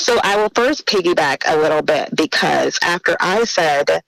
So 0.01 0.19
I 0.25 0.37
will 0.37 0.51
first 0.55 0.87
piggyback 0.87 1.43
a 1.47 1.57
little 1.57 1.83
bit 1.83 2.17
because 2.17 2.79
after 2.83 3.17
I 3.21 3.45
said 3.45 4.03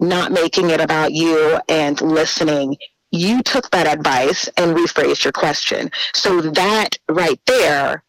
not 0.00 0.32
making 0.32 0.70
it 0.70 0.80
about 0.80 1.12
you 1.12 1.58
and 1.68 2.00
listening, 2.00 2.76
you 3.10 3.42
took 3.42 3.70
that 3.70 3.86
advice 3.86 4.48
and 4.56 4.76
rephrased 4.76 5.24
your 5.24 5.32
question. 5.32 5.90
So 6.14 6.40
that 6.40 6.98
right 7.08 7.40
there 7.46 8.04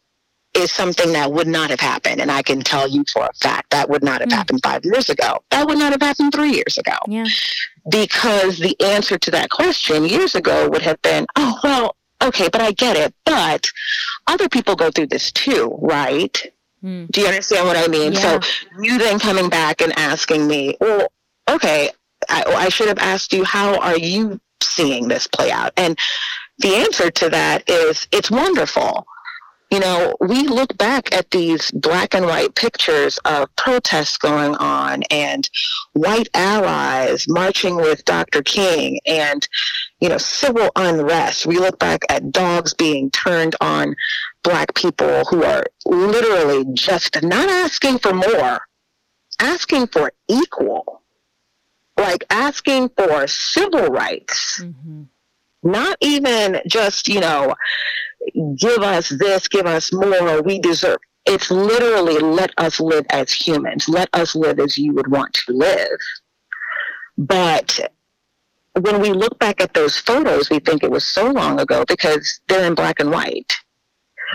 is 0.53 0.71
something 0.71 1.11
that 1.13 1.31
would 1.31 1.47
not 1.47 1.69
have 1.69 1.79
happened. 1.79 2.21
And 2.21 2.31
I 2.31 2.41
can 2.41 2.61
tell 2.61 2.87
you 2.87 3.03
for 3.11 3.25
a 3.25 3.33
fact 3.33 3.71
that 3.71 3.89
would 3.89 4.03
not 4.03 4.21
have 4.21 4.29
mm. 4.29 4.35
happened 4.35 4.61
five 4.63 4.85
years 4.85 5.09
ago. 5.09 5.39
That 5.51 5.67
would 5.67 5.77
not 5.77 5.91
have 5.91 6.01
happened 6.01 6.33
three 6.33 6.53
years 6.53 6.77
ago. 6.77 6.95
Yeah. 7.07 7.25
Because 7.89 8.57
the 8.57 8.79
answer 8.81 9.17
to 9.17 9.31
that 9.31 9.49
question 9.49 10.05
years 10.05 10.33
ago 10.33 10.69
would 10.69 10.81
have 10.81 11.01
been, 11.01 11.25
oh, 11.35 11.59
well, 11.63 11.95
okay, 12.21 12.49
but 12.49 12.61
I 12.61 12.71
get 12.71 12.95
it. 12.95 13.13
But 13.25 13.67
other 14.27 14.47
people 14.47 14.75
go 14.75 14.91
through 14.91 15.07
this 15.07 15.31
too, 15.31 15.77
right? 15.81 16.51
Mm. 16.83 17.09
Do 17.09 17.21
you 17.21 17.27
understand 17.27 17.67
what 17.67 17.77
I 17.77 17.87
mean? 17.87 18.13
Yeah. 18.13 18.39
So 18.39 18.39
you 18.81 18.97
then 18.97 19.19
coming 19.19 19.49
back 19.49 19.81
and 19.81 19.97
asking 19.97 20.47
me, 20.47 20.77
well, 20.79 21.07
okay, 21.49 21.89
I, 22.29 22.43
I 22.45 22.69
should 22.69 22.87
have 22.87 22.99
asked 22.99 23.33
you, 23.33 23.43
how 23.43 23.79
are 23.79 23.97
you 23.97 24.39
seeing 24.61 25.07
this 25.07 25.27
play 25.27 25.51
out? 25.51 25.71
And 25.77 25.97
the 26.59 26.75
answer 26.75 27.11
to 27.11 27.29
that 27.29 27.69
is 27.69 28.07
it's 28.11 28.31
wonderful. 28.31 29.05
You 29.71 29.79
know, 29.79 30.15
we 30.21 30.43
look 30.43 30.77
back 30.77 31.13
at 31.13 31.31
these 31.31 31.71
black 31.71 32.13
and 32.13 32.25
white 32.25 32.55
pictures 32.55 33.17
of 33.25 33.53
protests 33.55 34.17
going 34.17 34.55
on 34.55 35.03
and 35.09 35.49
white 35.93 36.29
allies 36.33 37.27
marching 37.27 37.75
with 37.75 38.05
Dr. 38.05 38.43
King 38.43 38.99
and, 39.05 39.47
you 39.99 40.09
know, 40.09 40.19
civil 40.19 40.69
unrest. 40.75 41.45
We 41.45 41.57
look 41.57 41.79
back 41.79 42.03
at 42.09 42.31
dogs 42.31 42.73
being 42.73 43.09
turned 43.09 43.55
on 43.59 43.95
black 44.43 44.75
people 44.75 45.25
who 45.25 45.43
are 45.43 45.65
literally 45.85 46.65
just 46.73 47.21
not 47.23 47.49
asking 47.49 47.99
for 47.99 48.13
more, 48.13 48.59
asking 49.39 49.87
for 49.87 50.13
equal, 50.29 51.01
like 51.97 52.23
asking 52.29 52.89
for 52.89 53.25
civil 53.27 53.87
rights. 53.87 54.61
Mm-hmm 54.61 55.03
not 55.65 55.97
even 55.99 56.61
just, 56.67 57.07
you 57.07 57.19
know, 57.19 57.55
give 58.33 58.79
us 58.79 59.09
this, 59.09 59.47
give 59.47 59.65
us 59.65 59.91
more, 59.93 60.41
we 60.41 60.59
deserve. 60.59 60.97
It's 61.25 61.49
literally 61.49 62.19
let 62.19 62.51
us 62.57 62.79
live 62.79 63.05
as 63.09 63.31
humans. 63.31 63.89
Let 63.89 64.09
us 64.13 64.35
live 64.35 64.59
as 64.59 64.77
you 64.77 64.93
would 64.93 65.07
want 65.07 65.33
to 65.33 65.53
live. 65.53 65.99
But 67.17 67.91
when 68.79 69.01
we 69.01 69.11
look 69.11 69.39
back 69.39 69.61
at 69.61 69.73
those 69.73 69.97
photos, 69.97 70.49
we 70.49 70.59
think 70.59 70.83
it 70.83 70.91
was 70.91 71.05
so 71.05 71.31
long 71.31 71.59
ago 71.59 71.83
because 71.87 72.41
they're 72.47 72.67
in 72.67 72.75
black 72.75 72.99
and 72.99 73.09
white. 73.09 73.53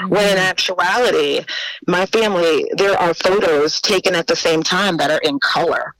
Mm-hmm. 0.00 0.09
When 0.09 0.33
in 0.33 0.38
actuality, 0.38 1.44
my 1.87 2.07
family, 2.07 2.70
there 2.76 2.98
are 2.98 3.14
photos 3.14 3.81
taken 3.81 4.14
at 4.14 4.26
the 4.26 4.37
same 4.37 4.62
time 4.62 4.96
that 4.96 5.11
are 5.11 5.20
in 5.22 5.38
color. 5.40 5.94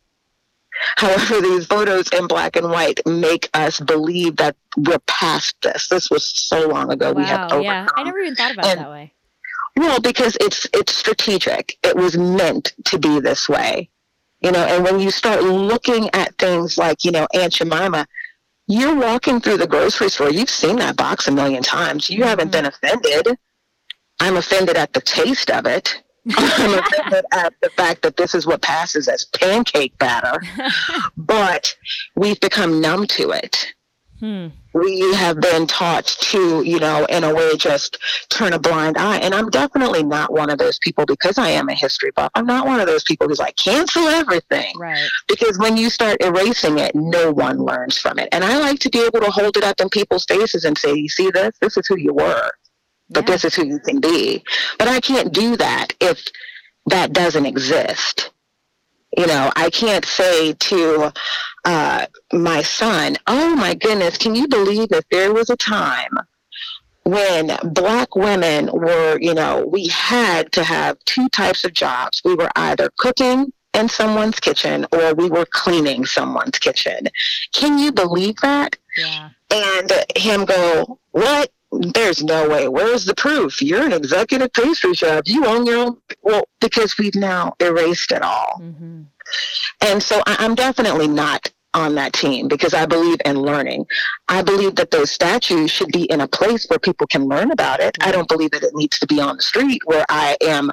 However, 0.97 1.41
these 1.41 1.67
photos 1.67 2.09
in 2.09 2.27
black 2.27 2.57
and 2.57 2.71
white 2.71 3.01
make 3.07 3.49
us 3.55 3.81
believe 3.81 4.37
that 4.37 4.57
we're 4.77 4.99
past 5.01 5.55
this. 5.63 5.89
This 5.89 6.11
was 6.11 6.25
so 6.25 6.69
long 6.69 6.91
ago. 6.91 7.13
Wow, 7.13 7.19
we 7.19 7.25
have 7.27 7.53
overcome. 7.53 7.63
yeah. 7.63 7.87
I 7.97 8.03
never 8.03 8.19
even 8.19 8.35
thought 8.35 8.53
about 8.53 8.67
and, 8.67 8.81
it 8.81 8.83
that 8.83 8.91
way. 8.91 9.13
Well, 9.77 10.01
because 10.01 10.37
it's 10.41 10.67
it's 10.75 10.95
strategic. 10.95 11.79
It 11.83 11.97
was 11.97 12.17
meant 12.17 12.73
to 12.87 12.99
be 12.99 13.21
this 13.21 13.49
way. 13.49 13.89
You 14.41 14.53
know, 14.53 14.65
and 14.65 14.83
when 14.85 15.01
you 15.01 15.11
start 15.11 15.43
looking 15.43 16.09
at 16.15 16.35
things 16.39 16.79
like, 16.79 17.05
you 17.05 17.11
know, 17.11 17.27
Aunt 17.35 17.53
Jemima, 17.53 18.07
you're 18.67 18.95
walking 18.95 19.41
through 19.41 19.59
the 19.59 19.67
grocery 19.67 20.09
store, 20.09 20.31
you've 20.31 20.49
seen 20.49 20.77
that 20.77 20.97
box 20.97 21.29
a 21.29 21.33
million 21.33 21.63
times. 21.63 22.09
You 22.09 22.21
mm-hmm. 22.21 22.29
haven't 22.29 22.53
been 22.53 22.67
offended. 22.67 23.37
I'm 24.19 24.37
offended 24.37 24.77
at 24.77 24.93
the 24.93 25.01
taste 25.01 25.51
of 25.51 25.67
it. 25.67 26.03
I'm 26.37 26.79
offended 26.79 27.25
at 27.33 27.55
the 27.63 27.71
fact 27.71 28.03
that 28.03 28.17
this 28.17 28.35
is 28.35 28.47
what 28.47 28.63
passes 28.63 29.09
as 29.09 29.25
pancake 29.27 29.97
batter, 29.99 30.41
but 31.17 31.75
we've 32.17 32.41
become 32.41 32.81
numb 32.81 33.07
to 33.09 33.31
it. 33.31 33.73
Hmm. 34.21 34.49
We 34.75 35.15
have 35.15 35.41
been 35.41 35.67
taught 35.67 36.05
to, 36.05 36.63
you 36.63 36.79
know, 36.79 37.07
in 37.07 37.25
a 37.25 37.35
way, 37.35 37.57
just 37.57 37.99
turn 38.29 38.53
a 38.53 38.59
blind 38.59 38.99
eye. 38.99 39.17
And 39.17 39.35
I'm 39.35 39.49
definitely 39.49 40.03
not 40.03 40.31
one 40.31 40.51
of 40.51 40.59
those 40.59 40.79
people 40.79 41.07
because 41.07 41.39
I 41.39 41.49
am 41.49 41.71
a 41.71 41.75
history 41.75 42.11
buff. 42.15 42.31
I'm 42.35 42.45
not 42.45 42.67
one 42.67 42.81
of 42.81 42.87
those 42.87 43.03
people 43.03 43.27
who's 43.27 43.39
like, 43.39 43.57
cancel 43.57 44.07
everything. 44.09 44.79
Right. 44.79 45.09
Because 45.27 45.59
when 45.59 45.79
you 45.79 45.89
start 45.89 46.19
erasing 46.23 46.79
it, 46.79 46.95
no 46.95 47.33
one 47.33 47.65
learns 47.65 47.97
from 47.97 48.19
it. 48.19 48.29
And 48.31 48.45
I 48.45 48.59
like 48.59 48.79
to 48.81 48.91
be 48.91 49.01
able 49.01 49.21
to 49.21 49.31
hold 49.31 49.57
it 49.57 49.65
up 49.65 49.81
in 49.81 49.89
people's 49.89 50.27
faces 50.27 50.65
and 50.65 50.77
say, 50.77 50.95
you 50.95 51.09
see 51.09 51.31
this? 51.31 51.57
This 51.61 51.79
is 51.79 51.87
who 51.87 51.99
you 51.99 52.13
were 52.13 52.51
but 53.11 53.25
yeah. 53.25 53.33
this 53.33 53.45
is 53.45 53.55
who 53.55 53.67
you 53.67 53.79
can 53.81 54.01
be. 54.01 54.43
But 54.79 54.89
I 54.89 55.01
can't 55.01 55.33
do 55.33 55.57
that 55.57 55.89
if 56.01 56.25
that 56.87 57.13
doesn't 57.13 57.47
exist. 57.47 58.31
You 59.17 59.27
know, 59.27 59.51
I 59.57 59.71
can't 59.71 60.05
say 60.05 60.53
to 60.53 61.13
uh, 61.65 62.07
my 62.33 62.63
son, 62.63 63.17
oh 63.27 63.57
my 63.57 63.75
goodness, 63.75 64.17
can 64.17 64.35
you 64.35 64.47
believe 64.47 64.89
that 64.91 65.05
there 65.11 65.33
was 65.33 65.51
a 65.51 65.57
time 65.57 66.17
when 67.05 67.57
black 67.65 68.15
women 68.15 68.71
were, 68.73 69.19
you 69.21 69.35
know, 69.35 69.67
we 69.67 69.89
had 69.89 70.53
to 70.53 70.63
have 70.63 70.99
two 71.07 71.29
types 71.31 71.65
of 71.65 71.73
jobs. 71.73 72.23
We 72.25 72.35
were 72.35 72.51
either 72.55 72.91
cooking 72.99 73.53
in 73.75 73.89
someone's 73.89 74.39
kitchen 74.39 74.87
or 74.93 75.15
we 75.15 75.29
were 75.29 75.47
cleaning 75.47 76.05
someone's 76.05 76.59
kitchen. 76.59 77.09
Can 77.53 77.79
you 77.79 77.91
believe 77.93 78.37
that? 78.43 78.77
Yeah. 78.97 79.31
And 79.51 79.93
him 80.17 80.45
go, 80.45 80.99
what? 81.11 81.51
There's 81.73 82.23
no 82.23 82.49
way. 82.49 82.69
Where's 82.69 83.05
the 83.05 83.15
proof? 83.15 83.63
You're 83.63 83.85
an 83.85 83.93
executive 83.93 84.53
pastry 84.53 84.95
chef. 84.95 85.23
You 85.27 85.47
own 85.47 85.67
your 85.67 85.79
own. 85.79 85.97
Well, 86.23 86.45
because 86.61 86.97
we've 86.99 87.15
now 87.15 87.55
erased 87.61 88.13
it 88.13 88.23
all. 88.23 88.61
Mm-hmm. 88.61 89.03
And 89.83 90.03
so 90.03 90.23
I'm 90.27 90.55
definitely 90.55 91.09
not 91.09 91.51
on 91.73 91.95
that 91.95 92.13
team 92.13 92.49
because 92.49 92.75
I 92.75 92.87
believe 92.87 93.19
in 93.25 93.41
learning. 93.41 93.87
I 94.29 94.43
believe 94.43 94.75
that 94.77 94.91
those 94.91 95.11
statues 95.11 95.71
should 95.71 95.93
be 95.93 96.05
in 96.05 96.21
a 96.21 96.29
place 96.29 96.67
where 96.67 96.81
people 96.81 97.07
can 97.07 97.29
learn 97.29 97.53
about 97.53 97.81
it. 97.81 97.97
I 98.01 98.11
don't 98.11 98.29
believe 98.29 98.51
that 98.51 98.65
it 98.65 98.75
needs 98.75 98.99
to 98.99 99.07
be 99.07 99.21
on 99.21 99.37
the 99.37 99.43
street 99.43 99.81
where 99.85 100.05
I 100.09 100.37
am, 100.41 100.73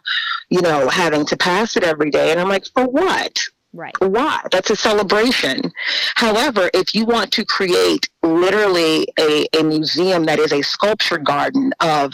you 0.50 0.62
know, 0.62 0.90
having 0.90 1.26
to 1.28 1.38
pass 1.38 1.78
it 1.78 1.84
every 1.84 2.10
day. 2.10 2.32
And 2.32 2.40
I'm 2.40 2.50
like, 2.50 2.66
for 2.74 2.86
what? 2.86 3.40
Right. 3.74 3.94
Why? 4.00 4.42
That's 4.52 4.70
a 4.70 4.76
celebration. 4.76 5.72
However, 6.16 6.70
if 6.74 6.96
you 6.96 7.06
want 7.06 7.32
to 7.34 7.46
create 7.46 8.10
literally 8.24 9.08
a, 9.20 9.46
a 9.58 9.64
museum 9.64 10.26
that 10.26 10.40
is 10.40 10.52
a 10.52 10.62
sculpture 10.62 11.18
garden 11.18 11.74
of 11.80 12.14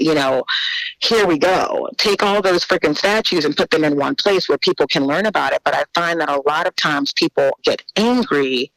you 0.00 0.14
know, 0.14 0.44
here 1.00 1.26
we 1.26 1.38
go. 1.38 1.88
Take 1.98 2.22
all 2.22 2.42
those 2.42 2.64
freaking 2.64 2.96
statues 2.96 3.44
and 3.44 3.56
put 3.56 3.70
them 3.70 3.84
in 3.84 3.96
one 3.96 4.14
place 4.14 4.48
where 4.48 4.58
people 4.58 4.86
can 4.86 5.04
learn 5.06 5.26
about 5.26 5.52
it. 5.52 5.62
But 5.64 5.74
I 5.74 5.84
find 5.94 6.20
that 6.20 6.28
a 6.28 6.42
lot 6.46 6.66
of 6.66 6.74
times 6.76 7.12
people 7.12 7.56
get 7.62 7.84
angry 7.96 8.72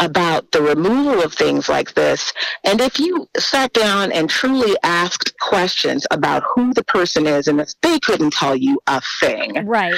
about 0.00 0.50
the 0.50 0.60
removal 0.60 1.22
of 1.22 1.32
things 1.32 1.68
like 1.68 1.94
this. 1.94 2.32
And 2.64 2.80
if 2.80 2.98
you 2.98 3.28
sat 3.38 3.72
down 3.72 4.10
and 4.12 4.28
truly 4.28 4.76
asked 4.82 5.38
questions 5.38 6.06
about 6.10 6.42
who 6.54 6.74
the 6.74 6.84
person 6.84 7.26
is, 7.26 7.46
and 7.46 7.60
if 7.60 7.72
they 7.82 8.00
couldn't 8.00 8.32
tell 8.32 8.56
you 8.56 8.80
a 8.86 9.00
thing, 9.20 9.64
right? 9.66 9.94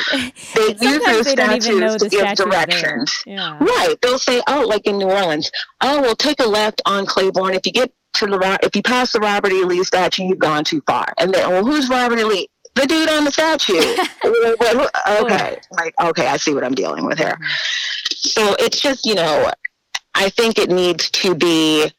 They 0.55 0.77
use 0.81 1.05
those 1.05 1.31
statues 1.31 1.97
to 1.97 2.09
give 2.09 2.35
directions. 2.35 3.17
Yeah. 3.27 3.57
Right. 3.61 3.97
They'll 4.03 4.19
say, 4.19 4.43
oh, 4.47 4.67
like 4.67 4.87
in 4.87 4.99
New 4.99 5.11
Orleans, 5.11 5.51
oh, 5.81 6.03
well, 6.03 6.17
take 6.17 6.41
a 6.41 6.47
left 6.47 6.83
on 6.87 7.07
Claiborne. 7.07 7.55
If 7.55 7.67
you 7.67 7.73
get 7.73 7.93
to 8.15 8.27
the 8.27 8.59
if 8.63 8.77
you 8.77 8.83
pass 8.83 9.13
the 9.13 9.21
Robert 9.21 9.53
E. 9.53 9.65
Lee 9.65 9.85
statue, 9.85 10.25
you've 10.25 10.39
gone 10.39 10.65
too 10.65 10.83
far. 10.87 11.13
And 11.19 11.33
then, 11.33 11.49
well, 11.49 11.65
who's 11.65 11.89
Robert 11.89 12.19
E. 12.19 12.25
Lee? 12.25 12.49
The 12.75 12.87
dude 12.87 13.09
on 13.09 13.25
the 13.25 13.31
statue. 13.31 13.75
okay, 15.25 15.61
like 15.71 15.95
okay, 16.01 16.27
I 16.27 16.37
see 16.37 16.55
what 16.55 16.65
I'm 16.65 16.75
dealing 16.75 17.07
with 17.07 17.19
here. 17.19 17.39
Mm-hmm. 17.41 18.29
So 18.29 18.57
it's 18.59 18.81
just 18.81 19.07
you 19.07 19.15
know 19.15 19.51
I 20.15 20.31
think 20.31 20.59
it 20.59 20.71
needs 20.71 21.11
to 21.11 21.35
be 21.35 21.91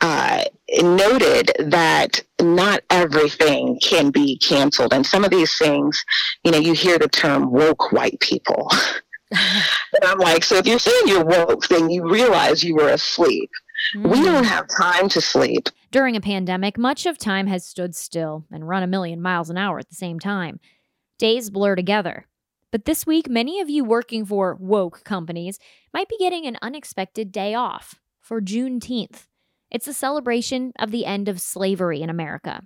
uh, 0.00 0.44
noted 0.80 1.52
that 1.58 2.22
not 2.40 2.82
everything 2.90 3.78
can 3.80 4.10
be 4.10 4.36
canceled. 4.38 4.92
And 4.92 5.06
some 5.06 5.24
of 5.24 5.30
these 5.30 5.56
things, 5.56 6.04
you 6.42 6.50
know, 6.50 6.58
you 6.58 6.72
hear 6.72 6.98
the 6.98 7.08
term 7.08 7.50
woke 7.50 7.92
white 7.92 8.20
people. 8.20 8.70
and 9.30 10.04
I'm 10.04 10.18
like, 10.18 10.44
so 10.44 10.56
if 10.56 10.66
you're 10.66 10.78
saying 10.78 11.04
you're 11.06 11.24
woke, 11.24 11.68
then 11.68 11.90
you 11.90 12.08
realize 12.08 12.62
you 12.62 12.74
were 12.74 12.90
asleep. 12.90 13.50
Mm. 13.96 14.10
We 14.10 14.22
don't 14.22 14.44
have 14.44 14.66
time 14.68 15.08
to 15.10 15.20
sleep. 15.20 15.68
During 15.90 16.16
a 16.16 16.20
pandemic, 16.20 16.76
much 16.76 17.06
of 17.06 17.18
time 17.18 17.46
has 17.46 17.66
stood 17.66 17.94
still 17.94 18.44
and 18.50 18.68
run 18.68 18.82
a 18.82 18.88
million 18.88 19.22
miles 19.22 19.50
an 19.50 19.58
hour 19.58 19.78
at 19.78 19.88
the 19.88 19.94
same 19.94 20.18
time. 20.18 20.60
Days 21.18 21.50
blur 21.50 21.76
together. 21.76 22.26
But 22.74 22.86
this 22.86 23.06
week, 23.06 23.30
many 23.30 23.60
of 23.60 23.70
you 23.70 23.84
working 23.84 24.24
for 24.24 24.56
woke 24.58 25.04
companies 25.04 25.60
might 25.92 26.08
be 26.08 26.16
getting 26.18 26.44
an 26.44 26.58
unexpected 26.60 27.30
day 27.30 27.54
off 27.54 28.00
for 28.20 28.40
Juneteenth. 28.40 29.28
It's 29.70 29.86
a 29.86 29.94
celebration 29.94 30.72
of 30.80 30.90
the 30.90 31.06
end 31.06 31.28
of 31.28 31.40
slavery 31.40 32.02
in 32.02 32.10
America. 32.10 32.64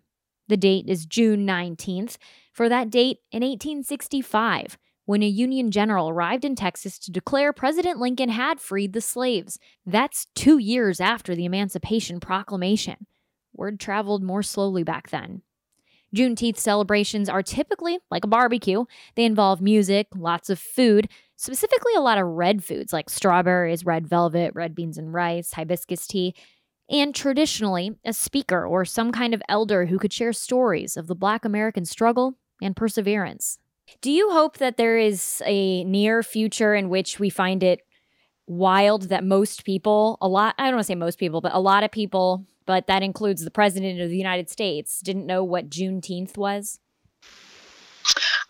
The 0.49 0.57
date 0.57 0.87
is 0.89 1.05
June 1.05 1.47
19th. 1.47 2.17
For 2.55 2.71
that 2.71 2.89
date 2.89 3.19
in 3.31 3.43
1865, 3.43 4.79
when 5.05 5.23
a 5.23 5.29
Union 5.29 5.71
general 5.71 6.09
arrived 6.09 6.47
in 6.47 6.57
Texas 6.57 6.99
to 7.01 7.13
declare 7.13 7.53
President 7.53 7.99
Lincoln 7.99 8.31
had 8.31 8.63
freed 8.63 8.95
the 8.95 9.03
slaves. 9.03 9.59
That's 9.85 10.29
two 10.35 10.57
years 10.57 11.03
after 11.03 11.35
the 11.35 11.45
Emancipation 11.45 12.19
Proclamation. 12.19 13.07
Word 13.53 13.79
traveled 13.79 14.23
more 14.23 14.43
slowly 14.43 14.85
back 14.85 15.11
then. 15.11 15.43
Juneteenth 16.15 16.57
celebrations 16.59 17.29
are 17.29 17.43
typically 17.43 17.99
like 18.11 18.25
a 18.25 18.29
barbecue. 18.29 18.85
They 19.15 19.25
involve 19.25 19.61
music, 19.61 20.09
lots 20.17 20.49
of 20.51 20.59
food, 20.59 21.09
specifically 21.37 21.93
a 21.95 22.01
lot 22.01 22.19
of 22.19 22.27
red 22.27 22.65
foods 22.65 22.93
like 22.93 23.11
strawberries, 23.11 23.85
red 23.85 24.07
velvet, 24.07 24.53
red 24.55 24.75
beans 24.75 24.99
and 24.99 25.13
rice, 25.13 25.53
hibiscus 25.53 26.07
tea. 26.07 26.35
and 26.91 27.15
traditionally 27.15 27.97
a 28.05 28.13
speaker 28.13 28.67
or 28.67 28.85
some 28.85 29.13
kind 29.13 29.35
of 29.35 29.43
elder 29.49 29.87
who 29.87 29.99
could 29.99 30.13
share 30.13 30.33
stories 30.33 30.97
of 30.97 31.07
the 31.07 31.15
Black 31.15 31.45
American 31.45 31.85
struggle 31.85 32.39
and 32.63 32.75
perseverance. 32.75 33.59
Do 34.01 34.11
you 34.11 34.31
hope 34.31 34.59
that 34.59 34.77
there 34.77 34.99
is 34.99 35.43
a 35.47 35.85
near 35.85 36.23
future 36.23 36.75
in 36.75 36.89
which 36.89 37.19
we 37.19 37.31
find 37.31 37.63
it 37.63 37.81
wild 38.47 39.05
that 39.11 39.25
most 39.25 39.65
people, 39.65 40.19
a 40.21 40.29
lot, 40.29 40.55
I 40.59 40.65
don't 40.65 40.75
want 40.75 40.85
to 40.85 40.87
say 40.87 40.95
most 40.95 41.19
people, 41.19 41.41
but 41.41 41.55
a 41.55 41.61
lot 41.61 41.85
of 41.85 41.91
people, 41.91 42.47
but 42.69 42.87
that 42.87 43.03
includes 43.03 43.43
the 43.43 43.51
President 43.51 43.99
of 43.99 44.11
the 44.11 44.19
United 44.19 44.51
States, 44.51 45.01
didn't 45.01 45.25
know 45.25 45.43
what 45.43 45.71
Juneteenth 45.71 46.37
was? 46.37 46.79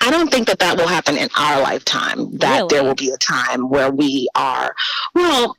I 0.01 0.11
don't 0.11 0.29
think 0.29 0.49
that 0.49 0.59
that 0.59 0.77
will 0.77 0.89
happen 0.89 1.17
in 1.17 1.29
our 1.39 1.63
lifetime, 1.63 2.37
that 2.39 2.57
really? 2.57 2.69
there 2.69 2.83
will 2.83 2.97
be 2.97 3.11
a 3.11 3.17
time 3.17 3.69
where 3.69 3.93
we 3.93 4.29
are, 4.35 4.75
well, 5.15 5.57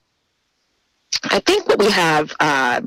I 1.24 1.40
think 1.40 1.70
what 1.70 1.80
we 1.80 1.90
have 1.90 2.34
uh, 2.42 2.82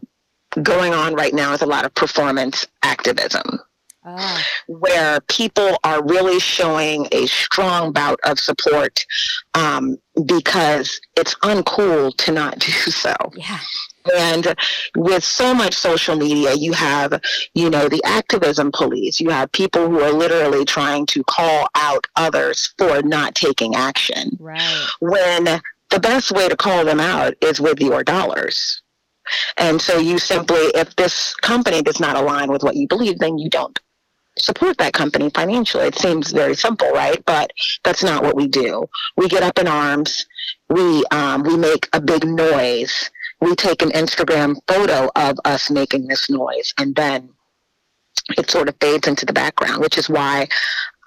going 0.62 0.92
on 0.92 1.14
right 1.14 1.32
now 1.32 1.54
is 1.54 1.62
a 1.62 1.66
lot 1.66 1.86
of 1.86 1.94
performance 1.94 2.66
activism. 2.82 3.58
Ah. 4.04 4.44
Where 4.66 5.20
people 5.22 5.78
are 5.84 6.04
really 6.04 6.40
showing 6.40 7.06
a 7.12 7.26
strong 7.26 7.92
bout 7.92 8.18
of 8.24 8.38
support 8.38 9.04
um, 9.54 9.96
because 10.26 11.00
it's 11.16 11.34
uncool 11.36 12.16
to 12.16 12.32
not 12.32 12.58
do 12.58 12.72
so. 12.72 13.14
Yeah. 13.34 13.60
And 14.18 14.56
with 14.96 15.22
so 15.22 15.54
much 15.54 15.74
social 15.74 16.16
media, 16.16 16.54
you 16.54 16.72
have, 16.72 17.20
you 17.54 17.70
know, 17.70 17.88
the 17.88 18.02
activism 18.04 18.72
police. 18.72 19.20
You 19.20 19.30
have 19.30 19.52
people 19.52 19.88
who 19.88 20.00
are 20.00 20.12
literally 20.12 20.64
trying 20.64 21.06
to 21.06 21.22
call 21.24 21.68
out 21.76 22.04
others 22.16 22.74
for 22.78 23.02
not 23.02 23.36
taking 23.36 23.76
action. 23.76 24.36
Right. 24.40 24.86
When 25.00 25.44
the 25.90 26.00
best 26.00 26.32
way 26.32 26.48
to 26.48 26.56
call 26.56 26.84
them 26.84 26.98
out 26.98 27.34
is 27.40 27.60
with 27.60 27.80
your 27.80 28.02
dollars. 28.02 28.82
And 29.56 29.80
so 29.80 29.98
you 29.98 30.18
simply, 30.18 30.58
if 30.74 30.96
this 30.96 31.34
company 31.36 31.80
does 31.82 32.00
not 32.00 32.16
align 32.16 32.50
with 32.50 32.64
what 32.64 32.74
you 32.74 32.88
believe, 32.88 33.20
then 33.20 33.38
you 33.38 33.48
don't 33.48 33.78
support 34.42 34.76
that 34.78 34.92
company 34.92 35.30
financially. 35.30 35.86
It 35.86 35.96
seems 35.96 36.32
very 36.32 36.54
simple, 36.54 36.90
right? 36.90 37.22
But 37.24 37.52
that's 37.84 38.02
not 38.02 38.22
what 38.22 38.36
we 38.36 38.48
do. 38.48 38.86
We 39.16 39.28
get 39.28 39.42
up 39.42 39.58
in 39.58 39.66
arms. 39.66 40.26
We 40.68 41.04
um, 41.06 41.42
we 41.42 41.56
make 41.56 41.88
a 41.92 42.00
big 42.00 42.26
noise. 42.26 43.10
We 43.40 43.54
take 43.56 43.82
an 43.82 43.90
Instagram 43.90 44.56
photo 44.68 45.10
of 45.16 45.38
us 45.44 45.70
making 45.70 46.06
this 46.06 46.30
noise, 46.30 46.72
and 46.78 46.94
then 46.94 47.30
it 48.38 48.50
sort 48.50 48.68
of 48.68 48.76
fades 48.80 49.08
into 49.08 49.26
the 49.26 49.32
background, 49.32 49.80
which 49.80 49.98
is 49.98 50.08
why 50.08 50.48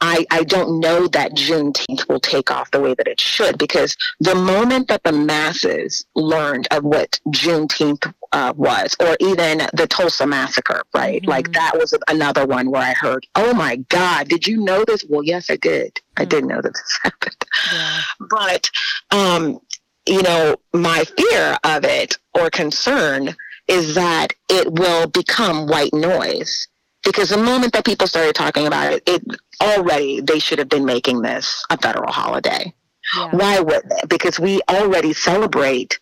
I, 0.06 0.26
I 0.30 0.44
don't 0.44 0.80
know 0.80 1.08
that 1.08 1.34
Juneteenth 1.34 2.08
will 2.08 2.20
take 2.20 2.52
off 2.52 2.70
the 2.70 2.80
way 2.80 2.94
that 2.94 3.08
it 3.08 3.20
should 3.20 3.58
because 3.58 3.98
the 4.20 4.36
moment 4.36 4.88
that 4.89 5.04
the 5.04 5.12
masses 5.12 6.06
learned 6.13 6.68
of 6.70 6.84
what 6.84 7.20
Juneteenth 7.30 8.13
uh, 8.32 8.54
was, 8.56 8.96
or 9.00 9.18
even 9.20 9.60
the 9.74 9.88
Tulsa 9.88 10.28
massacre, 10.28 10.84
right? 10.94 11.22
Mm-hmm. 11.22 11.30
Like 11.32 11.54
that 11.54 11.72
was 11.76 11.98
another 12.08 12.46
one 12.46 12.70
where 12.70 12.84
I 12.84 12.94
heard, 12.94 13.26
"Oh 13.34 13.54
my 13.54 13.78
God, 13.89 14.28
did 14.28 14.46
you 14.46 14.62
know 14.62 14.84
this?" 14.86 15.04
Well, 15.10 15.24
yes, 15.24 15.50
I 15.50 15.56
did. 15.56 15.96
Mm-hmm. 15.96 16.22
I 16.22 16.26
didn't 16.26 16.50
know 16.50 16.62
that 16.62 16.74
this 16.74 17.00
happened. 17.04 17.46
Yeah. 17.74 18.02
But 18.30 18.70
um, 19.12 19.60
you 20.06 20.22
know, 20.22 20.58
my 20.74 21.04
fear 21.18 21.58
of 21.63 21.84
it 21.84 22.18
or 22.36 22.52
concern 22.52 23.36
is 23.68 23.96
that 23.96 24.28
it 24.50 24.72
will 24.72 25.08
become 25.08 25.65
white 25.65 25.94
noise 25.94 26.68
because 27.06 27.30
the 27.30 27.38
moment 27.38 27.72
that 27.74 27.86
people 27.86 28.08
started 28.08 28.36
talking 28.36 28.68
about 28.68 28.91
it, 28.91 29.04
it 29.08 29.24
already 29.62 30.20
they 30.22 30.39
should 30.39 30.60
have 30.60 30.70
been 30.70 30.86
making 30.86 31.22
this 31.22 31.63
a 31.70 31.78
federal 31.78 32.12
holiday. 32.12 32.74
Yeah. 33.15 33.30
Why 33.32 33.60
would 33.60 33.84
they? 33.89 34.02
Because 34.10 34.39
we 34.39 34.62
already 34.70 35.13
celebrate 35.13 36.00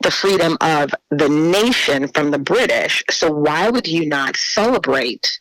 the 0.00 0.10
freedom 0.10 0.56
of 0.60 0.94
the 1.10 1.28
nation 1.28 2.08
from 2.08 2.30
the 2.30 2.38
British. 2.38 3.02
So 3.10 3.30
why 3.30 3.70
would 3.70 3.86
you 3.86 4.06
not 4.06 4.36
celebrate 4.36 5.40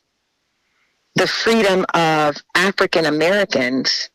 the 1.16 1.28
freedom 1.28 1.86
of 1.94 2.38
African 2.56 3.06
Americans 3.06 4.10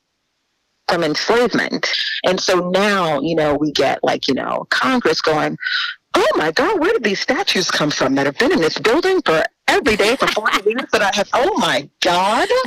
from 0.89 1.05
enslavement? 1.05 1.89
And 2.25 2.41
so 2.41 2.71
now, 2.71 3.21
you 3.21 3.37
know, 3.37 3.55
we 3.55 3.73
get 3.73 4.03
like, 4.03 4.27
you 4.27 4.35
know, 4.35 4.67
Congress 4.71 5.21
going, 5.21 5.57
oh 6.15 6.29
my 6.37 6.51
God, 6.51 6.81
where 6.81 6.93
did 6.93 7.05
these 7.05 7.21
statues 7.21 7.71
come 7.71 7.91
from 7.91 8.15
that 8.15 8.27
have 8.27 8.39
been 8.39 8.53
in 8.53 8.61
this 8.61 8.79
building 8.79 9.21
for 9.23 9.45
every 9.69 9.97
day 9.97 10.17
for 10.17 10.27
40 10.27 10.57
years 10.71 10.91
that 10.93 11.03
I 11.03 11.11
have? 11.15 11.29
Oh 11.33 11.57
my 11.59 11.89
God. 12.01 12.49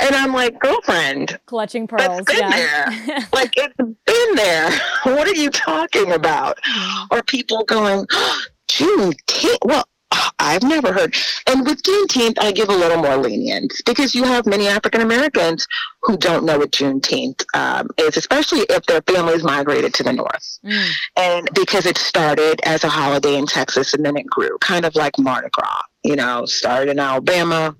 And 0.00 0.14
I'm 0.14 0.32
like, 0.32 0.58
girlfriend, 0.60 1.38
clutching 1.46 1.86
pearls. 1.86 2.20
It's 2.20 2.32
been 2.32 2.50
yeah. 2.50 3.04
there. 3.06 3.18
like 3.32 3.52
it's 3.56 3.74
been 3.76 4.34
there. 4.34 4.70
What 5.02 5.26
are 5.26 5.34
you 5.34 5.50
talking 5.50 6.12
about? 6.12 6.58
Mm-hmm. 6.58 7.14
Or 7.14 7.22
people 7.22 7.64
going, 7.64 8.06
oh, 8.12 8.40
Juneteenth. 8.68 9.58
Well, 9.64 9.84
I've 10.38 10.62
never 10.62 10.92
heard. 10.92 11.14
And 11.46 11.66
with 11.66 11.82
Juneteenth, 11.82 12.36
I 12.38 12.52
give 12.52 12.68
a 12.68 12.76
little 12.76 12.98
more 12.98 13.16
lenience 13.16 13.82
because 13.82 14.14
you 14.14 14.24
have 14.24 14.46
many 14.46 14.68
African 14.68 15.00
Americans 15.00 15.66
who 16.02 16.16
don't 16.16 16.44
know 16.44 16.58
what 16.58 16.70
Juneteenth 16.70 17.44
um, 17.54 17.88
is, 17.98 18.16
especially 18.16 18.60
if 18.70 18.86
their 18.86 19.02
families 19.02 19.42
migrated 19.42 19.94
to 19.94 20.04
the 20.04 20.12
North. 20.12 20.58
Mm. 20.64 20.90
And 21.16 21.48
because 21.54 21.86
it 21.86 21.98
started 21.98 22.60
as 22.64 22.84
a 22.84 22.88
holiday 22.88 23.36
in 23.36 23.46
Texas 23.46 23.94
and 23.94 24.04
then 24.04 24.16
it 24.16 24.26
grew, 24.26 24.56
kind 24.60 24.84
of 24.84 24.94
like 24.94 25.18
Mardi 25.18 25.48
Gras 25.50 25.82
you 26.04 26.16
know, 26.16 26.44
started 26.46 26.90
in 26.90 26.98
Alabama. 26.98 27.74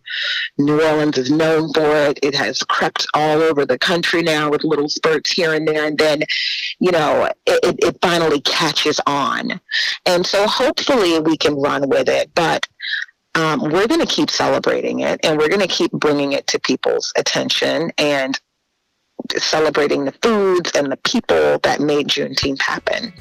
New 0.58 0.82
Orleans 0.82 1.18
is 1.18 1.30
known 1.30 1.72
for 1.72 1.94
it. 1.94 2.18
It 2.22 2.34
has 2.34 2.62
crept 2.62 3.06
all 3.14 3.40
over 3.40 3.64
the 3.64 3.78
country 3.78 4.22
now 4.22 4.50
with 4.50 4.64
little 4.64 4.88
spurts 4.88 5.30
here 5.32 5.54
and 5.54 5.66
there. 5.66 5.86
And 5.86 5.96
then, 5.96 6.22
you 6.80 6.90
know, 6.90 7.30
it, 7.46 7.76
it 7.78 7.98
finally 8.02 8.40
catches 8.40 9.00
on. 9.06 9.60
And 10.06 10.26
so 10.26 10.46
hopefully 10.46 11.20
we 11.20 11.36
can 11.36 11.54
run 11.54 11.88
with 11.88 12.08
it. 12.08 12.30
But 12.34 12.66
um, 13.34 13.60
we're 13.60 13.86
going 13.86 14.04
to 14.04 14.06
keep 14.06 14.30
celebrating 14.30 15.00
it 15.00 15.20
and 15.22 15.38
we're 15.38 15.48
going 15.48 15.60
to 15.60 15.68
keep 15.68 15.92
bringing 15.92 16.32
it 16.32 16.46
to 16.48 16.58
people's 16.58 17.12
attention 17.16 17.92
and 17.98 18.38
celebrating 19.36 20.04
the 20.04 20.12
foods 20.22 20.72
and 20.74 20.90
the 20.90 20.96
people 20.98 21.58
that 21.62 21.80
made 21.80 22.08
Juneteenth 22.08 22.60
happen. 22.60 23.12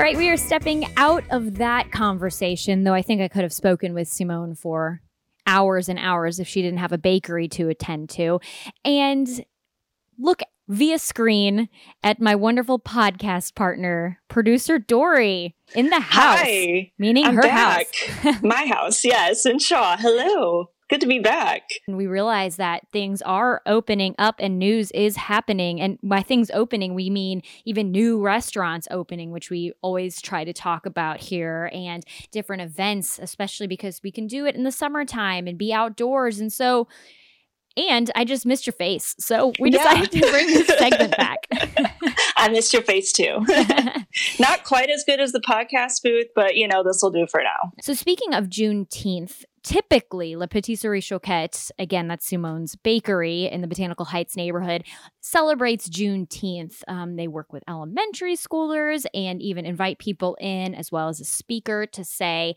All 0.00 0.06
right, 0.06 0.16
we 0.16 0.30
are 0.30 0.36
stepping 0.38 0.86
out 0.96 1.24
of 1.28 1.58
that 1.58 1.92
conversation, 1.92 2.84
though 2.84 2.94
I 2.94 3.02
think 3.02 3.20
I 3.20 3.28
could 3.28 3.42
have 3.42 3.52
spoken 3.52 3.92
with 3.92 4.08
Simone 4.08 4.54
for 4.54 5.02
hours 5.46 5.90
and 5.90 5.98
hours 5.98 6.40
if 6.40 6.48
she 6.48 6.62
didn't 6.62 6.78
have 6.78 6.92
a 6.92 6.96
bakery 6.96 7.48
to 7.48 7.68
attend 7.68 8.08
to. 8.08 8.40
And 8.82 9.44
look 10.18 10.40
via 10.68 10.98
screen 10.98 11.68
at 12.02 12.18
my 12.18 12.34
wonderful 12.34 12.78
podcast 12.78 13.54
partner, 13.54 14.18
producer 14.28 14.78
Dory, 14.78 15.54
in 15.74 15.90
the 15.90 16.00
house. 16.00 16.38
Hi, 16.40 16.92
meaning 16.98 17.26
I'm 17.26 17.34
her 17.34 17.42
back. 17.42 17.94
house. 17.94 18.36
my 18.42 18.64
house, 18.64 19.04
yes, 19.04 19.44
in 19.44 19.58
Shaw. 19.58 19.98
Hello. 19.98 20.70
Good 20.90 21.00
to 21.02 21.06
be 21.06 21.20
back. 21.20 21.70
And 21.86 21.96
we 21.96 22.08
realize 22.08 22.56
that 22.56 22.88
things 22.92 23.22
are 23.22 23.62
opening 23.64 24.16
up 24.18 24.34
and 24.40 24.58
news 24.58 24.90
is 24.90 25.14
happening. 25.14 25.80
And 25.80 26.00
by 26.02 26.20
things 26.20 26.50
opening, 26.52 26.94
we 26.94 27.08
mean 27.10 27.42
even 27.64 27.92
new 27.92 28.20
restaurants 28.20 28.88
opening, 28.90 29.30
which 29.30 29.50
we 29.50 29.72
always 29.82 30.20
try 30.20 30.42
to 30.42 30.52
talk 30.52 30.86
about 30.86 31.18
here, 31.20 31.70
and 31.72 32.04
different 32.32 32.62
events, 32.62 33.20
especially 33.20 33.68
because 33.68 34.00
we 34.02 34.10
can 34.10 34.26
do 34.26 34.46
it 34.46 34.56
in 34.56 34.64
the 34.64 34.72
summertime 34.72 35.46
and 35.46 35.56
be 35.56 35.72
outdoors. 35.72 36.40
And 36.40 36.52
so, 36.52 36.88
and 37.76 38.10
I 38.16 38.24
just 38.24 38.44
missed 38.44 38.66
your 38.66 38.74
face. 38.74 39.14
So 39.20 39.52
we 39.60 39.70
decided 39.70 40.12
yeah. 40.12 40.22
to 40.22 40.30
bring 40.32 40.46
this 40.48 40.66
segment 40.78 41.16
back. 41.16 41.46
I 42.36 42.48
missed 42.48 42.72
your 42.72 42.82
face 42.82 43.12
too. 43.12 43.46
Not 44.40 44.64
quite 44.64 44.90
as 44.90 45.04
good 45.06 45.20
as 45.20 45.32
the 45.32 45.40
podcast 45.40 46.02
booth, 46.02 46.26
but 46.34 46.56
you 46.56 46.66
know, 46.66 46.82
this 46.82 47.00
will 47.00 47.10
do 47.10 47.26
for 47.30 47.42
now. 47.42 47.72
So 47.80 47.94
speaking 47.94 48.34
of 48.34 48.46
Juneteenth, 48.46 49.44
typically 49.62 50.36
La 50.36 50.46
Patisserie 50.46 51.00
Choquette, 51.00 51.70
again, 51.78 52.08
that's 52.08 52.26
Simone's 52.26 52.76
bakery 52.76 53.44
in 53.46 53.60
the 53.60 53.66
Botanical 53.66 54.06
Heights 54.06 54.36
neighborhood, 54.36 54.84
celebrates 55.20 55.88
Juneteenth. 55.88 56.82
Um, 56.88 57.16
they 57.16 57.28
work 57.28 57.52
with 57.52 57.62
elementary 57.68 58.36
schoolers 58.36 59.04
and 59.12 59.42
even 59.42 59.66
invite 59.66 59.98
people 59.98 60.36
in, 60.40 60.74
as 60.74 60.90
well 60.90 61.08
as 61.08 61.20
a 61.20 61.24
speaker, 61.24 61.86
to 61.86 62.04
say, 62.04 62.54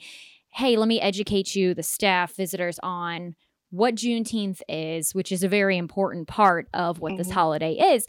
hey, 0.53 0.77
let 0.77 0.87
me 0.87 1.01
educate 1.01 1.55
you, 1.55 1.73
the 1.73 1.83
staff, 1.83 2.35
visitors, 2.35 2.79
on 2.83 3.35
what 3.71 3.95
Juneteenth 3.95 4.61
is, 4.69 5.15
which 5.15 5.31
is 5.31 5.43
a 5.43 5.47
very 5.47 5.77
important 5.77 6.27
part 6.27 6.67
of 6.73 6.99
what 6.99 7.13
mm-hmm. 7.13 7.17
this 7.17 7.31
holiday 7.31 7.73
is. 7.73 8.05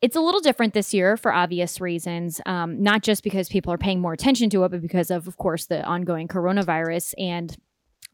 It's 0.00 0.16
a 0.16 0.20
little 0.20 0.40
different 0.40 0.74
this 0.74 0.94
year 0.94 1.16
for 1.16 1.32
obvious 1.32 1.80
reasons, 1.80 2.40
um, 2.46 2.80
not 2.82 3.02
just 3.02 3.24
because 3.24 3.48
people 3.48 3.72
are 3.72 3.78
paying 3.78 4.00
more 4.00 4.12
attention 4.12 4.48
to 4.50 4.64
it, 4.64 4.70
but 4.70 4.80
because 4.80 5.10
of, 5.10 5.26
of 5.26 5.36
course, 5.36 5.66
the 5.66 5.82
ongoing 5.82 6.28
coronavirus 6.28 7.14
and 7.18 7.56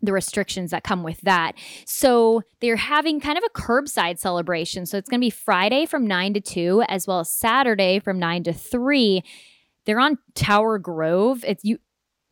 the 0.00 0.12
restrictions 0.12 0.70
that 0.70 0.84
come 0.84 1.02
with 1.02 1.20
that. 1.22 1.52
So 1.86 2.42
they're 2.60 2.76
having 2.76 3.20
kind 3.20 3.38
of 3.38 3.44
a 3.44 3.58
curbside 3.58 4.18
celebration. 4.18 4.86
So 4.86 4.96
it's 4.96 5.08
going 5.08 5.20
to 5.20 5.24
be 5.24 5.30
Friday 5.30 5.86
from 5.86 6.06
9 6.06 6.34
to 6.34 6.40
2 6.40 6.84
as 6.88 7.06
well 7.06 7.20
as 7.20 7.30
Saturday 7.30 7.98
from 7.98 8.18
9 8.18 8.44
to 8.44 8.52
3. 8.52 9.22
They're 9.84 10.00
on 10.00 10.18
Tower 10.34 10.78
Grove. 10.78 11.44
It's 11.46 11.64
you 11.64 11.78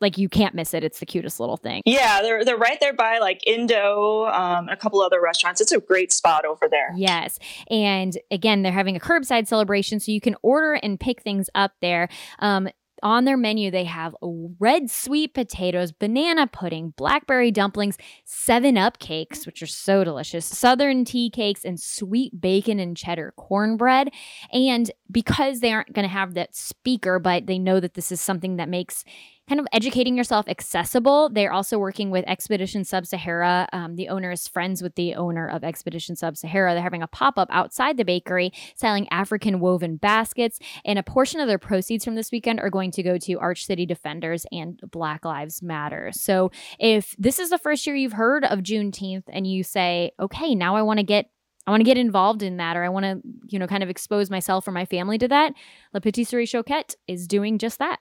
like 0.03 0.19
you 0.19 0.29
can't 0.29 0.53
miss 0.53 0.75
it. 0.75 0.83
It's 0.83 0.99
the 0.99 1.05
cutest 1.07 1.39
little 1.39 1.57
thing. 1.57 1.81
Yeah, 1.85 2.21
they're 2.21 2.45
they're 2.45 2.57
right 2.57 2.77
there 2.79 2.93
by 2.93 3.17
like 3.17 3.41
Indo, 3.47 4.25
um, 4.25 4.69
a 4.69 4.77
couple 4.77 5.01
other 5.01 5.21
restaurants. 5.21 5.61
It's 5.61 5.71
a 5.71 5.79
great 5.79 6.13
spot 6.13 6.45
over 6.45 6.67
there. 6.69 6.93
Yes, 6.95 7.39
and 7.71 8.15
again, 8.29 8.61
they're 8.61 8.71
having 8.71 8.95
a 8.95 8.99
curbside 8.99 9.47
celebration, 9.47 9.99
so 9.99 10.11
you 10.11 10.21
can 10.21 10.35
order 10.43 10.73
and 10.73 10.99
pick 10.99 11.23
things 11.23 11.49
up 11.55 11.71
there. 11.81 12.09
Um, 12.39 12.69
on 13.03 13.25
their 13.25 13.37
menu, 13.37 13.69
they 13.69 13.83
have 13.83 14.15
red 14.59 14.89
sweet 14.89 15.33
potatoes, 15.33 15.91
banana 15.91 16.47
pudding, 16.47 16.93
blackberry 16.95 17.51
dumplings, 17.51 17.97
7 18.23 18.77
Up 18.77 18.97
cakes, 18.97 19.45
which 19.45 19.61
are 19.61 19.67
so 19.67 20.05
delicious, 20.05 20.45
southern 20.45 21.03
tea 21.03 21.29
cakes, 21.29 21.65
and 21.65 21.79
sweet 21.79 22.39
bacon 22.39 22.79
and 22.79 22.95
cheddar 22.95 23.33
cornbread. 23.35 24.09
And 24.53 24.89
because 25.11 25.59
they 25.59 25.73
aren't 25.73 25.91
going 25.91 26.07
to 26.07 26.13
have 26.13 26.33
that 26.33 26.55
speaker, 26.55 27.19
but 27.19 27.45
they 27.45 27.59
know 27.59 27.81
that 27.81 27.93
this 27.93 28.11
is 28.11 28.21
something 28.21 28.55
that 28.55 28.69
makes 28.69 29.03
kind 29.47 29.59
of 29.59 29.67
educating 29.73 30.15
yourself 30.15 30.47
accessible. 30.47 31.29
They're 31.29 31.51
also 31.51 31.77
working 31.77 32.09
with 32.11 32.23
Expedition 32.27 32.85
Sub 32.85 33.05
Sahara. 33.05 33.67
Um, 33.73 33.95
the 33.95 34.07
owner 34.07 34.31
is 34.31 34.47
friends 34.47 34.81
with 34.81 34.95
the 34.95 35.15
owner 35.15 35.47
of 35.47 35.63
Expedition 35.63 36.15
Sub 36.15 36.37
Sahara. 36.37 36.73
They're 36.73 36.81
having 36.81 37.03
a 37.03 37.07
pop 37.07 37.37
up 37.37 37.49
outside 37.51 37.97
the 37.97 38.05
bakery 38.05 38.53
selling 38.75 39.07
African 39.11 39.59
woven 39.59 39.97
baskets. 39.97 40.59
And 40.85 40.97
a 40.97 41.03
portion 41.03 41.41
of 41.41 41.47
their 41.47 41.57
proceeds 41.57 42.05
from 42.05 42.15
this 42.15 42.31
weekend 42.31 42.61
are 42.61 42.69
going 42.69 42.91
to 42.91 43.03
go 43.03 43.17
to 43.17 43.39
Arch 43.39 43.65
City 43.65 43.85
Defenders 43.85 44.45
and 44.51 44.79
Black 44.91 45.25
Lives 45.25 45.61
Matter. 45.61 46.11
So 46.13 46.51
if 46.79 47.15
this 47.17 47.37
is 47.37 47.49
the 47.49 47.57
first 47.57 47.85
year 47.85 47.95
you've 47.95 48.13
heard 48.13 48.45
of 48.45 48.59
Juneteenth 48.59 49.23
and 49.27 49.45
you 49.45 49.63
say, 49.63 50.11
okay, 50.19 50.55
now 50.55 50.75
I 50.75 50.81
want 50.83 50.99
to 50.99 51.03
get 51.03 51.29
I 51.65 51.71
want 51.71 51.79
to 51.79 51.85
get 51.85 51.97
involved 51.97 52.43
in 52.43 52.57
that 52.57 52.75
or 52.75 52.83
I 52.83 52.89
want 52.89 53.05
to, 53.05 53.21
you 53.47 53.57
know, 53.57 53.67
kind 53.67 53.83
of 53.83 53.89
expose 53.89 54.29
myself 54.29 54.67
or 54.67 54.71
my 54.71 54.83
family 54.83 55.17
to 55.19 55.29
that. 55.29 55.53
La 55.93 56.01
Patisserie 56.01 56.45
Choquette 56.45 56.95
is 57.07 57.25
doing 57.25 57.57
just 57.57 57.79
that 57.79 57.99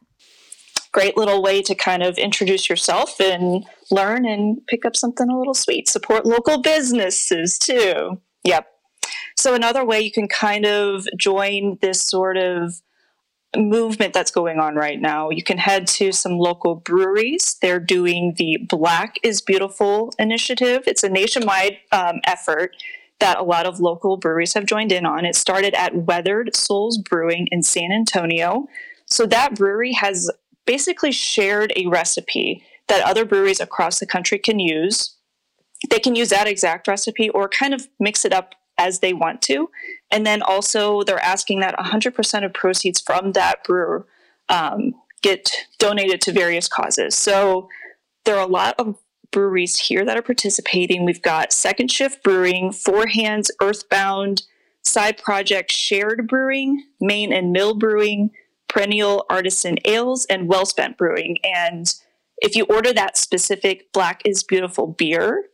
great 0.93 1.17
little 1.17 1.43
way 1.43 1.63
to 1.63 1.75
kind 1.75 2.03
of 2.03 2.19
introduce 2.19 2.69
yourself 2.69 3.19
and 3.19 3.65
learn 3.91 4.27
and 4.27 4.65
pick 4.67 4.85
up 4.85 4.95
something 4.95 5.29
a 5.29 5.39
little 5.39 5.55
sweet. 5.55 5.89
Support 5.89 6.27
local 6.27 6.61
businesses 6.61 7.59
too. 7.59 8.21
Yep. 8.45 8.67
So, 9.37 9.55
another 9.55 9.85
way 9.85 10.01
you 10.01 10.13
can 10.13 10.29
kind 10.29 10.67
of 10.67 11.07
join 11.19 11.79
this 11.81 12.03
sort 12.03 12.37
of 12.37 12.83
movement 13.57 14.15
that's 14.15 14.31
going 14.31 14.59
on 14.59 14.77
right 14.77 15.01
now, 15.01 15.31
you 15.31 15.43
can 15.43 15.59
head 15.59 15.87
to 15.87 16.13
some 16.13 16.39
local 16.39 16.75
breweries. 16.75 17.57
They're 17.61 17.81
doing 17.81 18.35
the 18.37 18.59
Black 18.69 19.17
is 19.23 19.41
Beautiful 19.41 20.13
initiative, 20.19 20.85
it's 20.87 21.03
a 21.03 21.09
nationwide 21.09 21.79
um, 21.91 22.21
effort 22.25 22.77
that 23.21 23.39
a 23.39 23.43
lot 23.43 23.67
of 23.67 23.79
local 23.79 24.17
breweries 24.17 24.55
have 24.55 24.67
joined 24.67 24.91
in 24.91 25.07
on. 25.07 25.25
It 25.25 25.37
started 25.37 25.75
at 25.75 25.95
Weathered 25.95 26.57
Souls 26.57 26.99
Brewing 26.99 27.47
in 27.53 27.63
San 27.63 27.93
Antonio. 27.93 28.67
So 29.07 29.27
that 29.27 29.55
brewery 29.55 29.93
has 29.93 30.29
basically 30.67 31.13
shared 31.13 31.73
a 31.77 31.87
recipe 31.87 32.65
that 32.89 33.05
other 33.05 33.25
breweries 33.25 33.61
across 33.61 33.99
the 33.99 34.07
country 34.07 34.39
can 34.39 34.59
use. 34.59 35.17
They 35.91 35.99
can 35.99 36.15
use 36.15 36.29
that 36.31 36.47
exact 36.47 36.87
recipe 36.87 37.29
or 37.31 37.49
kind 37.49 37.75
of 37.75 37.89
mix 37.99 38.25
it 38.25 38.33
up 38.33 38.55
as 38.79 39.01
they 39.01 39.13
want 39.13 39.43
to. 39.43 39.71
And 40.11 40.27
then 40.27 40.43
also, 40.43 41.03
they're 41.03 41.19
asking 41.19 41.61
that 41.61 41.77
100% 41.77 42.45
of 42.45 42.55
proceeds 42.55 43.01
from 43.01 43.33
that 43.33 43.65
brewer 43.65 44.07
um, 44.49 44.95
get 45.23 45.51
donated 45.79 46.21
to 46.23 46.33
various 46.33 46.69
causes. 46.69 47.15
So 47.15 47.69
there 48.25 48.37
are 48.37 48.47
a 48.47 48.51
lot 48.51 48.75
of 48.79 48.99
breweries 49.31 49.79
here 49.79 50.05
that 50.05 50.17
are 50.17 50.23
participating. 50.23 51.05
We've 51.05 51.23
got 51.23 51.53
Second 51.53 51.91
Shift 51.91 52.23
Brewing, 52.23 52.73
Four 52.73 53.07
Hands 53.07 53.51
Earthbound, 53.61 54.43
Side 54.83 55.17
Project 55.19 55.71
Shared 55.71 56.29
Brewing, 56.29 56.85
Main 57.01 57.33
and 57.33 57.53
Mill 57.53 57.75
Brewing, 57.75 58.31
perennial 58.73 59.27
artisan 59.29 59.77
ales 59.85 60.25
and 60.27 60.49
well 60.49 60.65
spent 60.65 60.97
brewing. 60.97 61.39
And 61.45 61.93
if 62.39 62.57
you 62.57 62.65
order 62.65 62.93
that 62.93 63.17
specific 63.17 63.93
Black 63.93 64.23
is 64.25 64.43
Beautiful 64.43 64.87
beer, 64.87 65.45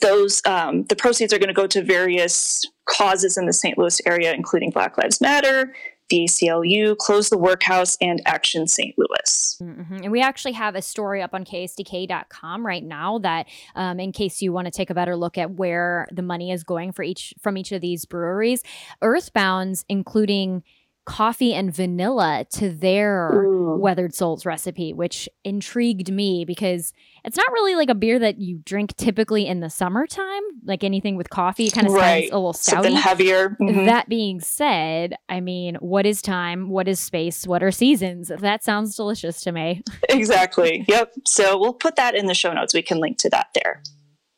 those 0.00 0.40
um, 0.46 0.84
the 0.84 0.96
proceeds 0.96 1.32
are 1.34 1.38
going 1.38 1.48
to 1.48 1.54
go 1.54 1.66
to 1.66 1.82
various 1.82 2.64
causes 2.86 3.36
in 3.36 3.46
the 3.46 3.52
St. 3.52 3.76
Louis 3.76 4.00
area, 4.06 4.32
including 4.32 4.70
Black 4.70 4.96
Lives 4.96 5.20
Matter, 5.20 5.74
the 6.08 6.24
ACLU, 6.24 6.96
Close 6.96 7.28
the 7.28 7.38
Workhouse, 7.38 7.98
and 8.00 8.22
Action 8.24 8.66
St. 8.66 8.94
Louis. 8.96 9.56
Mm-hmm. 9.62 9.96
And 10.04 10.12
we 10.12 10.22
actually 10.22 10.52
have 10.52 10.74
a 10.74 10.82
story 10.82 11.22
up 11.22 11.34
on 11.34 11.44
ksdk.com 11.44 12.66
right 12.66 12.82
now 12.82 13.18
that, 13.18 13.46
um, 13.74 14.00
in 14.00 14.12
case 14.12 14.40
you 14.40 14.52
want 14.52 14.64
to 14.64 14.70
take 14.70 14.88
a 14.88 14.94
better 14.94 15.16
look 15.16 15.36
at 15.36 15.52
where 15.52 16.08
the 16.10 16.22
money 16.22 16.50
is 16.50 16.64
going 16.64 16.92
for 16.92 17.02
each 17.02 17.34
from 17.42 17.58
each 17.58 17.72
of 17.72 17.82
these 17.82 18.06
breweries, 18.06 18.62
Earthbounds, 19.02 19.84
including 19.90 20.62
coffee 21.04 21.52
and 21.52 21.74
vanilla 21.74 22.46
to 22.50 22.70
their 22.70 23.44
Ooh. 23.44 23.76
weathered 23.78 24.14
souls 24.14 24.46
recipe 24.46 24.92
which 24.92 25.28
intrigued 25.44 26.12
me 26.12 26.44
because 26.44 26.92
it's 27.24 27.36
not 27.36 27.50
really 27.52 27.74
like 27.74 27.90
a 27.90 27.94
beer 27.94 28.18
that 28.18 28.38
you 28.38 28.60
drink 28.64 28.96
typically 28.96 29.46
in 29.46 29.60
the 29.60 29.70
summertime 29.70 30.42
like 30.64 30.84
anything 30.84 31.16
with 31.16 31.28
coffee 31.30 31.70
kind 31.70 31.86
of 31.86 31.92
right. 31.92 32.24
sounds 32.24 32.32
a 32.32 32.36
little 32.36 32.52
stouty. 32.52 32.70
Something 32.70 32.96
heavier. 32.96 33.56
Mm-hmm. 33.60 33.86
that 33.86 34.08
being 34.08 34.40
said 34.40 35.14
i 35.28 35.40
mean 35.40 35.76
what 35.92 36.06
is 36.06 36.22
time? 36.22 36.70
What 36.70 36.88
is 36.88 37.00
space? 37.00 37.46
What 37.46 37.62
are 37.62 37.70
seasons? 37.70 38.30
That 38.40 38.64
sounds 38.64 38.96
delicious 38.96 39.40
to 39.42 39.52
me. 39.52 39.82
Exactly. 40.08 40.84
Yep. 40.88 41.12
So 41.26 41.58
we'll 41.58 41.74
put 41.74 41.96
that 41.96 42.14
in 42.14 42.26
the 42.26 42.34
show 42.34 42.52
notes. 42.52 42.74
We 42.74 42.82
can 42.82 42.98
link 42.98 43.18
to 43.18 43.30
that 43.30 43.48
there 43.54 43.82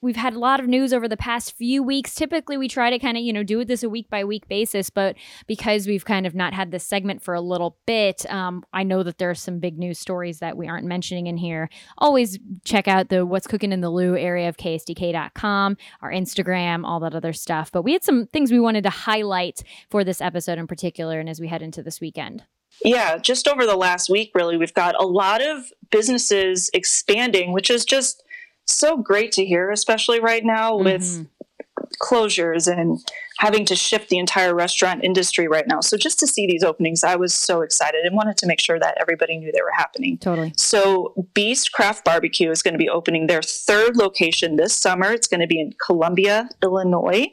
we've 0.04 0.16
had 0.16 0.34
a 0.34 0.38
lot 0.38 0.60
of 0.60 0.68
news 0.68 0.92
over 0.92 1.08
the 1.08 1.16
past 1.16 1.56
few 1.56 1.82
weeks. 1.82 2.14
Typically, 2.14 2.56
we 2.56 2.68
try 2.68 2.90
to 2.90 2.98
kind 2.98 3.16
of, 3.16 3.22
you 3.22 3.32
know, 3.32 3.42
do 3.42 3.64
this 3.64 3.82
a 3.82 3.88
week 3.88 4.10
by 4.10 4.22
week 4.22 4.46
basis, 4.48 4.90
but 4.90 5.16
because 5.46 5.86
we've 5.86 6.04
kind 6.04 6.26
of 6.26 6.34
not 6.34 6.52
had 6.52 6.70
this 6.70 6.86
segment 6.86 7.22
for 7.22 7.34
a 7.34 7.40
little 7.40 7.78
bit, 7.86 8.30
um, 8.30 8.62
I 8.72 8.82
know 8.82 9.02
that 9.02 9.18
there 9.18 9.30
are 9.30 9.34
some 9.34 9.58
big 9.58 9.78
news 9.78 9.98
stories 9.98 10.38
that 10.40 10.56
we 10.56 10.68
aren't 10.68 10.86
mentioning 10.86 11.26
in 11.26 11.38
here. 11.38 11.70
Always 11.96 12.38
check 12.64 12.86
out 12.86 13.08
the 13.08 13.24
What's 13.24 13.46
Cooking 13.46 13.72
in 13.72 13.80
the 13.80 13.90
Lou 13.90 14.14
area 14.16 14.48
of 14.48 14.58
KSDK.com, 14.58 15.76
our 16.02 16.12
Instagram, 16.12 16.84
all 16.84 17.00
that 17.00 17.14
other 17.14 17.32
stuff. 17.32 17.72
But 17.72 17.82
we 17.82 17.94
had 17.94 18.04
some 18.04 18.26
things 18.26 18.52
we 18.52 18.60
wanted 18.60 18.84
to 18.84 18.90
highlight 18.90 19.62
for 19.88 20.04
this 20.04 20.20
episode 20.20 20.58
in 20.58 20.66
particular, 20.66 21.18
and 21.18 21.28
as 21.30 21.40
we 21.40 21.48
head 21.48 21.62
into 21.62 21.82
this 21.82 22.00
weekend. 22.00 22.44
Yeah, 22.84 23.18
just 23.18 23.46
over 23.46 23.66
the 23.66 23.76
last 23.76 24.10
week, 24.10 24.32
really, 24.34 24.56
we've 24.56 24.74
got 24.74 25.00
a 25.00 25.06
lot 25.06 25.40
of 25.40 25.72
businesses 25.90 26.70
expanding, 26.74 27.52
which 27.52 27.70
is 27.70 27.84
just 27.84 28.23
so 28.66 28.96
great 28.96 29.32
to 29.32 29.44
hear, 29.44 29.70
especially 29.70 30.20
right 30.20 30.44
now 30.44 30.76
with 30.76 31.02
mm-hmm. 31.02 31.84
closures 32.02 32.70
and 32.70 32.98
having 33.38 33.64
to 33.66 33.74
shift 33.74 34.08
the 34.08 34.18
entire 34.18 34.54
restaurant 34.54 35.04
industry 35.04 35.48
right 35.48 35.66
now. 35.66 35.80
So 35.80 35.96
just 35.96 36.18
to 36.20 36.26
see 36.26 36.46
these 36.46 36.62
openings, 36.62 37.02
I 37.04 37.16
was 37.16 37.34
so 37.34 37.62
excited 37.62 38.04
and 38.04 38.16
wanted 38.16 38.36
to 38.38 38.46
make 38.46 38.60
sure 38.60 38.78
that 38.78 38.96
everybody 39.00 39.38
knew 39.38 39.50
they 39.52 39.62
were 39.62 39.72
happening. 39.76 40.18
Totally. 40.18 40.52
So 40.56 41.14
Beast 41.34 41.72
Craft 41.72 42.04
Barbecue 42.04 42.50
is 42.50 42.62
going 42.62 42.74
to 42.74 42.78
be 42.78 42.88
opening 42.88 43.26
their 43.26 43.42
third 43.42 43.96
location 43.96 44.56
this 44.56 44.76
summer. 44.76 45.10
It's 45.12 45.28
going 45.28 45.40
to 45.40 45.46
be 45.46 45.60
in 45.60 45.72
Columbia, 45.84 46.48
Illinois. 46.62 47.26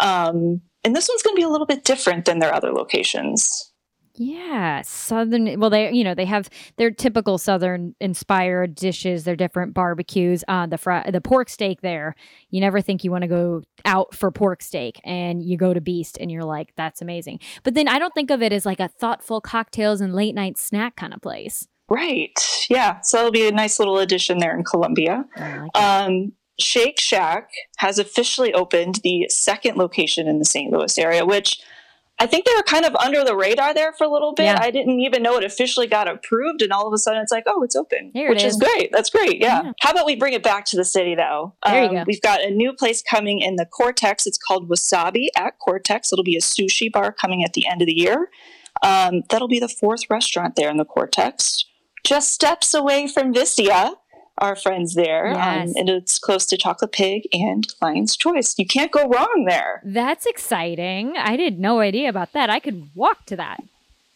Um, 0.00 0.62
and 0.84 0.96
this 0.96 1.08
one's 1.08 1.22
going 1.22 1.36
to 1.36 1.40
be 1.40 1.44
a 1.44 1.48
little 1.48 1.66
bit 1.66 1.84
different 1.84 2.24
than 2.24 2.38
their 2.38 2.52
other 2.52 2.72
locations. 2.72 3.71
Yeah, 4.24 4.82
southern. 4.82 5.58
Well, 5.58 5.68
they 5.68 5.90
you 5.90 6.04
know 6.04 6.14
they 6.14 6.26
have 6.26 6.48
their 6.76 6.92
typical 6.92 7.38
southern 7.38 7.96
inspired 8.00 8.76
dishes. 8.76 9.24
Their 9.24 9.34
different 9.34 9.74
barbecues. 9.74 10.44
Uh, 10.46 10.66
the 10.66 10.78
fr- 10.78 11.10
the 11.10 11.20
pork 11.20 11.48
steak 11.48 11.80
there. 11.80 12.14
You 12.50 12.60
never 12.60 12.80
think 12.80 13.02
you 13.02 13.10
want 13.10 13.22
to 13.22 13.28
go 13.28 13.62
out 13.84 14.14
for 14.14 14.30
pork 14.30 14.62
steak, 14.62 15.00
and 15.02 15.42
you 15.42 15.56
go 15.56 15.74
to 15.74 15.80
Beast, 15.80 16.18
and 16.20 16.30
you're 16.30 16.44
like, 16.44 16.72
that's 16.76 17.02
amazing. 17.02 17.40
But 17.64 17.74
then 17.74 17.88
I 17.88 17.98
don't 17.98 18.14
think 18.14 18.30
of 18.30 18.42
it 18.42 18.52
as 18.52 18.64
like 18.64 18.78
a 18.78 18.86
thoughtful 18.86 19.40
cocktails 19.40 20.00
and 20.00 20.14
late 20.14 20.36
night 20.36 20.56
snack 20.56 20.94
kind 20.94 21.12
of 21.12 21.20
place. 21.20 21.66
Right. 21.88 22.38
Yeah. 22.70 23.00
So 23.00 23.18
it'll 23.18 23.32
be 23.32 23.48
a 23.48 23.52
nice 23.52 23.80
little 23.80 23.98
addition 23.98 24.38
there 24.38 24.56
in 24.56 24.62
Columbia. 24.62 25.24
Like 25.36 25.76
um, 25.76 26.32
Shake 26.60 27.00
Shack 27.00 27.50
has 27.78 27.98
officially 27.98 28.54
opened 28.54 29.00
the 29.02 29.26
second 29.28 29.76
location 29.76 30.28
in 30.28 30.38
the 30.38 30.44
St. 30.44 30.72
Louis 30.72 30.96
area, 30.96 31.26
which 31.26 31.60
I 32.22 32.26
think 32.26 32.44
they 32.44 32.52
were 32.56 32.62
kind 32.62 32.84
of 32.84 32.94
under 32.94 33.24
the 33.24 33.34
radar 33.34 33.74
there 33.74 33.92
for 33.92 34.04
a 34.04 34.08
little 34.08 34.32
bit. 34.32 34.44
Yeah. 34.44 34.60
I 34.60 34.70
didn't 34.70 35.00
even 35.00 35.24
know 35.24 35.36
it 35.38 35.42
officially 35.42 35.88
got 35.88 36.06
approved, 36.06 36.62
and 36.62 36.72
all 36.72 36.86
of 36.86 36.92
a 36.92 36.98
sudden 36.98 37.20
it's 37.20 37.32
like, 37.32 37.42
oh, 37.48 37.64
it's 37.64 37.74
open, 37.74 38.12
Here 38.14 38.28
which 38.28 38.44
it 38.44 38.46
is. 38.46 38.54
is. 38.54 38.60
great. 38.60 38.92
That's 38.92 39.10
great. 39.10 39.40
Yeah. 39.40 39.64
yeah. 39.64 39.72
How 39.80 39.90
about 39.90 40.06
we 40.06 40.14
bring 40.14 40.32
it 40.32 40.44
back 40.44 40.64
to 40.66 40.76
the 40.76 40.84
city 40.84 41.16
though? 41.16 41.56
There 41.66 41.84
um, 41.84 41.90
you 41.90 41.98
go. 41.98 42.04
We've 42.06 42.20
got 42.20 42.40
a 42.40 42.50
new 42.50 42.74
place 42.74 43.02
coming 43.02 43.40
in 43.40 43.56
the 43.56 43.66
Cortex. 43.66 44.24
It's 44.24 44.38
called 44.38 44.68
Wasabi 44.68 45.26
at 45.36 45.58
Cortex. 45.58 46.12
It'll 46.12 46.22
be 46.22 46.36
a 46.36 46.40
sushi 46.40 46.92
bar 46.92 47.10
coming 47.10 47.42
at 47.42 47.54
the 47.54 47.66
end 47.68 47.82
of 47.82 47.86
the 47.86 47.98
year. 47.98 48.28
Um, 48.84 49.22
that'll 49.28 49.48
be 49.48 49.58
the 49.58 49.68
fourth 49.68 50.08
restaurant 50.08 50.54
there 50.54 50.70
in 50.70 50.76
the 50.76 50.84
Cortex, 50.84 51.64
just 52.04 52.32
steps 52.32 52.72
away 52.72 53.08
from 53.08 53.34
Vicia 53.34 53.94
our 54.42 54.56
friends 54.56 54.94
there. 54.94 55.28
Um, 55.28 55.34
yes. 55.36 55.68
Um, 55.68 55.74
and 55.76 55.88
it's 55.88 56.18
close 56.18 56.44
to 56.46 56.56
Chocolate 56.58 56.92
Pig 56.92 57.22
and 57.32 57.66
Lion's 57.80 58.16
Choice. 58.16 58.54
You 58.58 58.66
can't 58.66 58.90
go 58.90 59.08
wrong 59.08 59.46
there. 59.48 59.80
That's 59.84 60.26
exciting. 60.26 61.16
I 61.16 61.36
had 61.36 61.58
no 61.58 61.80
idea 61.80 62.08
about 62.08 62.32
that. 62.32 62.50
I 62.50 62.58
could 62.58 62.90
walk 62.94 63.24
to 63.26 63.36
that. 63.36 63.62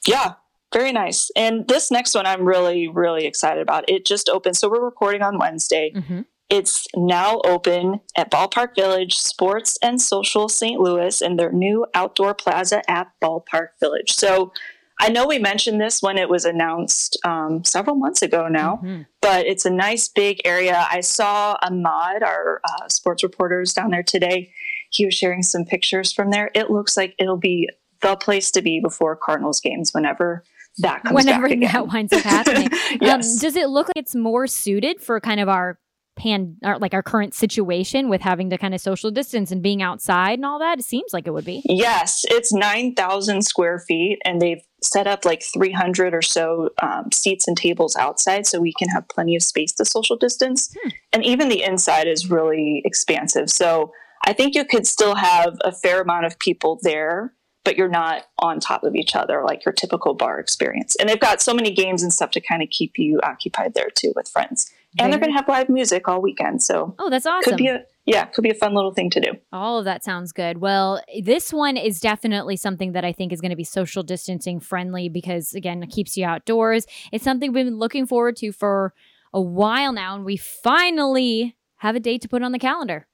Yeah, 0.07 0.35
very 0.73 0.93
nice. 0.93 1.31
And 1.37 1.67
this 1.69 1.91
next 1.91 2.15
one 2.15 2.27
I'm 2.27 2.45
really, 2.45 2.89
really 2.89 3.25
excited 3.25 3.63
about. 3.63 3.89
It 3.89 4.05
just 4.05 4.29
opened. 4.29 4.57
So 4.57 4.69
we're 4.69 4.85
recording 4.85 5.23
on 5.23 5.39
Wednesday. 5.39 5.93
Mm-hmm. 5.95 6.23
It's 6.49 6.87
now 6.95 7.41
open 7.45 8.01
at 8.17 8.31
Ballpark 8.31 8.77
Village 8.77 9.19
Sports 9.19 9.79
and 9.83 10.01
Social 10.01 10.49
St. 10.49 10.81
Louis 10.81 11.21
in 11.21 11.37
their 11.37 11.51
new 11.51 11.87
outdoor 11.95 12.35
plaza 12.35 12.89
at 12.91 13.09
Ballpark 13.21 13.69
Village. 13.81 14.13
So 14.13 14.53
I 14.99 15.11
know 15.11 15.27
we 15.27 15.39
mentioned 15.39 15.81
this 15.81 16.01
when 16.03 16.17
it 16.17 16.29
was 16.29 16.45
announced 16.45 17.19
um, 17.25 17.65
several 17.65 17.97
months 17.97 18.23
ago 18.23 18.49
now, 18.49 18.77
mm-hmm. 18.77 19.03
but 19.21 19.47
it's 19.47 19.67
a 19.67 19.71
nice 19.71 20.09
big 20.09 20.41
area. 20.45 20.87
I 20.91 21.01
saw 21.01 21.59
Ahmad, 21.63 22.23
our 22.23 22.61
uh, 22.65 22.89
sports 22.89 23.23
reporters 23.23 23.75
down 23.75 23.91
there 23.91 24.03
today. 24.03 24.53
He 24.91 25.05
was 25.05 25.15
sharing 25.15 25.43
some 25.43 25.65
pictures 25.65 26.13
from 26.13 26.31
there. 26.31 26.51
It 26.55 26.71
looks 26.71 26.97
like 26.97 27.15
it'll 27.19 27.37
be 27.37 27.69
the 28.01 28.17
place 28.17 28.51
to 28.53 28.63
be 28.63 28.81
before 28.81 29.17
Cardinals 29.17 29.61
games 29.61 29.93
whenever 29.93 30.45
that 30.79 31.03
comes 31.03 31.15
whenever 31.15 31.49
that 31.57 31.89
winds 31.89 32.13
up 32.13 32.23
happening. 32.23 32.69
Um, 32.87 32.99
yes. 33.01 33.33
Um, 33.33 33.39
does 33.39 33.57
it 33.57 33.69
look 33.69 33.89
like 33.89 33.97
it's 33.97 34.15
more 34.15 34.47
suited 34.47 35.01
for 35.01 35.21
kind 35.21 35.41
of 35.41 35.49
our 35.49 35.79
pan 36.17 36.57
or 36.63 36.79
like 36.79 36.95
our 36.95 37.03
current 37.03 37.35
situation 37.35 38.09
with 38.09 38.23
having 38.23 38.49
to 38.51 38.59
kind 38.59 38.75
of 38.75 38.81
social 38.81 39.11
distance 39.11 39.51
and 39.51 39.63
being 39.63 39.83
outside 39.83 40.35
and 40.35 40.47
all 40.47 40.59
that? 40.61 40.79
It 40.79 40.85
seems 40.85 41.13
like 41.13 41.27
it 41.27 41.31
would 41.31 41.45
be. 41.45 41.63
Yes, 41.67 42.25
it's 42.29 42.53
9,000 42.53 43.43
square 43.43 43.81
feet 43.81 44.19
and 44.25 44.41
they've 44.41 44.63
set 44.87 45.07
up 45.07 45.25
like 45.25 45.43
300 45.43 46.15
or 46.15 46.23
so 46.23 46.71
um, 46.83 47.11
seats 47.13 47.47
and 47.49 47.57
tables 47.57 47.97
outside 47.97 48.47
so 48.47 48.61
we 48.61 48.73
can 48.73 48.89
have 48.89 49.09
plenty 49.09 49.37
of 49.37 49.43
space 49.43 49.73
to 49.75 49.85
social 49.85 50.17
distance. 50.17 50.75
Hmm. 50.83 50.91
And 51.13 51.25
even 51.25 51.49
the 51.49 51.63
inside 51.63 52.07
is 52.07 52.31
really 52.31 52.83
expansive. 52.85 53.51
So 53.51 53.93
I 54.25 54.33
think 54.33 54.55
you 54.55 54.65
could 54.65 54.87
still 54.87 55.15
have 55.15 55.57
a 55.63 55.73
fair 55.73 56.01
amount 56.01 56.27
of 56.27 56.39
people 56.39 56.79
there 56.83 57.33
but 57.67 57.77
you're 57.77 57.89
not 57.89 58.23
on 58.39 58.61
top 58.61 58.85
of 58.85 58.95
each 58.95 59.17
other 59.17 59.43
like 59.45 59.65
your 59.65 59.73
typical 59.73 60.15
bar 60.15 60.39
experience. 60.39 60.95
And 61.01 61.09
they've 61.09 61.19
got 61.19 61.43
so 61.43 61.53
many 61.53 61.73
games 61.73 62.01
and 62.01 62.13
stuff 62.13 62.31
to 62.31 62.41
kind 62.41 62.63
of 62.63 62.71
keep 62.71 62.97
you 62.97 63.21
occupied 63.25 63.75
there 63.75 63.91
too 63.91 64.13
with 64.15 64.29
friends. 64.29 64.73
And 65.01 65.13
they're 65.13 65.19
going 65.19 65.33
to 65.33 65.37
have 65.37 65.49
live 65.49 65.69
music 65.69 66.07
all 66.07 66.23
weekend. 66.23 66.63
So 66.63 66.95
Oh, 67.01 67.11
that's 67.11 67.27
awesome. 67.27 67.51
Could 67.51 67.59
be 67.59 67.67
a 67.67 67.85
yeah, 68.07 68.25
could 68.27 68.43
be 68.43 68.51
a 68.51 68.55
fun 68.55 68.73
little 68.73 68.93
thing 68.93 69.11
to 69.11 69.21
do. 69.21 69.33
All 69.53 69.79
of 69.79 69.85
that 69.85 70.05
sounds 70.05 70.33
good. 70.33 70.59
Well, 70.59 71.03
this 71.23 71.53
one 71.53 71.77
is 71.77 72.01
definitely 72.01 72.57
something 72.57 72.93
that 72.93 73.05
I 73.05 73.13
think 73.13 73.33
is 73.33 73.41
going 73.41 73.51
to 73.51 73.57
be 73.57 73.65
social 73.65 74.05
distancing 74.05 74.61
friendly 74.61 75.09
because 75.09 75.55
again, 75.55 75.83
it 75.83 75.91
keeps 75.91 76.17
you 76.17 76.25
outdoors. 76.25 76.87
It's 77.13 77.25
something 77.25 77.53
we've 77.53 77.67
been 77.67 77.79
looking 77.79 78.07
forward 78.07 78.37
to 78.37 78.53
for 78.53 78.95
a 79.35 79.41
while 79.41 79.93
now 79.93 80.15
and 80.15 80.25
we 80.25 80.37
finally 80.37 81.57
have 81.79 81.97
a 81.97 82.01
date 82.01 82.23
to 82.23 82.29
put 82.29 82.43
on 82.43 82.53
the 82.53 82.59
calendar. 82.59 83.09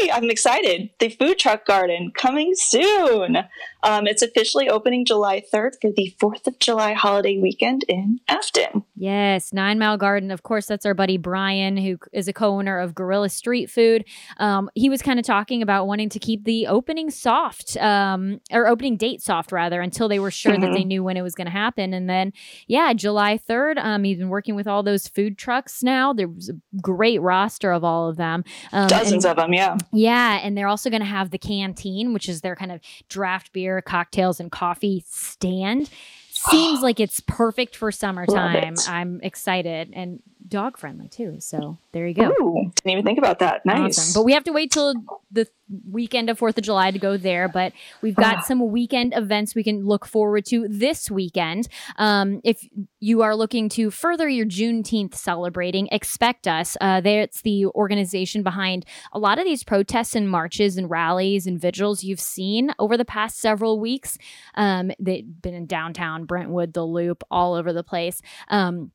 Yay! 0.00 0.10
I'm 0.10 0.30
excited. 0.30 0.90
The 0.98 1.08
food 1.08 1.38
truck 1.38 1.66
garden 1.66 2.12
coming 2.14 2.54
soon. 2.54 3.38
Um, 3.82 4.06
it's 4.06 4.22
officially 4.22 4.68
opening 4.68 5.04
July 5.04 5.42
3rd 5.52 5.72
for 5.80 5.90
the 5.92 6.14
4th 6.20 6.46
of 6.46 6.58
July 6.58 6.94
holiday 6.94 7.38
weekend 7.38 7.84
in 7.88 8.20
Affton. 8.28 8.84
Yes, 8.96 9.52
Nine 9.52 9.78
Mile 9.78 9.96
Garden. 9.96 10.32
Of 10.32 10.42
course, 10.42 10.66
that's 10.66 10.84
our 10.84 10.94
buddy 10.94 11.16
Brian, 11.16 11.76
who 11.76 11.98
is 12.12 12.26
a 12.26 12.32
co 12.32 12.58
owner 12.58 12.78
of 12.78 12.94
Guerrilla 12.94 13.28
Street 13.28 13.70
Food. 13.70 14.04
Um, 14.38 14.68
he 14.74 14.88
was 14.88 15.02
kind 15.02 15.20
of 15.20 15.24
talking 15.24 15.62
about 15.62 15.86
wanting 15.86 16.08
to 16.10 16.18
keep 16.18 16.44
the 16.44 16.66
opening 16.66 17.10
soft, 17.10 17.76
um, 17.76 18.40
or 18.50 18.66
opening 18.66 18.96
date 18.96 19.22
soft, 19.22 19.52
rather, 19.52 19.80
until 19.80 20.08
they 20.08 20.18
were 20.18 20.32
sure 20.32 20.52
mm-hmm. 20.52 20.62
that 20.62 20.72
they 20.72 20.80
mm-hmm. 20.80 20.88
knew 20.88 21.04
when 21.04 21.16
it 21.16 21.22
was 21.22 21.36
going 21.36 21.46
to 21.46 21.52
happen. 21.52 21.94
And 21.94 22.10
then, 22.10 22.32
yeah, 22.66 22.92
July 22.92 23.38
3rd, 23.38 23.78
um, 23.78 24.02
he's 24.02 24.18
been 24.18 24.28
working 24.28 24.56
with 24.56 24.66
all 24.66 24.82
those 24.82 25.06
food 25.06 25.38
trucks 25.38 25.82
now. 25.82 26.12
There's 26.12 26.48
a 26.48 26.54
great 26.82 27.20
roster 27.22 27.70
of 27.70 27.84
all 27.84 28.08
of 28.08 28.16
them. 28.16 28.42
Um, 28.72 28.88
Dozens 28.88 29.24
and, 29.24 29.30
of 29.30 29.36
them, 29.36 29.52
yeah. 29.52 29.76
Yeah, 29.92 30.40
and 30.42 30.56
they're 30.56 30.68
also 30.68 30.90
going 30.90 31.00
to 31.00 31.06
have 31.06 31.30
the 31.30 31.38
canteen, 31.38 32.12
which 32.12 32.28
is 32.28 32.40
their 32.40 32.56
kind 32.56 32.72
of 32.72 32.80
draft 33.08 33.52
beer, 33.52 33.80
cocktails, 33.80 34.40
and 34.40 34.50
coffee 34.52 35.04
stand. 35.08 35.90
Seems 36.30 36.80
like 36.82 37.00
it's 37.00 37.20
perfect 37.20 37.74
for 37.76 37.90
summertime. 37.90 38.74
I'm 38.86 39.20
excited 39.22 39.90
and 39.94 40.22
dog 40.46 40.78
friendly 40.78 41.08
too. 41.08 41.36
So 41.40 41.78
there 41.92 42.06
you 42.06 42.14
go. 42.14 42.30
Ooh, 42.40 42.70
didn't 42.76 42.92
even 42.92 43.04
think 43.04 43.18
about 43.18 43.38
that. 43.40 43.64
Nice. 43.64 43.98
Awesome. 43.98 44.20
But 44.20 44.24
we 44.24 44.32
have 44.32 44.44
to 44.44 44.52
wait 44.52 44.70
till 44.70 44.94
the 45.30 45.46
weekend 45.90 46.30
of 46.30 46.38
4th 46.38 46.56
of 46.56 46.64
July 46.64 46.90
to 46.90 46.98
go 46.98 47.16
there. 47.16 47.48
But 47.48 47.72
we've 48.00 48.14
got 48.14 48.44
some 48.44 48.70
weekend 48.70 49.12
events 49.14 49.54
we 49.54 49.62
can 49.62 49.84
look 49.84 50.06
forward 50.06 50.46
to 50.46 50.66
this 50.68 51.10
weekend. 51.10 51.68
Um, 51.96 52.40
if 52.44 52.66
you 53.00 53.22
are 53.22 53.36
looking 53.36 53.68
to 53.70 53.90
further 53.90 54.28
your 54.28 54.46
Juneteenth 54.46 55.14
celebrating, 55.14 55.88
expect 55.92 56.46
us. 56.46 56.76
Uh, 56.80 57.00
it's 57.04 57.42
the 57.42 57.66
organization 57.66 58.42
behind 58.42 58.84
a 59.12 59.18
lot 59.18 59.38
of 59.38 59.44
these 59.44 59.64
protests 59.64 60.14
and 60.14 60.30
marches 60.30 60.76
and 60.76 60.90
rallies 60.90 61.46
and 61.46 61.60
vigils 61.60 62.02
you've 62.04 62.20
seen 62.20 62.72
over 62.78 62.96
the 62.96 63.04
past 63.04 63.38
several 63.38 63.78
weeks. 63.78 64.18
Um, 64.54 64.90
they've 64.98 65.26
been 65.42 65.54
in 65.54 65.66
downtown 65.66 66.24
Brentwood, 66.24 66.72
the 66.72 66.84
Loop, 66.84 67.22
all 67.30 67.54
over 67.54 67.72
the 67.72 67.84
place. 67.84 68.22
Um, 68.48 68.92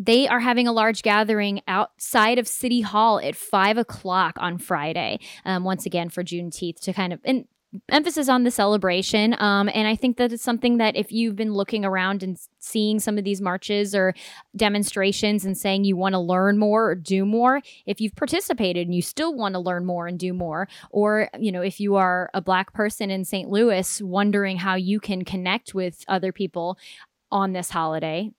they 0.00 0.26
are 0.26 0.40
having 0.40 0.66
a 0.66 0.72
large 0.72 1.02
gathering 1.02 1.60
outside 1.68 2.38
of 2.38 2.48
City 2.48 2.80
Hall 2.80 3.20
at 3.20 3.36
five 3.36 3.76
o'clock 3.76 4.36
on 4.38 4.56
Friday. 4.56 5.20
Um, 5.44 5.62
once 5.62 5.84
again 5.84 6.08
for 6.08 6.24
Juneteenth 6.24 6.80
to 6.80 6.92
kind 6.94 7.12
of 7.12 7.20
and 7.22 7.44
emphasis 7.88 8.28
on 8.28 8.42
the 8.42 8.50
celebration. 8.50 9.36
Um, 9.38 9.70
and 9.72 9.86
I 9.86 9.94
think 9.94 10.16
that 10.16 10.32
it's 10.32 10.42
something 10.42 10.78
that 10.78 10.96
if 10.96 11.12
you've 11.12 11.36
been 11.36 11.52
looking 11.52 11.84
around 11.84 12.22
and 12.22 12.36
seeing 12.58 12.98
some 12.98 13.16
of 13.16 13.22
these 13.22 13.40
marches 13.40 13.94
or 13.94 14.12
demonstrations 14.56 15.44
and 15.44 15.56
saying 15.56 15.84
you 15.84 15.96
want 15.96 16.14
to 16.14 16.18
learn 16.18 16.58
more 16.58 16.90
or 16.90 16.94
do 16.96 17.24
more, 17.24 17.60
if 17.86 18.00
you've 18.00 18.16
participated 18.16 18.88
and 18.88 18.94
you 18.94 19.02
still 19.02 19.34
want 19.34 19.54
to 19.54 19.60
learn 19.60 19.84
more 19.84 20.06
and 20.06 20.18
do 20.18 20.32
more, 20.32 20.66
or 20.90 21.28
you 21.38 21.52
know 21.52 21.62
if 21.62 21.78
you 21.78 21.96
are 21.96 22.30
a 22.34 22.40
black 22.40 22.72
person 22.72 23.10
in 23.10 23.24
St. 23.24 23.48
Louis 23.48 24.00
wondering 24.02 24.56
how 24.56 24.74
you 24.74 24.98
can 24.98 25.24
connect 25.24 25.74
with 25.74 26.04
other 26.08 26.32
people 26.32 26.78
on 27.30 27.52
this 27.52 27.70
holiday, 27.70 28.32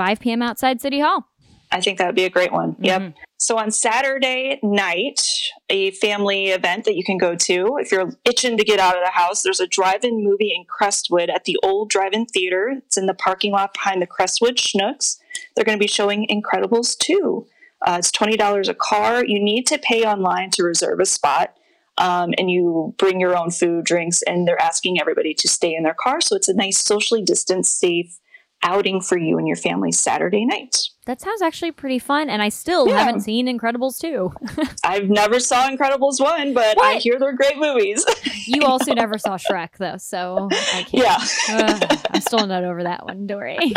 5 0.00 0.20
p.m. 0.20 0.40
outside 0.40 0.80
City 0.80 1.00
Hall. 1.00 1.28
I 1.70 1.82
think 1.82 1.98
that 1.98 2.06
would 2.06 2.14
be 2.14 2.24
a 2.24 2.30
great 2.30 2.52
one. 2.52 2.72
Mm-hmm. 2.72 2.84
Yep. 2.84 3.14
So 3.36 3.58
on 3.58 3.70
Saturday 3.70 4.58
night, 4.62 5.20
a 5.68 5.90
family 5.90 6.48
event 6.48 6.86
that 6.86 6.96
you 6.96 7.04
can 7.04 7.18
go 7.18 7.36
to 7.36 7.76
if 7.78 7.92
you're 7.92 8.14
itching 8.24 8.56
to 8.56 8.64
get 8.64 8.80
out 8.80 8.96
of 8.96 9.04
the 9.04 9.10
house, 9.10 9.42
there's 9.42 9.60
a 9.60 9.66
drive-in 9.66 10.24
movie 10.24 10.54
in 10.56 10.64
Crestwood 10.64 11.28
at 11.28 11.44
the 11.44 11.58
old 11.62 11.90
drive-in 11.90 12.24
theater. 12.24 12.76
It's 12.78 12.96
in 12.96 13.04
the 13.04 13.14
parking 13.14 13.52
lot 13.52 13.74
behind 13.74 14.00
the 14.00 14.06
Crestwood 14.06 14.56
Schnucks. 14.56 15.18
They're 15.54 15.66
going 15.66 15.76
to 15.76 15.82
be 15.82 15.86
showing 15.86 16.26
Incredibles 16.28 16.96
2. 16.96 17.46
Uh, 17.86 17.96
it's 17.98 18.10
$20 18.10 18.68
a 18.68 18.74
car. 18.74 19.22
You 19.22 19.38
need 19.38 19.66
to 19.66 19.76
pay 19.76 20.04
online 20.04 20.50
to 20.52 20.62
reserve 20.62 21.00
a 21.00 21.06
spot. 21.06 21.54
Um, 21.98 22.32
and 22.38 22.50
you 22.50 22.94
bring 22.96 23.20
your 23.20 23.36
own 23.36 23.50
food, 23.50 23.84
drinks, 23.84 24.22
and 24.22 24.48
they're 24.48 24.60
asking 24.60 24.98
everybody 24.98 25.34
to 25.34 25.46
stay 25.46 25.74
in 25.74 25.82
their 25.82 25.96
car. 25.98 26.22
So 26.22 26.36
it's 26.36 26.48
a 26.48 26.54
nice 26.54 26.78
socially 26.78 27.20
distanced, 27.20 27.78
safe 27.78 28.19
outing 28.62 29.00
for 29.00 29.18
you 29.18 29.38
and 29.38 29.46
your 29.46 29.56
family 29.56 29.92
Saturday 29.92 30.44
night. 30.44 30.76
That 31.06 31.20
sounds 31.20 31.42
actually 31.42 31.72
pretty 31.72 31.98
fun, 31.98 32.28
and 32.28 32.42
I 32.42 32.50
still 32.50 32.86
yeah. 32.86 33.00
haven't 33.00 33.22
seen 33.22 33.46
Incredibles 33.46 33.98
2. 33.98 34.32
I've 34.84 35.08
never 35.08 35.40
saw 35.40 35.68
Incredibles 35.68 36.20
1, 36.20 36.52
but 36.54 36.76
what? 36.76 36.96
I 36.96 36.98
hear 36.98 37.18
they're 37.18 37.34
great 37.34 37.58
movies. 37.58 38.04
you 38.46 38.62
also 38.62 38.92
never 38.92 39.18
saw 39.18 39.36
Shrek, 39.36 39.76
though, 39.78 39.96
so 39.96 40.48
I 40.52 40.82
can't. 40.82 40.92
Yeah. 40.92 41.18
Uh, 41.48 41.96
I'm 42.10 42.20
still 42.20 42.46
not 42.46 42.64
over 42.64 42.82
that 42.82 43.04
one, 43.04 43.26
Dory. 43.26 43.58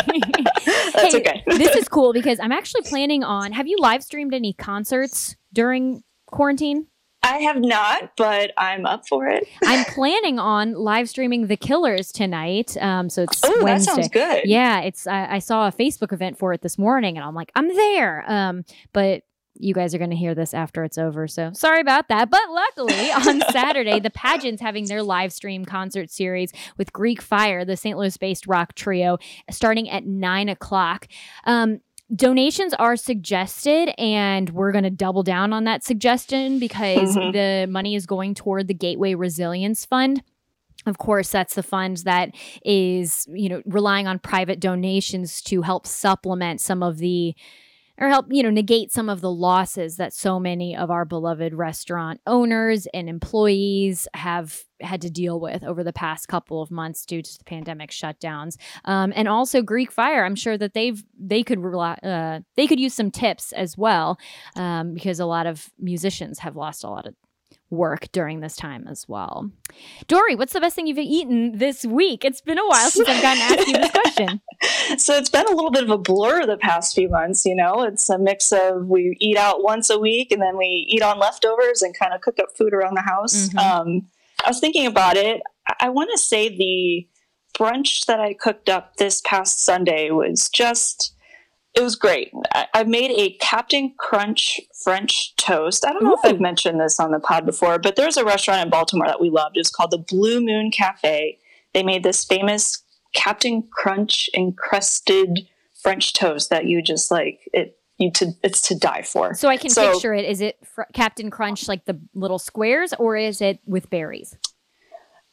That's 0.64 1.14
hey, 1.14 1.20
okay. 1.20 1.44
this 1.46 1.74
is 1.74 1.88
cool 1.88 2.12
because 2.12 2.38
I'm 2.40 2.52
actually 2.52 2.82
planning 2.82 3.24
on. 3.24 3.52
Have 3.52 3.66
you 3.66 3.78
live 3.78 4.04
streamed 4.04 4.34
any 4.34 4.52
concerts 4.52 5.36
during 5.52 6.02
quarantine? 6.26 6.86
I 7.24 7.38
have 7.38 7.60
not, 7.60 8.12
but 8.16 8.52
I'm 8.58 8.84
up 8.84 9.08
for 9.08 9.26
it. 9.28 9.48
I'm 9.64 9.84
planning 9.86 10.38
on 10.38 10.74
live 10.74 11.08
streaming 11.08 11.46
The 11.46 11.56
Killers 11.56 12.12
tonight. 12.12 12.76
Um, 12.80 13.08
so 13.08 13.22
it's 13.22 13.40
oh, 13.42 13.64
that 13.64 13.80
sounds 13.80 14.08
good. 14.08 14.42
Yeah, 14.44 14.80
it's. 14.80 15.06
I, 15.06 15.36
I, 15.36 15.38
saw 15.38 15.66
a 15.66 15.72
Facebook 15.72 16.12
event 16.12 16.38
for 16.38 16.52
it 16.52 16.60
this 16.60 16.76
morning, 16.76 17.16
and 17.16 17.24
I'm 17.24 17.34
like, 17.34 17.50
I'm 17.54 17.68
there. 17.68 18.30
Um, 18.30 18.64
but 18.92 19.22
you 19.56 19.72
guys 19.72 19.94
are 19.94 19.98
going 19.98 20.10
to 20.10 20.16
hear 20.16 20.34
this 20.34 20.52
after 20.52 20.84
it's 20.84 20.98
over, 20.98 21.26
so 21.26 21.52
sorry 21.54 21.80
about 21.80 22.08
that. 22.08 22.28
But 22.28 22.50
luckily, 22.50 23.10
on 23.10 23.40
Saturday, 23.52 24.00
the 24.00 24.10
Pageants 24.10 24.60
having 24.60 24.86
their 24.86 25.02
live 25.02 25.32
stream 25.32 25.64
concert 25.64 26.10
series 26.10 26.52
with 26.76 26.92
Greek 26.92 27.22
Fire, 27.22 27.64
the 27.64 27.76
St. 27.76 27.96
Louis-based 27.96 28.46
rock 28.46 28.74
trio, 28.74 29.16
starting 29.50 29.88
at 29.88 30.04
nine 30.04 30.48
o'clock. 30.48 31.08
Um, 31.44 31.80
donations 32.14 32.74
are 32.74 32.96
suggested 32.96 33.92
and 33.98 34.50
we're 34.50 34.72
going 34.72 34.84
to 34.84 34.90
double 34.90 35.22
down 35.22 35.52
on 35.52 35.64
that 35.64 35.82
suggestion 35.82 36.58
because 36.58 37.16
mm-hmm. 37.16 37.32
the 37.32 37.66
money 37.70 37.94
is 37.94 38.06
going 38.06 38.34
toward 38.34 38.68
the 38.68 38.74
gateway 38.74 39.14
resilience 39.14 39.84
fund 39.84 40.22
of 40.86 40.98
course 40.98 41.30
that's 41.30 41.54
the 41.54 41.62
fund 41.62 41.98
that 41.98 42.30
is 42.64 43.26
you 43.32 43.48
know 43.48 43.62
relying 43.66 44.06
on 44.06 44.18
private 44.18 44.60
donations 44.60 45.40
to 45.40 45.62
help 45.62 45.86
supplement 45.86 46.60
some 46.60 46.82
of 46.82 46.98
the 46.98 47.34
or 47.98 48.08
help 48.08 48.26
you 48.30 48.42
know 48.42 48.50
negate 48.50 48.92
some 48.92 49.08
of 49.08 49.20
the 49.20 49.30
losses 49.30 49.96
that 49.96 50.12
so 50.12 50.38
many 50.40 50.76
of 50.76 50.90
our 50.90 51.04
beloved 51.04 51.54
restaurant 51.54 52.20
owners 52.26 52.86
and 52.92 53.08
employees 53.08 54.08
have 54.14 54.62
had 54.80 55.00
to 55.00 55.10
deal 55.10 55.40
with 55.40 55.64
over 55.64 55.84
the 55.84 55.92
past 55.92 56.28
couple 56.28 56.60
of 56.60 56.70
months 56.70 57.06
due 57.06 57.22
to 57.22 57.38
the 57.38 57.44
pandemic 57.44 57.90
shutdowns. 57.90 58.56
Um, 58.84 59.12
and 59.14 59.28
also 59.28 59.62
greek 59.62 59.92
fire 59.92 60.24
i'm 60.24 60.34
sure 60.34 60.58
that 60.58 60.74
they've 60.74 61.02
they 61.18 61.42
could 61.42 61.60
rely 61.60 61.94
uh, 62.02 62.40
they 62.56 62.66
could 62.66 62.80
use 62.80 62.94
some 62.94 63.10
tips 63.10 63.52
as 63.52 63.76
well 63.76 64.18
um, 64.56 64.94
because 64.94 65.20
a 65.20 65.26
lot 65.26 65.46
of 65.46 65.70
musicians 65.78 66.40
have 66.40 66.56
lost 66.56 66.84
a 66.84 66.88
lot 66.88 67.06
of 67.06 67.14
work 67.70 68.08
during 68.12 68.40
this 68.40 68.56
time 68.56 68.86
as 68.88 69.08
well. 69.08 69.50
Dory, 70.06 70.34
what's 70.34 70.52
the 70.52 70.60
best 70.60 70.76
thing 70.76 70.86
you've 70.86 70.98
eaten 70.98 71.58
this 71.58 71.84
week? 71.84 72.24
It's 72.24 72.40
been 72.40 72.58
a 72.58 72.66
while 72.66 72.90
since 72.90 73.08
I've 73.08 73.22
gotten 73.22 73.42
asked 73.42 73.68
you 73.68 73.74
this 73.74 73.90
question. 73.90 74.40
so 74.98 75.16
it's 75.16 75.30
been 75.30 75.46
a 75.46 75.54
little 75.54 75.70
bit 75.70 75.84
of 75.84 75.90
a 75.90 75.98
blur 75.98 76.46
the 76.46 76.56
past 76.56 76.94
few 76.94 77.08
months, 77.08 77.44
you 77.44 77.56
know. 77.56 77.82
It's 77.82 78.08
a 78.08 78.18
mix 78.18 78.52
of 78.52 78.86
we 78.86 79.16
eat 79.20 79.36
out 79.36 79.62
once 79.62 79.90
a 79.90 79.98
week 79.98 80.30
and 80.30 80.40
then 80.40 80.56
we 80.56 80.86
eat 80.88 81.02
on 81.02 81.18
leftovers 81.18 81.82
and 81.82 81.98
kind 81.98 82.12
of 82.12 82.20
cook 82.20 82.38
up 82.38 82.56
food 82.56 82.72
around 82.72 82.94
the 82.94 83.02
house. 83.02 83.48
Mm-hmm. 83.48 83.58
Um, 83.58 84.06
I 84.44 84.48
was 84.48 84.60
thinking 84.60 84.86
about 84.86 85.16
it. 85.16 85.42
I, 85.68 85.86
I 85.86 85.88
want 85.90 86.10
to 86.12 86.18
say 86.18 86.48
the 86.48 87.08
brunch 87.58 88.06
that 88.06 88.20
I 88.20 88.34
cooked 88.34 88.68
up 88.68 88.96
this 88.96 89.20
past 89.24 89.64
Sunday 89.64 90.10
was 90.10 90.48
just, 90.48 91.14
it 91.74 91.82
was 91.82 91.96
great. 91.96 92.32
I, 92.52 92.66
I 92.72 92.84
made 92.84 93.10
a 93.10 93.36
Captain 93.38 93.94
Crunch 93.98 94.60
French 94.82 95.34
toast. 95.36 95.84
I 95.84 95.92
don't 95.92 96.04
know 96.04 96.12
Ooh. 96.12 96.18
if 96.22 96.34
I've 96.34 96.40
mentioned 96.40 96.80
this 96.80 97.00
on 97.00 97.10
the 97.10 97.18
pod 97.18 97.44
before, 97.44 97.78
but 97.78 97.96
there's 97.96 98.16
a 98.16 98.24
restaurant 98.24 98.62
in 98.62 98.70
Baltimore 98.70 99.06
that 99.06 99.20
we 99.20 99.30
loved. 99.30 99.56
It's 99.56 99.70
called 99.70 99.90
the 99.90 99.98
Blue 99.98 100.40
Moon 100.40 100.70
Cafe. 100.70 101.38
They 101.72 101.82
made 101.82 102.04
this 102.04 102.24
famous 102.24 102.82
Captain 103.14 103.64
Crunch 103.72 104.30
encrusted 104.34 105.48
French 105.82 106.12
toast 106.12 106.50
that 106.50 106.66
you 106.66 106.80
just 106.80 107.10
like 107.10 107.40
it. 107.52 107.78
You 107.96 108.10
to 108.12 108.32
it's 108.42 108.60
to 108.62 108.76
die 108.76 109.02
for. 109.02 109.34
So 109.34 109.48
I 109.48 109.56
can 109.56 109.70
so, 109.70 109.92
picture 109.92 110.12
it. 110.12 110.24
Is 110.24 110.40
it 110.40 110.58
fr- 110.64 110.82
Captain 110.92 111.30
Crunch 111.30 111.68
like 111.68 111.84
the 111.84 112.00
little 112.12 112.40
squares, 112.40 112.92
or 112.98 113.16
is 113.16 113.40
it 113.40 113.60
with 113.66 113.88
berries? 113.88 114.36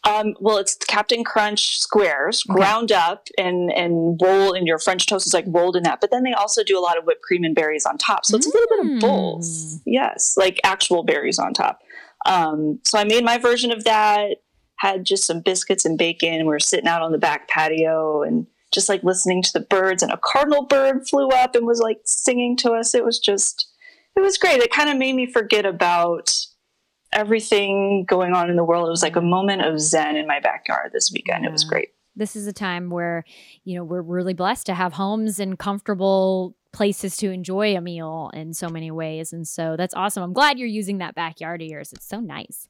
Um, 0.04 0.34
well, 0.39 0.58
it's 0.58 0.76
Captain 0.76 1.24
Crunch 1.24 1.80
squares 1.80 2.43
okay. 2.49 2.58
ground 2.58 2.91
up 2.91 3.28
and 3.38 3.72
and 3.72 4.20
roll, 4.22 4.54
and 4.54 4.66
your 4.66 4.80
French 4.80 5.06
toast 5.06 5.28
is 5.28 5.34
like 5.34 5.45
rolled 5.47 5.76
in 5.76 5.84
that. 5.84 6.02
But 6.02 6.10
then 6.12 6.24
they 6.24 6.34
also 6.34 6.64
do 6.64 6.78
a 6.78 6.82
lot 6.82 6.97
of 6.97 7.06
whipped 7.06 7.22
cream 7.22 7.43
and 7.43 7.54
berries 7.54 7.86
on 7.86 7.97
top, 7.97 8.26
so 8.26 8.36
it's 8.36 8.47
mm. 8.47 8.52
a 8.52 8.58
little 8.58 8.70
bit 8.70 8.93
of 8.93 9.02
both. 9.02 9.45
Mm. 9.45 9.82
Yes, 9.86 10.36
like 10.38 10.60
actual 10.64 11.04
berries 11.04 11.38
on 11.38 11.54
top. 11.54 11.82
Um, 12.26 12.80
so 12.84 12.97
I 12.97 13.04
made 13.04 13.24
my 13.24 13.38
version 13.38 13.72
of 13.72 13.84
that. 13.84 14.38
Had 14.78 15.06
just 15.06 15.26
some 15.26 15.41
biscuits 15.41 15.86
and 15.86 15.95
bacon. 15.95 16.39
We 16.39 16.45
were 16.45 16.60
sitting 16.60 16.88
out 16.88 17.04
on 17.04 17.12
the 17.12 17.20
back 17.20 17.47
patio 17.47 18.24
and 18.24 18.47
just 18.74 18.89
like 18.89 19.04
listening 19.04 19.43
to 19.43 19.54
the 19.54 19.60
birds. 19.60 20.02
And 20.02 20.12
a 20.12 20.20
cardinal 20.24 20.66
bird 20.66 21.08
flew 21.08 21.28
up 21.30 21.54
and 21.54 21.68
was 21.68 21.80
like 21.80 21.99
singing 22.06 22.58
to 22.58 22.72
us. 22.72 22.95
It 22.95 23.06
was 23.06 23.20
just, 23.20 23.70
it 24.16 24.22
was 24.22 24.39
great. 24.39 24.60
It 24.60 24.72
kind 24.72 24.89
of 24.89 24.97
made 24.97 25.14
me 25.14 25.32
forget 25.32 25.68
about 25.68 26.34
everything 27.14 28.05
going 28.05 28.34
on 28.34 28.49
in 28.49 28.55
the 28.55 28.64
world. 28.64 28.88
It 28.88 28.91
was 28.91 29.03
like 29.03 29.16
a 29.16 29.22
moment 29.22 29.62
of 29.64 29.80
zen 29.80 30.16
in 30.16 30.28
my 30.28 30.39
backyard 30.39 30.91
this 30.93 31.12
weekend. 31.12 31.43
Yeah. 31.43 31.49
It 31.49 31.51
was 31.51 31.64
great. 31.64 31.89
This 32.16 32.36
is 32.36 32.47
a 32.47 32.53
time 32.53 32.89
where, 32.89 33.24
you 33.64 33.76
know, 33.76 33.84
we're 33.84 34.01
really 34.01 34.34
blessed 34.34 34.66
to 34.66 34.74
have 34.74 34.93
homes 34.93 35.39
and 35.39 35.57
comfortable 35.57 36.55
places 36.72 37.17
to 37.17 37.32
enjoy 37.32 37.76
a 37.76 37.82
meal 37.82 38.32
in 38.34 38.53
so 38.53 38.69
many 38.69 38.91
ways. 38.91 39.34
And 39.34 39.47
so 39.47 39.76
that's 39.78 39.93
awesome. 39.93 40.24
I'm 40.24 40.34
glad 40.34 40.57
you're 40.57 40.67
using 40.67 40.99
that 40.99 41.15
backyard 41.15 41.61
of 41.61 41.67
yours. 41.67 41.91
It's 41.93 42.07
so 42.07 42.19
nice. 42.19 42.67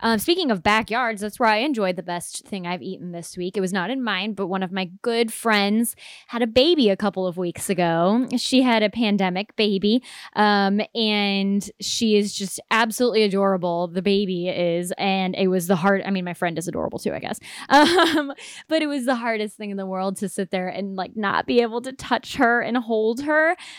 Um, 0.00 0.18
speaking 0.18 0.50
of 0.50 0.62
backyards, 0.62 1.20
that's 1.20 1.40
where 1.40 1.48
I 1.48 1.58
enjoyed 1.58 1.96
the 1.96 2.02
best 2.02 2.46
thing 2.46 2.66
I've 2.66 2.82
eaten 2.82 3.12
this 3.12 3.36
week. 3.36 3.56
It 3.56 3.60
was 3.60 3.72
not 3.72 3.90
in 3.90 4.02
mine, 4.02 4.34
but 4.34 4.46
one 4.48 4.62
of 4.62 4.70
my 4.70 4.90
good 5.02 5.32
friends 5.32 5.96
had 6.28 6.42
a 6.42 6.46
baby 6.46 6.90
a 6.90 6.96
couple 6.96 7.26
of 7.26 7.36
weeks 7.36 7.70
ago. 7.70 8.26
She 8.36 8.62
had 8.62 8.82
a 8.82 8.90
pandemic 8.90 9.56
baby, 9.56 10.02
um, 10.36 10.80
and 10.94 11.68
she 11.80 12.16
is 12.16 12.34
just 12.34 12.60
absolutely 12.70 13.22
adorable. 13.22 13.88
The 13.88 14.02
baby 14.02 14.48
is, 14.48 14.92
and 14.98 15.34
it 15.34 15.48
was 15.48 15.66
the 15.66 15.76
hard. 15.76 16.02
I 16.04 16.10
mean, 16.10 16.24
my 16.24 16.34
friend 16.34 16.58
is 16.58 16.68
adorable 16.68 16.98
too, 16.98 17.14
I 17.14 17.18
guess. 17.18 17.38
Um, 17.78 18.32
but 18.68 18.82
it 18.82 18.86
was 18.86 19.04
the 19.04 19.14
hardest 19.14 19.56
thing 19.56 19.70
in 19.70 19.76
the 19.76 19.86
world 19.86 20.16
to 20.18 20.28
sit 20.28 20.50
there 20.50 20.68
and 20.68 20.96
like 20.96 21.16
not 21.16 21.46
be 21.46 21.60
able 21.60 21.80
to 21.82 21.92
touch 21.92 22.36
her 22.36 22.60
and 22.60 22.76
hold 22.76 23.22
her. 23.22 23.37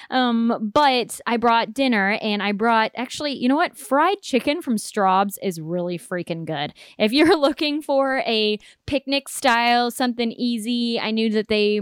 Um, 0.09 0.71
but 0.73 1.19
I 1.25 1.37
brought 1.37 1.73
dinner, 1.73 2.17
and 2.21 2.41
I 2.41 2.51
brought 2.51 2.91
actually, 2.95 3.33
you 3.33 3.47
know 3.47 3.55
what? 3.55 3.77
Fried 3.77 4.21
chicken 4.21 4.61
from 4.61 4.77
Straub's 4.77 5.37
is 5.41 5.59
really 5.59 5.97
freaking 5.97 6.45
good. 6.45 6.73
If 6.97 7.11
you're 7.11 7.37
looking 7.47 7.81
for 7.81 8.19
a 8.25 8.59
picnic 8.85 9.29
style, 9.29 9.91
something 9.91 10.31
easy, 10.31 10.99
I 10.99 11.11
knew 11.11 11.29
that 11.31 11.47
they 11.47 11.81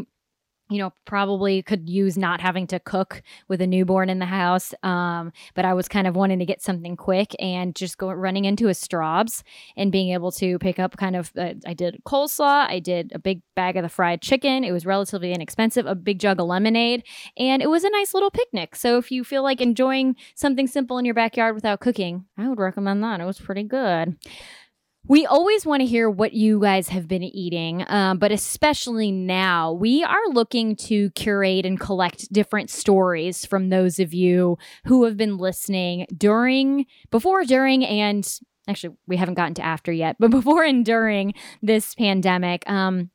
you 0.69 0.77
know, 0.77 0.91
probably 1.05 1.61
could 1.61 1.89
use 1.89 2.17
not 2.17 2.41
having 2.41 2.67
to 2.67 2.79
cook 2.79 3.21
with 3.47 3.61
a 3.61 3.67
newborn 3.67 4.09
in 4.09 4.19
the 4.19 4.25
house. 4.25 4.73
Um, 4.83 5.31
but 5.55 5.65
I 5.65 5.73
was 5.73 5.87
kind 5.87 6.07
of 6.07 6.15
wanting 6.15 6.39
to 6.39 6.45
get 6.45 6.61
something 6.61 6.95
quick 6.97 7.35
and 7.39 7.75
just 7.75 7.97
go 7.97 8.11
running 8.11 8.45
into 8.45 8.67
a 8.67 8.73
Straub's 8.73 9.43
and 9.75 9.91
being 9.91 10.11
able 10.11 10.31
to 10.33 10.59
pick 10.59 10.79
up 10.79 10.97
kind 10.97 11.15
of, 11.15 11.31
uh, 11.37 11.53
I 11.65 11.73
did 11.73 12.01
coleslaw, 12.05 12.67
I 12.69 12.79
did 12.79 13.11
a 13.13 13.19
big 13.19 13.41
bag 13.55 13.77
of 13.77 13.83
the 13.83 13.89
fried 13.89 14.21
chicken. 14.21 14.63
It 14.63 14.71
was 14.71 14.85
relatively 14.85 15.33
inexpensive, 15.33 15.85
a 15.85 15.95
big 15.95 16.19
jug 16.19 16.39
of 16.39 16.47
lemonade, 16.47 17.03
and 17.37 17.61
it 17.61 17.69
was 17.69 17.83
a 17.83 17.89
nice 17.89 18.13
little 18.13 18.31
picnic. 18.31 18.75
So 18.75 18.97
if 18.97 19.11
you 19.11 19.23
feel 19.23 19.43
like 19.43 19.61
enjoying 19.61 20.15
something 20.35 20.67
simple 20.67 20.97
in 20.97 21.05
your 21.05 21.15
backyard 21.15 21.55
without 21.55 21.79
cooking, 21.79 22.25
I 22.37 22.47
would 22.49 22.59
recommend 22.59 23.03
that. 23.03 23.21
It 23.21 23.25
was 23.25 23.39
pretty 23.39 23.63
good. 23.63 24.17
We 25.09 25.25
always 25.25 25.65
want 25.65 25.79
to 25.79 25.85
hear 25.85 26.09
what 26.09 26.33
you 26.33 26.59
guys 26.59 26.89
have 26.89 27.07
been 27.07 27.23
eating, 27.23 27.85
um, 27.87 28.17
but 28.17 28.33
especially 28.33 29.09
now, 29.09 29.71
we 29.71 30.03
are 30.03 30.27
looking 30.33 30.75
to 30.87 31.11
curate 31.11 31.65
and 31.65 31.79
collect 31.79 32.31
different 32.33 32.69
stories 32.69 33.45
from 33.45 33.69
those 33.69 33.99
of 33.99 34.13
you 34.13 34.57
who 34.83 35.05
have 35.05 35.15
been 35.15 35.37
listening 35.37 36.07
during, 36.15 36.87
before, 37.09 37.45
during, 37.45 37.85
and 37.85 38.39
actually, 38.67 38.97
we 39.07 39.15
haven't 39.15 39.35
gotten 39.35 39.53
to 39.53 39.65
after 39.65 39.93
yet, 39.93 40.17
but 40.19 40.29
before 40.31 40.65
and 40.65 40.83
during 40.83 41.33
this 41.61 41.95
pandemic. 41.95 42.69
Um, 42.69 43.09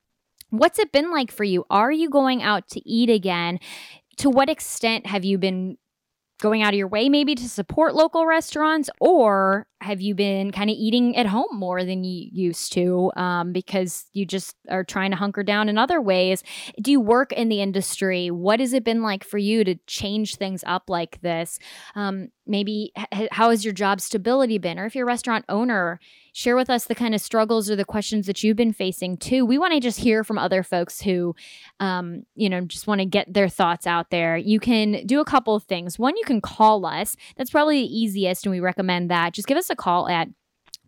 what's 0.48 0.78
it 0.78 0.92
been 0.92 1.10
like 1.10 1.30
for 1.30 1.44
you? 1.44 1.66
Are 1.68 1.92
you 1.92 2.08
going 2.08 2.42
out 2.42 2.68
to 2.70 2.88
eat 2.88 3.10
again? 3.10 3.58
To 4.18 4.30
what 4.30 4.48
extent 4.48 5.06
have 5.06 5.26
you 5.26 5.36
been 5.36 5.76
going 6.42 6.60
out 6.60 6.74
of 6.74 6.78
your 6.78 6.88
way 6.88 7.08
maybe 7.08 7.36
to 7.36 7.48
support 7.48 7.94
local 7.94 8.26
restaurants 8.26 8.90
or 9.00 9.64
have 9.80 10.00
you 10.00 10.14
been 10.14 10.50
kind 10.50 10.70
of 10.70 10.76
eating 10.76 11.16
at 11.16 11.26
home 11.26 11.48
more 11.52 11.84
than 11.84 12.02
you 12.02 12.28
used 12.32 12.72
to 12.72 13.12
um, 13.16 13.52
because 13.52 14.06
you 14.12 14.26
just 14.26 14.56
are 14.68 14.82
trying 14.82 15.12
to 15.12 15.16
hunker 15.16 15.44
down 15.44 15.68
in 15.68 15.78
other 15.78 16.00
ways? 16.00 16.42
Do 16.80 16.90
you 16.90 17.00
work 17.00 17.32
in 17.32 17.48
the 17.48 17.62
industry? 17.62 18.30
What 18.30 18.58
has 18.58 18.72
it 18.72 18.84
been 18.84 19.02
like 19.02 19.22
for 19.22 19.38
you 19.38 19.62
to 19.62 19.76
change 19.86 20.36
things 20.36 20.64
up 20.66 20.90
like 20.90 21.20
this? 21.20 21.60
Um, 21.94 22.28
maybe 22.46 22.92
how 23.30 23.50
has 23.50 23.64
your 23.64 23.74
job 23.74 24.00
stability 24.00 24.58
been 24.58 24.78
or 24.78 24.86
if 24.86 24.94
you're 24.94 25.04
a 25.04 25.06
restaurant 25.06 25.44
owner 25.48 26.00
share 26.32 26.56
with 26.56 26.70
us 26.70 26.86
the 26.86 26.94
kind 26.94 27.14
of 27.14 27.20
struggles 27.20 27.70
or 27.70 27.76
the 27.76 27.84
questions 27.84 28.26
that 28.26 28.42
you've 28.42 28.56
been 28.56 28.72
facing 28.72 29.16
too. 29.16 29.44
We 29.44 29.58
want 29.58 29.74
to 29.74 29.80
just 29.80 30.00
hear 30.00 30.24
from 30.24 30.38
other 30.38 30.62
folks 30.62 31.00
who, 31.00 31.34
um, 31.78 32.24
you 32.34 32.48
know, 32.48 32.62
just 32.62 32.86
want 32.86 33.00
to 33.00 33.04
get 33.04 33.32
their 33.32 33.48
thoughts 33.48 33.86
out 33.86 34.10
there. 34.10 34.36
You 34.36 34.58
can 34.58 35.06
do 35.06 35.20
a 35.20 35.24
couple 35.24 35.54
of 35.54 35.64
things. 35.64 35.98
One, 35.98 36.16
you 36.16 36.24
can 36.24 36.40
call 36.40 36.86
us. 36.86 37.16
That's 37.36 37.50
probably 37.50 37.82
the 37.82 37.98
easiest, 37.98 38.46
and 38.46 38.50
we 38.50 38.60
recommend 38.60 39.10
that. 39.10 39.34
Just 39.34 39.48
give 39.48 39.58
us 39.58 39.70
a 39.70 39.76
call 39.76 40.08
at 40.08 40.28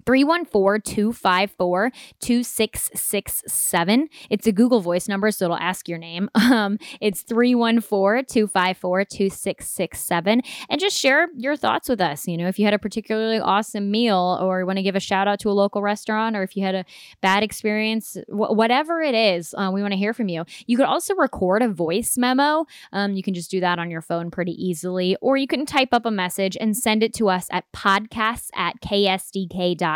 314 0.07 0.83
254 0.83 1.91
2667. 2.21 4.09
It's 4.31 4.47
a 4.47 4.53
Google 4.53 4.81
voice 4.81 5.09
number, 5.09 5.31
so 5.31 5.47
it'll 5.47 5.57
ask 5.57 5.89
your 5.89 5.99
name. 5.99 6.31
Um, 6.55 6.79
it's 7.01 7.23
314 7.23 8.27
254 8.27 9.05
2667. 9.07 10.43
And 10.69 10.81
just 10.81 10.97
share 10.97 11.29
your 11.37 11.57
thoughts 11.57 11.89
with 11.89 12.01
us. 12.01 12.29
You 12.29 12.37
know, 12.37 12.47
if 12.47 12.59
you 12.59 12.67
had 12.67 12.75
a 12.75 12.79
particularly 12.79 13.41
awesome 13.41 13.91
meal 13.91 14.39
or 14.41 14.61
you 14.61 14.67
want 14.67 14.77
to 14.77 14.83
give 14.83 14.95
a 14.95 15.01
shout 15.01 15.27
out 15.27 15.41
to 15.41 15.51
a 15.51 15.53
local 15.53 15.81
restaurant 15.83 16.37
or 16.37 16.43
if 16.43 16.55
you 16.55 16.63
had 16.63 16.75
a 16.75 16.85
bad 17.23 17.43
experience, 17.43 18.17
wh- 18.29 18.53
whatever 18.53 19.01
it 19.01 19.15
is, 19.15 19.55
uh, 19.55 19.71
we 19.73 19.81
want 19.81 19.93
to 19.93 19.99
hear 19.99 20.13
from 20.13 20.29
you. 20.29 20.45
You 20.67 20.77
could 20.77 20.87
also 20.87 21.15
record 21.15 21.63
a 21.63 21.69
voice 21.69 22.17
memo. 22.19 22.67
Um, 22.93 23.15
you 23.15 23.23
can 23.23 23.35
just 23.35 23.51
do 23.51 23.59
that 23.61 23.79
on 23.79 23.91
your 23.91 24.03
phone 24.03 24.31
pretty 24.31 24.53
easily, 24.53 25.17
or 25.21 25.37
you 25.37 25.47
can 25.47 25.65
type 25.67 25.89
up 25.93 26.05
a 26.05 26.11
message 26.11 26.57
and 26.61 26.77
send 26.77 27.03
it 27.03 27.15
to 27.15 27.31
us 27.31 27.49
at 27.51 27.65
podcasts 27.73 28.51
at 28.55 28.81
ksdk.com 28.83 29.94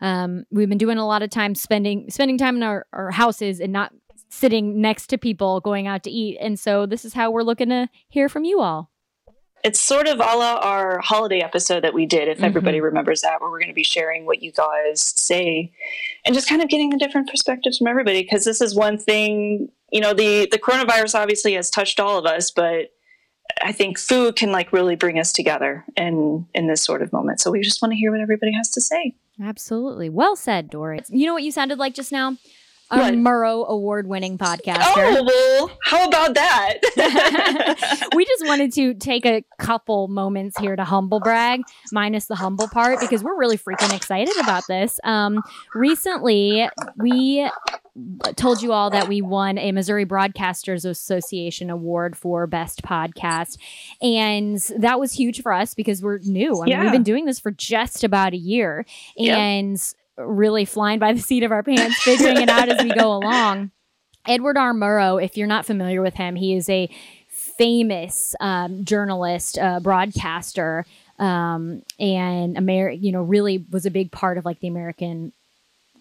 Um, 0.00 0.44
we've 0.50 0.68
been 0.68 0.78
doing 0.78 0.98
a 0.98 1.06
lot 1.06 1.22
of 1.22 1.30
time 1.30 1.54
spending 1.54 2.10
spending 2.10 2.38
time 2.38 2.56
in 2.56 2.62
our, 2.62 2.86
our 2.92 3.10
houses 3.10 3.60
and 3.60 3.72
not 3.72 3.92
sitting 4.28 4.80
next 4.80 5.08
to 5.08 5.18
people 5.18 5.60
going 5.60 5.86
out 5.86 6.02
to 6.04 6.10
eat. 6.10 6.38
And 6.40 6.58
so 6.58 6.86
this 6.86 7.04
is 7.04 7.12
how 7.12 7.30
we're 7.30 7.42
looking 7.42 7.68
to 7.68 7.88
hear 8.08 8.28
from 8.28 8.44
you 8.44 8.60
all. 8.60 8.90
It's 9.62 9.78
sort 9.78 10.08
of 10.08 10.18
a 10.18 10.36
la 10.36 10.56
our 10.56 10.98
holiday 11.00 11.40
episode 11.40 11.84
that 11.84 11.94
we 11.94 12.04
did, 12.04 12.26
if 12.26 12.36
mm-hmm. 12.36 12.46
everybody 12.46 12.80
remembers 12.80 13.20
that, 13.20 13.40
where 13.40 13.48
we're 13.50 13.60
going 13.60 13.68
to 13.68 13.74
be 13.74 13.84
sharing 13.84 14.26
what 14.26 14.42
you 14.42 14.50
guys 14.50 15.00
say 15.00 15.72
and 16.24 16.34
just 16.34 16.48
kind 16.48 16.62
of 16.62 16.68
getting 16.68 16.90
the 16.90 16.96
different 16.96 17.28
perspectives 17.28 17.78
from 17.78 17.86
everybody. 17.86 18.22
Because 18.22 18.44
this 18.44 18.60
is 18.60 18.74
one 18.74 18.98
thing, 18.98 19.68
you 19.92 20.00
know, 20.00 20.14
the, 20.14 20.48
the 20.50 20.58
coronavirus 20.58 21.14
obviously 21.14 21.52
has 21.54 21.70
touched 21.70 22.00
all 22.00 22.18
of 22.18 22.26
us, 22.26 22.50
but 22.50 22.90
I 23.62 23.72
think 23.72 23.98
food 23.98 24.36
can 24.36 24.50
like 24.52 24.72
really 24.72 24.96
bring 24.96 25.18
us 25.18 25.32
together 25.32 25.84
in 25.96 26.46
in 26.54 26.66
this 26.66 26.82
sort 26.82 27.02
of 27.02 27.12
moment. 27.12 27.40
So 27.40 27.50
we 27.50 27.60
just 27.60 27.82
want 27.82 27.92
to 27.92 27.96
hear 27.96 28.10
what 28.10 28.20
everybody 28.20 28.52
has 28.54 28.70
to 28.70 28.80
say. 28.80 29.14
Absolutely. 29.42 30.08
Well 30.08 30.36
said, 30.36 30.70
Doris. 30.70 31.08
You 31.10 31.26
know 31.26 31.34
what 31.34 31.42
you 31.42 31.52
sounded 31.52 31.78
like 31.78 31.94
just 31.94 32.12
now? 32.12 32.36
A 32.90 32.98
what? 32.98 33.14
Murrow 33.14 33.66
award 33.66 34.06
winning 34.06 34.36
podcaster. 34.36 34.92
Oh, 34.96 35.24
well, 35.24 35.70
how 35.82 36.06
about 36.06 36.34
that? 36.34 36.74
we 38.14 38.26
just 38.26 38.44
wanted 38.44 38.70
to 38.74 38.92
take 38.92 39.24
a 39.24 39.42
couple 39.58 40.08
moments 40.08 40.58
here 40.58 40.76
to 40.76 40.84
humble 40.84 41.18
brag, 41.18 41.62
minus 41.90 42.26
the 42.26 42.34
humble 42.34 42.68
part, 42.68 43.00
because 43.00 43.24
we're 43.24 43.38
really 43.38 43.56
freaking 43.56 43.96
excited 43.96 44.36
about 44.38 44.64
this. 44.68 45.00
Um, 45.04 45.42
recently, 45.74 46.68
we 46.98 47.48
told 48.36 48.62
you 48.62 48.72
all 48.72 48.90
that 48.90 49.08
we 49.08 49.20
won 49.20 49.58
a 49.58 49.72
Missouri 49.72 50.06
Broadcasters 50.06 50.88
Association 50.88 51.68
award 51.68 52.16
for 52.16 52.46
best 52.46 52.82
podcast. 52.82 53.58
And 54.00 54.58
that 54.78 54.98
was 54.98 55.12
huge 55.12 55.42
for 55.42 55.52
us 55.52 55.74
because 55.74 56.02
we're 56.02 56.18
new. 56.18 56.60
I 56.62 56.64
mean, 56.64 56.68
yeah. 56.68 56.82
we've 56.82 56.92
been 56.92 57.02
doing 57.02 57.26
this 57.26 57.38
for 57.38 57.50
just 57.50 58.02
about 58.02 58.32
a 58.32 58.38
year 58.38 58.86
and 59.18 59.72
yep. 59.72 60.26
really 60.26 60.64
flying 60.64 60.98
by 60.98 61.12
the 61.12 61.20
seat 61.20 61.42
of 61.42 61.52
our 61.52 61.62
pants, 61.62 62.02
figuring 62.02 62.38
it 62.38 62.48
out 62.48 62.68
as 62.68 62.82
we 62.82 62.90
go 62.94 63.12
along. 63.12 63.70
Edward 64.26 64.56
R. 64.56 64.72
Murrow, 64.72 65.22
if 65.22 65.36
you're 65.36 65.48
not 65.48 65.66
familiar 65.66 66.00
with 66.00 66.14
him, 66.14 66.36
he 66.36 66.54
is 66.54 66.68
a 66.68 66.88
famous 67.28 68.34
um, 68.40 68.84
journalist, 68.84 69.58
uh, 69.58 69.80
broadcaster, 69.80 70.86
um, 71.18 71.82
and 71.98 72.56
Amer- 72.56 72.90
you 72.90 73.12
know, 73.12 73.22
really 73.22 73.66
was 73.70 73.84
a 73.84 73.90
big 73.90 74.12
part 74.12 74.38
of 74.38 74.44
like 74.44 74.60
the 74.60 74.68
American 74.68 75.32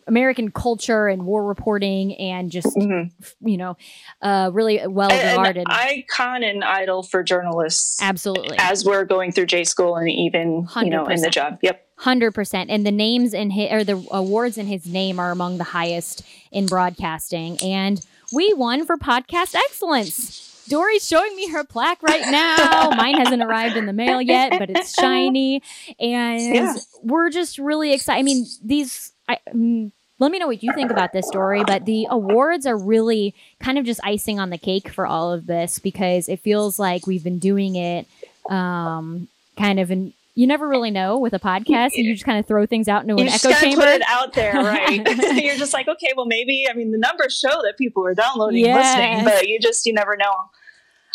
American 0.08 0.52
culture 0.52 1.08
and 1.08 1.26
war 1.26 1.46
reporting 1.46 2.16
and 2.18 2.50
just 2.52 2.76
Mhm. 2.76 3.12
you 3.42 3.58
know 3.58 3.78
uh, 4.22 4.50
really 4.54 4.86
well 4.88 5.10
regarded. 5.10 5.66
icon 5.70 6.44
and 6.44 6.64
idol 6.64 7.04
for 7.04 7.24
journalists 7.24 8.02
Absolutely. 8.02 8.58
as 8.60 8.84
we're 8.86 9.06
going 9.06 9.32
through 9.32 9.46
J 9.48 9.64
school 9.64 9.96
and 9.96 10.10
even 10.10 10.68
you 10.82 10.90
know 10.90 11.06
in 11.06 11.22
the 11.22 11.30
job. 11.30 11.60
Yep. 11.62 11.88
Hundred 11.98 12.32
percent, 12.32 12.72
and 12.72 12.84
the 12.86 12.92
names 12.92 13.34
in 13.34 13.52
his 13.52 13.72
or 13.72 13.84
the 13.84 14.04
awards 14.12 14.58
in 14.58 14.66
his 14.66 14.88
name 14.88 15.20
are 15.20 15.30
among 15.30 15.60
the 15.60 15.64
highest 15.66 16.24
in 16.52 16.66
broadcasting, 16.66 17.58
and 17.64 18.04
we 18.34 18.54
won 18.54 18.86
for 18.88 18.98
podcast 18.98 19.54
excellence. 19.56 20.48
Dory's 20.68 21.06
showing 21.06 21.36
me 21.36 21.50
her 21.50 21.64
plaque 21.64 22.02
right 22.02 22.22
now. 22.32 22.90
Mine 22.98 23.18
hasn't 23.18 23.44
arrived 23.44 23.76
in 23.76 23.86
the 23.88 23.94
mail 23.94 24.22
yet, 24.22 24.58
but 24.58 24.70
it's 24.70 24.94
shiny, 24.94 25.62
and 26.00 26.42
Yeah. 26.56 26.76
we're 27.04 27.30
just 27.30 27.58
really 27.60 27.94
excited. 27.94 28.20
I 28.20 28.24
mean, 28.24 28.46
these. 28.64 29.12
I, 29.32 29.38
mm, 29.50 29.92
let 30.20 30.32
me 30.32 30.38
know 30.38 30.48
what 30.48 30.62
you 30.62 30.72
think 30.74 30.92
about 30.92 31.14
this 31.14 31.28
story, 31.28 31.64
but 31.66 31.86
the 31.86 32.08
awards 32.10 32.66
are 32.68 32.78
really 32.78 33.34
kind 33.60 33.78
of 33.78 33.86
just 33.86 34.00
icing 34.04 34.40
on 34.40 34.52
the 34.52 34.58
cake 34.58 34.90
for 34.90 35.08
all 35.08 35.34
of 35.34 35.48
this 35.48 35.80
because 35.80 36.30
it 36.30 36.40
feels 36.40 36.78
like 36.78 37.08
we've 37.08 37.24
been 37.24 37.40
doing 37.40 37.76
it 37.76 38.08
um, 38.50 39.28
kind 39.58 39.80
of 39.80 39.92
in 39.92 40.14
you 40.34 40.48
never 40.48 40.68
really 40.68 40.92
know 40.92 41.18
with 41.18 41.34
a 41.34 41.40
podcast 41.40 41.92
and 41.96 42.06
you 42.06 42.14
just 42.14 42.24
kind 42.24 42.40
of 42.40 42.46
throw 42.46 42.66
things 42.66 42.88
out 42.88 43.02
into 43.02 43.16
You 43.16 43.24
an 43.24 43.28
just 43.28 43.46
echo 43.46 43.54
gotta 43.54 43.66
chamber 43.66 43.82
put 43.82 43.90
it 43.90 44.02
out 44.08 44.34
there, 44.34 44.54
right? 44.54 45.02
You're 45.44 45.58
just 45.58 45.74
like, 45.74 45.88
okay, 45.90 46.14
well, 46.16 46.26
maybe. 46.26 46.68
I 46.70 46.74
mean, 46.74 46.92
the 46.92 46.98
numbers 46.98 47.38
show 47.38 47.62
that 47.64 47.78
people 47.78 48.06
are 48.06 48.14
downloading, 48.14 48.66
and 48.66 48.76
listening, 48.76 49.26
but 49.26 49.48
you 49.48 49.60
just 49.60 49.86
you 49.86 49.94
never 49.94 50.16
know 50.16 50.34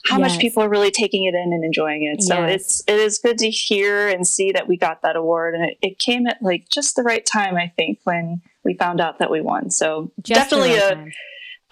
how 0.08 0.18
Yes. 0.18 0.32
much 0.32 0.40
people 0.40 0.62
are 0.62 0.68
really 0.68 0.90
taking 0.90 1.24
it 1.24 1.34
in 1.34 1.52
and 1.52 1.64
enjoying 1.64 2.04
it. 2.04 2.22
So 2.22 2.44
Yes. 2.44 2.54
it's 2.54 2.84
it 2.86 2.98
is 2.98 3.18
good 3.18 3.38
to 3.38 3.50
hear 3.50 4.08
and 4.08 4.26
see 4.26 4.52
that 4.52 4.68
we 4.68 4.76
got 4.76 5.02
that 5.02 5.16
award, 5.16 5.54
and 5.54 5.64
it, 5.64 5.78
it 5.82 5.98
came 5.98 6.26
at 6.26 6.38
like 6.42 6.66
just 6.72 6.96
the 6.96 7.02
right 7.02 7.24
time, 7.24 7.56
I 7.56 7.72
think, 7.76 7.98
when 8.04 8.40
we 8.64 8.74
found 8.74 9.00
out 9.00 9.18
that 9.18 9.30
we 9.30 9.40
won. 9.40 9.70
So 9.70 10.12
Just 10.22 10.50
definitely 10.50 10.74
right 10.78 10.92
a 10.92 10.94
time. 10.94 11.12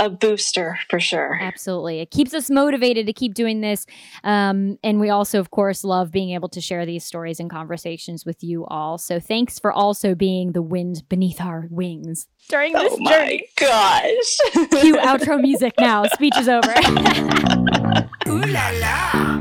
A 0.00 0.10
booster 0.10 0.76
for 0.90 0.98
sure. 0.98 1.38
absolutely 1.40 2.00
it 2.00 2.10
keeps 2.10 2.34
us 2.34 2.50
motivated 2.50 3.06
to 3.06 3.12
keep 3.12 3.32
doing 3.32 3.60
this 3.60 3.86
um, 4.24 4.76
and 4.82 4.98
we 5.00 5.08
also 5.08 5.38
of 5.38 5.50
course 5.52 5.84
love 5.84 6.10
being 6.10 6.30
able 6.30 6.48
to 6.48 6.60
share 6.60 6.84
these 6.84 7.04
stories 7.04 7.38
and 7.40 7.48
conversations 7.48 8.26
with 8.26 8.42
you 8.42 8.66
all 8.66 8.98
so 8.98 9.20
thanks 9.20 9.58
for 9.58 9.72
also 9.72 10.14
being 10.14 10.50
the 10.52 10.60
wind 10.62 11.04
beneath 11.08 11.40
our 11.40 11.68
wings 11.70 12.26
during 12.48 12.72
this 12.72 12.92
Oh 12.92 12.98
my 13.00 13.10
journey 13.12 13.48
gosh! 13.56 14.36
cue 14.82 14.96
outro 14.96 15.40
music 15.40 15.72
now 15.78 16.04
speech 16.06 16.36
is 16.38 16.48
over 16.48 16.68
Ooh 18.26 18.40
la 18.40 18.70
la. 18.80 19.36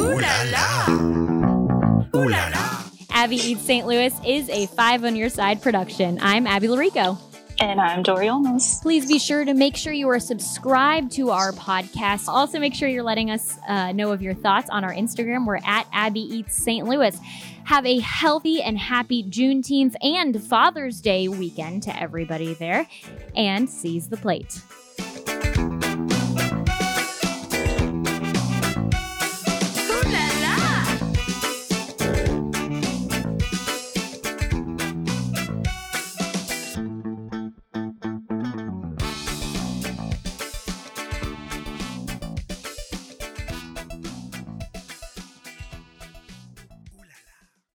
Ooh 0.00 0.18
la 0.18 0.42
la. 0.52 0.86
Ooh 2.16 2.28
la 2.28 2.48
la. 2.48 2.82
abby 3.12 3.36
eats 3.36 3.62
st 3.62 3.86
louis 3.86 4.12
is 4.26 4.48
a 4.48 4.66
five 4.68 5.04
on 5.04 5.14
your 5.14 5.28
side 5.28 5.60
production 5.60 6.18
i'm 6.22 6.46
abby 6.46 6.66
Llorico 6.66 7.18
and 7.60 7.80
I'm 7.80 8.02
Dory 8.02 8.26
Olmos. 8.26 8.82
Please 8.82 9.06
be 9.06 9.18
sure 9.18 9.44
to 9.44 9.54
make 9.54 9.76
sure 9.76 9.92
you 9.92 10.08
are 10.08 10.18
subscribed 10.18 11.12
to 11.12 11.30
our 11.30 11.52
podcast. 11.52 12.28
Also, 12.28 12.58
make 12.58 12.74
sure 12.74 12.88
you're 12.88 13.02
letting 13.02 13.30
us 13.30 13.58
uh, 13.68 13.92
know 13.92 14.12
of 14.12 14.22
your 14.22 14.34
thoughts 14.34 14.68
on 14.70 14.84
our 14.84 14.92
Instagram. 14.92 15.46
We're 15.46 15.60
at 15.64 15.86
Abby 15.92 16.20
Eats 16.20 16.56
St. 16.56 16.86
Louis. 16.86 17.18
Have 17.64 17.86
a 17.86 17.98
healthy 18.00 18.62
and 18.62 18.78
happy 18.78 19.22
Juneteenth 19.24 19.94
and 20.02 20.42
Father's 20.42 21.00
Day 21.00 21.28
weekend 21.28 21.82
to 21.84 22.00
everybody 22.00 22.54
there, 22.54 22.86
and 23.34 23.68
seize 23.68 24.08
the 24.08 24.16
plate. 24.16 24.60